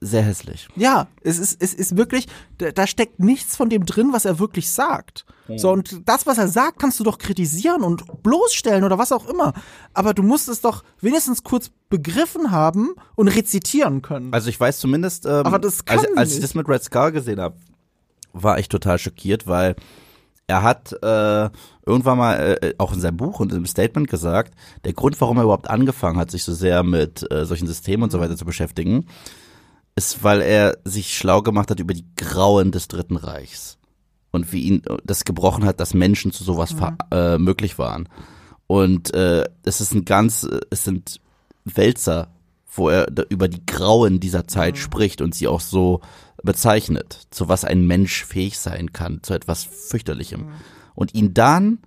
[0.00, 0.68] sehr hässlich.
[0.76, 2.26] Ja, es ist, es ist wirklich,
[2.58, 5.26] da, da steckt nichts von dem drin, was er wirklich sagt.
[5.56, 9.28] So, und das, was er sagt, kannst du doch kritisieren und bloßstellen oder was auch
[9.28, 9.52] immer.
[9.94, 14.32] Aber du musst es doch wenigstens kurz begriffen haben und rezitieren können.
[14.32, 17.10] Also ich weiß zumindest, ähm, Aber das kann als, als ich das mit Red Skull
[17.12, 17.56] gesehen habe,
[18.32, 19.74] war ich total schockiert, weil
[20.46, 21.50] er hat äh,
[21.86, 24.54] irgendwann mal äh, auch in seinem Buch und im Statement gesagt,
[24.84, 28.10] der Grund, warum er überhaupt angefangen hat, sich so sehr mit äh, solchen Systemen und
[28.10, 29.06] so weiter zu beschäftigen,
[29.96, 33.78] ist, weil er sich schlau gemacht hat über die Grauen des Dritten Reichs
[34.30, 38.08] und wie ihn das gebrochen hat, dass Menschen zu sowas ver- äh, möglich waren.
[38.66, 41.20] Und äh, es ist ein ganz, es sind
[41.64, 42.28] Wälzer,
[42.72, 46.00] wo er über die Grauen dieser Zeit spricht und sie auch so
[46.42, 50.46] bezeichnet, zu was ein Mensch fähig sein kann, zu etwas fürchterlichem.
[50.94, 51.80] Und ihn dann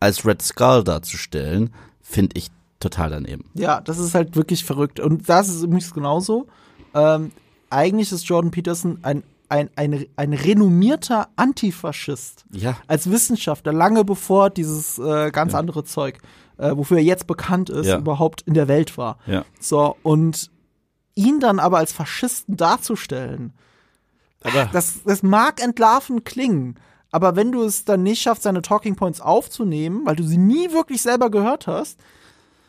[0.00, 2.50] als Red Skull darzustellen, finde ich
[2.80, 3.44] total daneben.
[3.54, 4.98] Ja, das ist halt wirklich verrückt.
[5.00, 6.48] Und das ist übrigens genauso.
[6.94, 7.32] Ähm,
[7.70, 12.44] eigentlich ist Jordan Peterson ein, ein, ein, ein renommierter Antifaschist.
[12.52, 12.76] Ja.
[12.86, 16.18] Als Wissenschaftler, lange bevor dieses äh, ganz andere Zeug,
[16.58, 17.98] äh, wofür er jetzt bekannt ist, Ja.
[17.98, 19.18] überhaupt in der Welt war.
[19.26, 19.44] Ja.
[19.60, 20.50] So, und
[21.14, 23.52] ihn dann aber als Faschisten darzustellen,
[24.42, 26.76] Aber das, das mag entlarven klingen.
[27.10, 30.72] Aber wenn du es dann nicht schaffst, seine Talking Points aufzunehmen, weil du sie nie
[30.72, 31.98] wirklich selber gehört hast,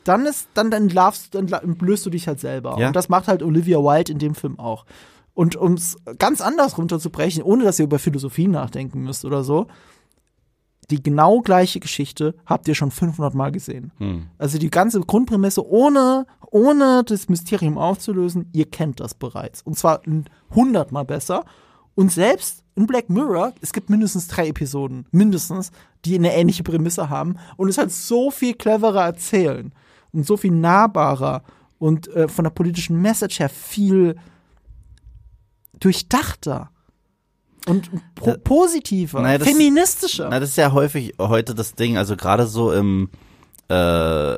[0.04, 2.78] dann ist, dann entlarvst, entla- entblößt du dich halt selber.
[2.80, 2.88] Ja.
[2.88, 4.86] Und das macht halt Olivia Wilde in dem Film auch.
[5.34, 9.68] Und um es ganz anders runterzubrechen, ohne dass ihr über Philosophie nachdenken müsst oder so,
[10.90, 13.92] die genau gleiche Geschichte habt ihr schon 500 Mal gesehen.
[14.40, 19.62] Also die ganze Grundprämisse, ohne, ohne das Mysterium aufzulösen, ihr kennt das bereits.
[19.62, 20.02] Und zwar
[20.50, 21.46] 100 Mal besser.
[21.94, 25.72] Und selbst in Black Mirror, es gibt mindestens drei Episoden, mindestens,
[26.06, 29.72] die eine ähnliche Prämisse haben und es halt so viel cleverer erzählen
[30.14, 31.44] und so viel nahbarer
[31.78, 34.16] und äh, von der politischen Message her viel
[35.80, 36.70] durchdachter
[37.68, 40.28] und Da- positiver, Naja, das- feministischer.
[40.30, 43.10] Na, das ist ja häufig heute das Ding, also gerade so im,
[43.70, 44.36] äh,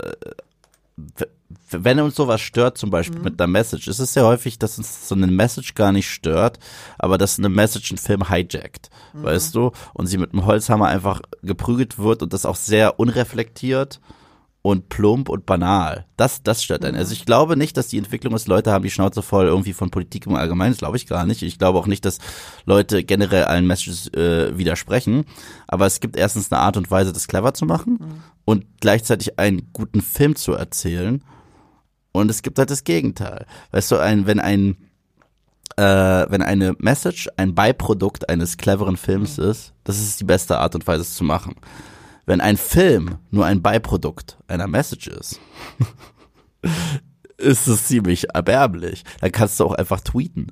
[1.71, 3.23] wenn uns sowas stört, zum Beispiel Mhm.
[3.25, 6.59] mit einer Message, ist es ja häufig, dass uns so eine Message gar nicht stört,
[6.99, 9.23] aber dass eine Message einen Film hijackt, Mhm.
[9.23, 14.01] weißt du, und sie mit einem Holzhammer einfach geprügelt wird und das auch sehr unreflektiert
[14.63, 16.05] und plump und banal.
[16.17, 16.89] Das, das stört Mhm.
[16.89, 16.97] einen.
[16.97, 19.89] Also ich glaube nicht, dass die Entwicklung ist, Leute haben die Schnauze voll irgendwie von
[19.89, 20.71] Politik im Allgemeinen.
[20.73, 21.41] Das glaube ich gar nicht.
[21.41, 22.19] Ich glaube auch nicht, dass
[22.65, 25.25] Leute generell allen Messages äh, widersprechen.
[25.67, 29.69] Aber es gibt erstens eine Art und Weise, das clever zu machen und gleichzeitig einen
[29.73, 31.23] guten Film zu erzählen.
[32.11, 33.45] Und es gibt halt das Gegenteil.
[33.71, 34.77] Weißt du, ein, wenn ein
[35.77, 40.75] äh, wenn eine Message ein Beiprodukt eines cleveren Films ist, das ist die beste Art
[40.75, 41.55] und Weise, es zu machen.
[42.25, 45.39] Wenn ein Film nur ein Beiprodukt einer Message ist,
[47.37, 49.03] ist es ziemlich erbärmlich.
[49.19, 50.47] Dann kannst du auch einfach tweeten.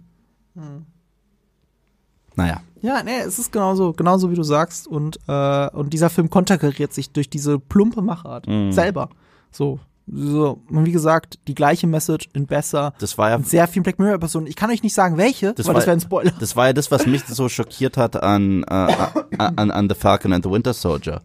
[2.35, 2.61] Naja.
[2.81, 4.87] Ja, nee, es ist genauso, genauso wie du sagst.
[4.87, 8.71] Und, äh, und dieser Film konterkariert sich durch diese plumpe Machart Mhm.
[8.71, 9.09] selber.
[9.51, 9.79] So,
[10.11, 12.93] so, wie gesagt, die gleiche Message in besser.
[12.99, 14.47] Das war ja sehr vielen Black Mirror-Personen.
[14.47, 16.31] Ich kann euch nicht sagen, welche, Das weil war- das wäre ein Spoiler.
[16.39, 18.95] Das war ja das, was mich so schockiert hat an, äh,
[19.37, 21.21] an, an The Falcon and the Winter Soldier.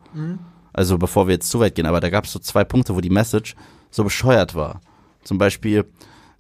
[0.73, 3.01] Also bevor wir jetzt zu weit gehen, aber da gab es so zwei Punkte, wo
[3.01, 3.55] die Message
[3.91, 4.81] so bescheuert war.
[5.23, 5.85] Zum Beispiel,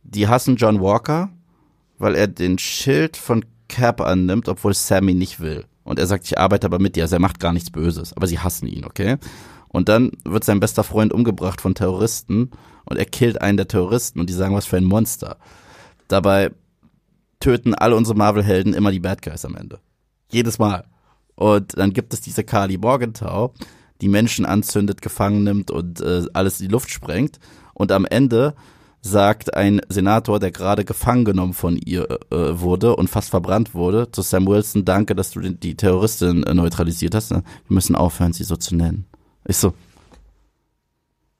[0.03, 1.31] die hassen John Walker,
[1.99, 5.65] weil er den Schild von Cap annimmt, obwohl Sammy nicht will.
[5.85, 8.27] Und er sagt, ich arbeite aber mit dir, also er macht gar nichts Böses, aber
[8.27, 9.16] sie hassen ihn, okay?
[9.75, 12.53] Und dann wird sein bester Freund umgebracht von Terroristen
[12.85, 15.37] und er killt einen der Terroristen und die sagen, was für ein Monster.
[16.07, 16.53] Dabei
[17.41, 19.81] töten alle unsere Marvel-Helden immer die Bad Guys am Ende.
[20.31, 20.85] Jedes Mal.
[21.35, 23.53] Und dann gibt es diese Carly Morgenthau,
[24.01, 27.41] die Menschen anzündet, gefangen nimmt und äh, alles in die Luft sprengt.
[27.73, 28.55] Und am Ende
[29.01, 34.09] sagt ein Senator, der gerade gefangen genommen von ihr äh, wurde und fast verbrannt wurde,
[34.13, 37.33] zu Sam Wilson, danke, dass du die Terroristin äh, neutralisiert hast.
[37.33, 39.07] Wir müssen aufhören, sie so zu nennen.
[39.47, 39.75] Ich so,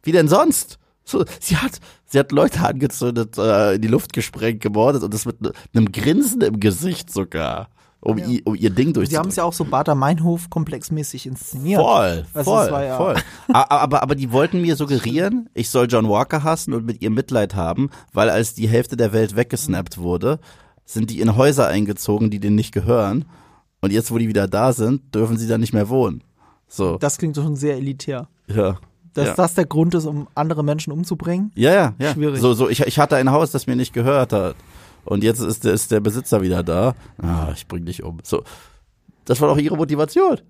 [0.03, 0.79] wie denn sonst?
[1.07, 5.27] So, sie hat, sie hat Leute angezündet, äh, in die Luft gesprengt, gemordet und das
[5.27, 5.37] mit
[5.75, 7.69] einem Grinsen im Gesicht sogar,
[8.01, 8.27] um, Ja.
[8.27, 9.29] ihr, um ihr Ding Sie haben durchzuziehen.
[9.29, 11.81] es ja auch so Bader-Meinhof-komplexmäßig inszeniert.
[11.81, 13.17] Voll, Also voll, ja- voll.
[13.53, 17.55] Aber, aber die wollten mir suggerieren, ich soll John Walker hassen und mit ihr Mitleid
[17.55, 20.39] haben, weil als die Hälfte der Welt weggesnappt wurde,
[20.87, 23.27] sind die in Häuser eingezogen, die denen nicht gehören.
[23.83, 26.23] Und jetzt, wo die wieder da sind, dürfen sie da nicht mehr wohnen.
[26.75, 28.29] So, Das klingt schon sehr elitär.
[28.49, 28.79] ja.
[29.15, 29.35] Dass ja.
[29.37, 31.53] das der Grund ist, um andere Menschen umzubringen?
[31.55, 32.13] Ja, ja, ja.
[32.15, 32.41] Schwierig.
[32.41, 34.57] So, so, ich, ich hatte ein Haus, das mir nicht gehört hat.
[35.05, 36.97] Und jetzt ist der, ist der Besitzer wieder da.
[37.23, 38.19] Ah, ich bring dich um.
[38.25, 38.43] So.
[39.25, 40.41] Das war doch ihre Motivation.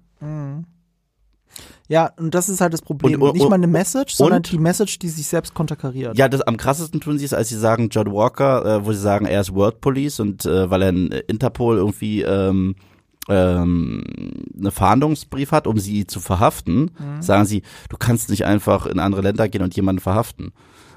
[1.88, 3.20] Ja, und das ist halt das Problem.
[3.20, 6.16] Und- und- Nicht mal eine Message, sondern und- die Message, die sich selbst konterkariert.
[6.16, 9.01] Ja, das am krassesten tun sie es, als sie sagen, John Walker, äh, wo sie
[9.01, 12.76] sagen, er ist World Police und äh, weil er einen Interpol irgendwie ähm,
[13.28, 14.05] ähm,
[14.59, 16.90] eine Fahndungsbrief hat, um sie zu verhaften,
[17.20, 20.52] sagen sie, du kannst nicht einfach in andere Länder gehen und jemanden verhaften.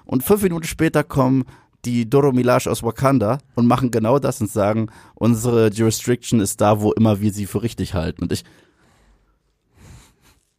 [0.06, 1.46] Und fünf Minuten später kommen
[1.86, 6.82] die Doro Milaje aus Wakanda und machen genau das und sagen, unsere Jurisdiction ist da,
[6.82, 8.24] wo immer wir sie für richtig halten.
[8.24, 8.44] Und ich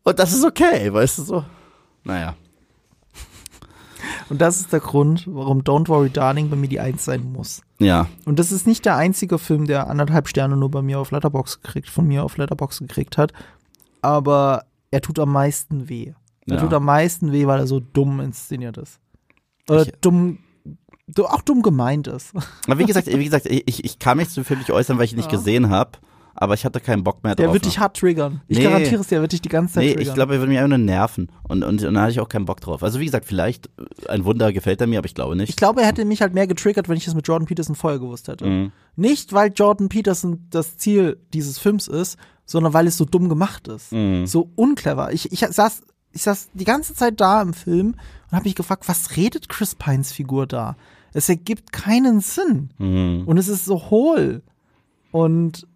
[0.09, 1.45] und das ist okay, weißt du so.
[2.03, 2.35] Naja.
[4.31, 7.61] Und das ist der Grund, warum Don't Worry Darling bei mir die Eins sein muss.
[7.81, 8.09] Ja.
[8.25, 11.61] Und das ist nicht der einzige Film, der anderthalb Sterne nur bei mir auf Letterbox
[11.61, 13.33] gekriegt, von mir auf Letterbox gekriegt hat.
[14.03, 16.13] Aber er tut am meisten weh.
[16.47, 16.61] Er Ja.
[16.63, 18.99] tut am meisten weh, weil er so dumm inszeniert ist.
[19.69, 20.39] Oder Ich- dumm,
[21.07, 22.33] du, auch dumm gemeint ist.
[22.67, 25.13] Aber wie gesagt, wie gesagt, ich, ich kann mich zum Film nicht äußern, weil ich
[25.13, 25.39] ihn nicht Ja.
[25.39, 25.93] gesehen habe.
[26.41, 27.45] Aber ich hatte keinen Bock mehr drauf.
[27.47, 28.43] Der wird dich hart triggern.
[28.47, 28.65] Ich Nee.
[28.65, 30.09] garantiere es dir, er wird dich die ganze Zeit Nee, triggern.
[30.09, 31.33] ich glaube, er würde mich einfach nur nerven.
[31.49, 32.85] Und, und, und da hatte ich auch keinen Bock drauf.
[32.85, 33.67] Also wie gesagt, vielleicht
[34.07, 35.51] äh, ein Wunder gefällt er mir, aber ich glaube nicht.
[35.51, 37.99] Ich glaube, er hätte mich halt mehr getriggert, wenn ich es mit Jordan Peterson vorher
[37.99, 38.47] gewusst hätte.
[38.47, 38.73] Mhm.
[38.95, 42.17] Nicht, weil Jordan Peterson das Ziel dieses Films ist,
[42.47, 43.91] sondern weil es so dumm gemacht ist.
[43.93, 44.27] Mhm.
[44.27, 45.13] So unclever.
[45.13, 45.83] Ich, ich saß,
[46.13, 47.97] ich saß die ganze Zeit da im Film
[48.31, 50.77] und habe mich gefragt, was redet Chris Pines Figur da?
[51.13, 52.71] Es ergibt keinen Sinn.
[52.79, 53.25] Mhm.
[53.27, 54.43] Und es ist so hohl.
[55.11, 55.67] Und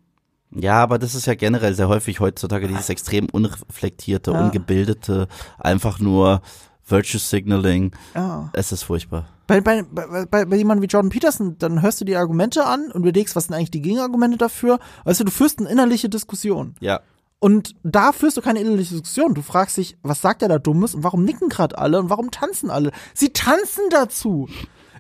[0.55, 4.41] Ja, aber das ist ja generell sehr häufig heutzutage dieses extrem unreflektierte, Ja.
[4.45, 6.43] ungebildete, einfach nur
[6.87, 7.93] Virtue Signaling.
[8.15, 8.51] ja.
[8.53, 9.27] Es ist furchtbar.
[9.47, 12.91] Bei, bei, bei, bei, bei jemandem wie Jordan Peterson, dann hörst du die Argumente an
[12.93, 14.79] und überlegst, was sind eigentlich die Gegenargumente dafür.
[15.05, 16.75] Weißt du, du führst eine innerliche Diskussion.
[16.81, 17.01] Ja.
[17.39, 19.35] Und da führst du keine innerliche Diskussion.
[19.35, 22.31] Du fragst dich, was sagt er da Dummes und warum nicken gerade alle und warum
[22.31, 22.93] tanzen alle?
[23.15, 24.49] Sie tanzen dazu.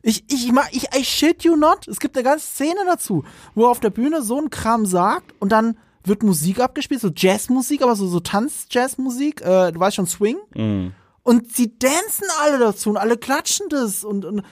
[0.02, 1.86] Ich, ich, ma- ich, I shit you not.
[1.86, 3.24] Es gibt eine ganze Szene dazu,
[3.54, 7.10] wo er auf der Bühne so ein Kram sagt und dann wird Musik abgespielt, so
[7.14, 10.38] Jazzmusik, aber so, so Tanz-Jazzmusik, äh, du weißt schon, Swing.
[10.54, 10.92] Mhm.
[11.22, 14.42] Und sie dancen alle dazu und alle klatschen das und, und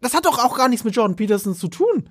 [0.00, 2.10] das hat doch auch gar nichts mit Jordan Peterson zu tun.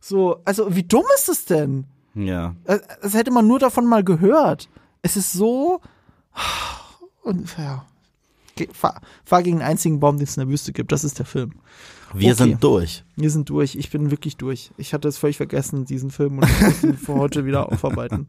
[0.00, 1.84] So, also wie dumm ist es denn?
[2.14, 2.54] Ja.
[2.64, 4.70] Äh, Das hätte man nur davon mal gehört.
[5.02, 5.82] Es ist so.
[8.72, 10.92] Fahr, fahr gegen den einzigen Baum, den es in der Wüste gibt.
[10.92, 11.52] Das ist der Film.
[12.18, 12.42] Wir Okay.
[12.44, 13.04] sind durch.
[13.16, 13.74] Wir sind durch.
[13.76, 14.70] Ich bin wirklich durch.
[14.76, 18.26] Ich hatte es völlig vergessen, diesen Film, und ich muss ihn für heute wieder aufarbeiten.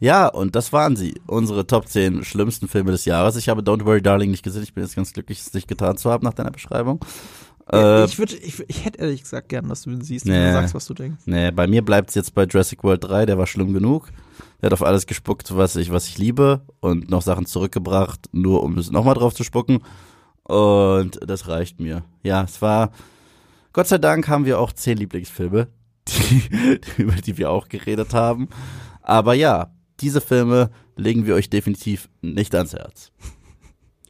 [0.00, 1.14] Ja, und das waren sie.
[1.26, 3.36] Unsere Top 10 schlimmsten Filme des Jahres.
[3.36, 4.62] Ich habe Don't Worry Darling nicht gesehen.
[4.62, 7.00] Ich bin jetzt ganz glücklich, es nicht getan zu haben nach deiner Beschreibung.
[7.72, 10.46] Äh, ich, würde, ich, ich hätte ehrlich gesagt gern, dass du ihn siehst und Nee.
[10.46, 11.22] du sagst, was du denkst.
[11.26, 14.08] Nee, bei mir bleibt's jetzt bei Jurassic World 3, der war schlimm genug.
[14.60, 18.62] Der hat auf alles gespuckt, was ich, was ich liebe und noch Sachen zurückgebracht, nur
[18.64, 19.78] um es nochmal drauf zu spucken.
[20.44, 22.04] Und das reicht mir.
[22.22, 22.90] Ja, es war,
[23.72, 25.68] Gott sei Dank haben wir auch zehn Lieblingsfilme,
[26.08, 28.48] die, über die wir auch geredet haben.
[29.02, 33.12] Aber ja, diese Filme legen wir euch definitiv nicht ans Herz.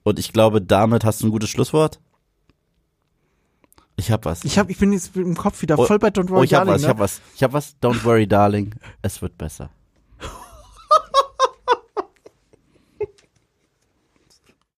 [0.03, 2.01] Und ich glaube, damit hast du ein gutes Schlusswort.
[3.97, 4.45] Ich hab was.
[4.45, 6.55] Ich, hab, ich bin jetzt im Kopf wieder Oh, voll bei Don't Worry Oh, ich
[6.55, 6.75] hab Darling.
[6.75, 6.89] was, ich ne?
[6.89, 7.21] hab was.
[7.37, 7.77] Ich hab was.
[7.81, 8.75] Don't worry, darling.
[9.03, 9.71] Es wird besser.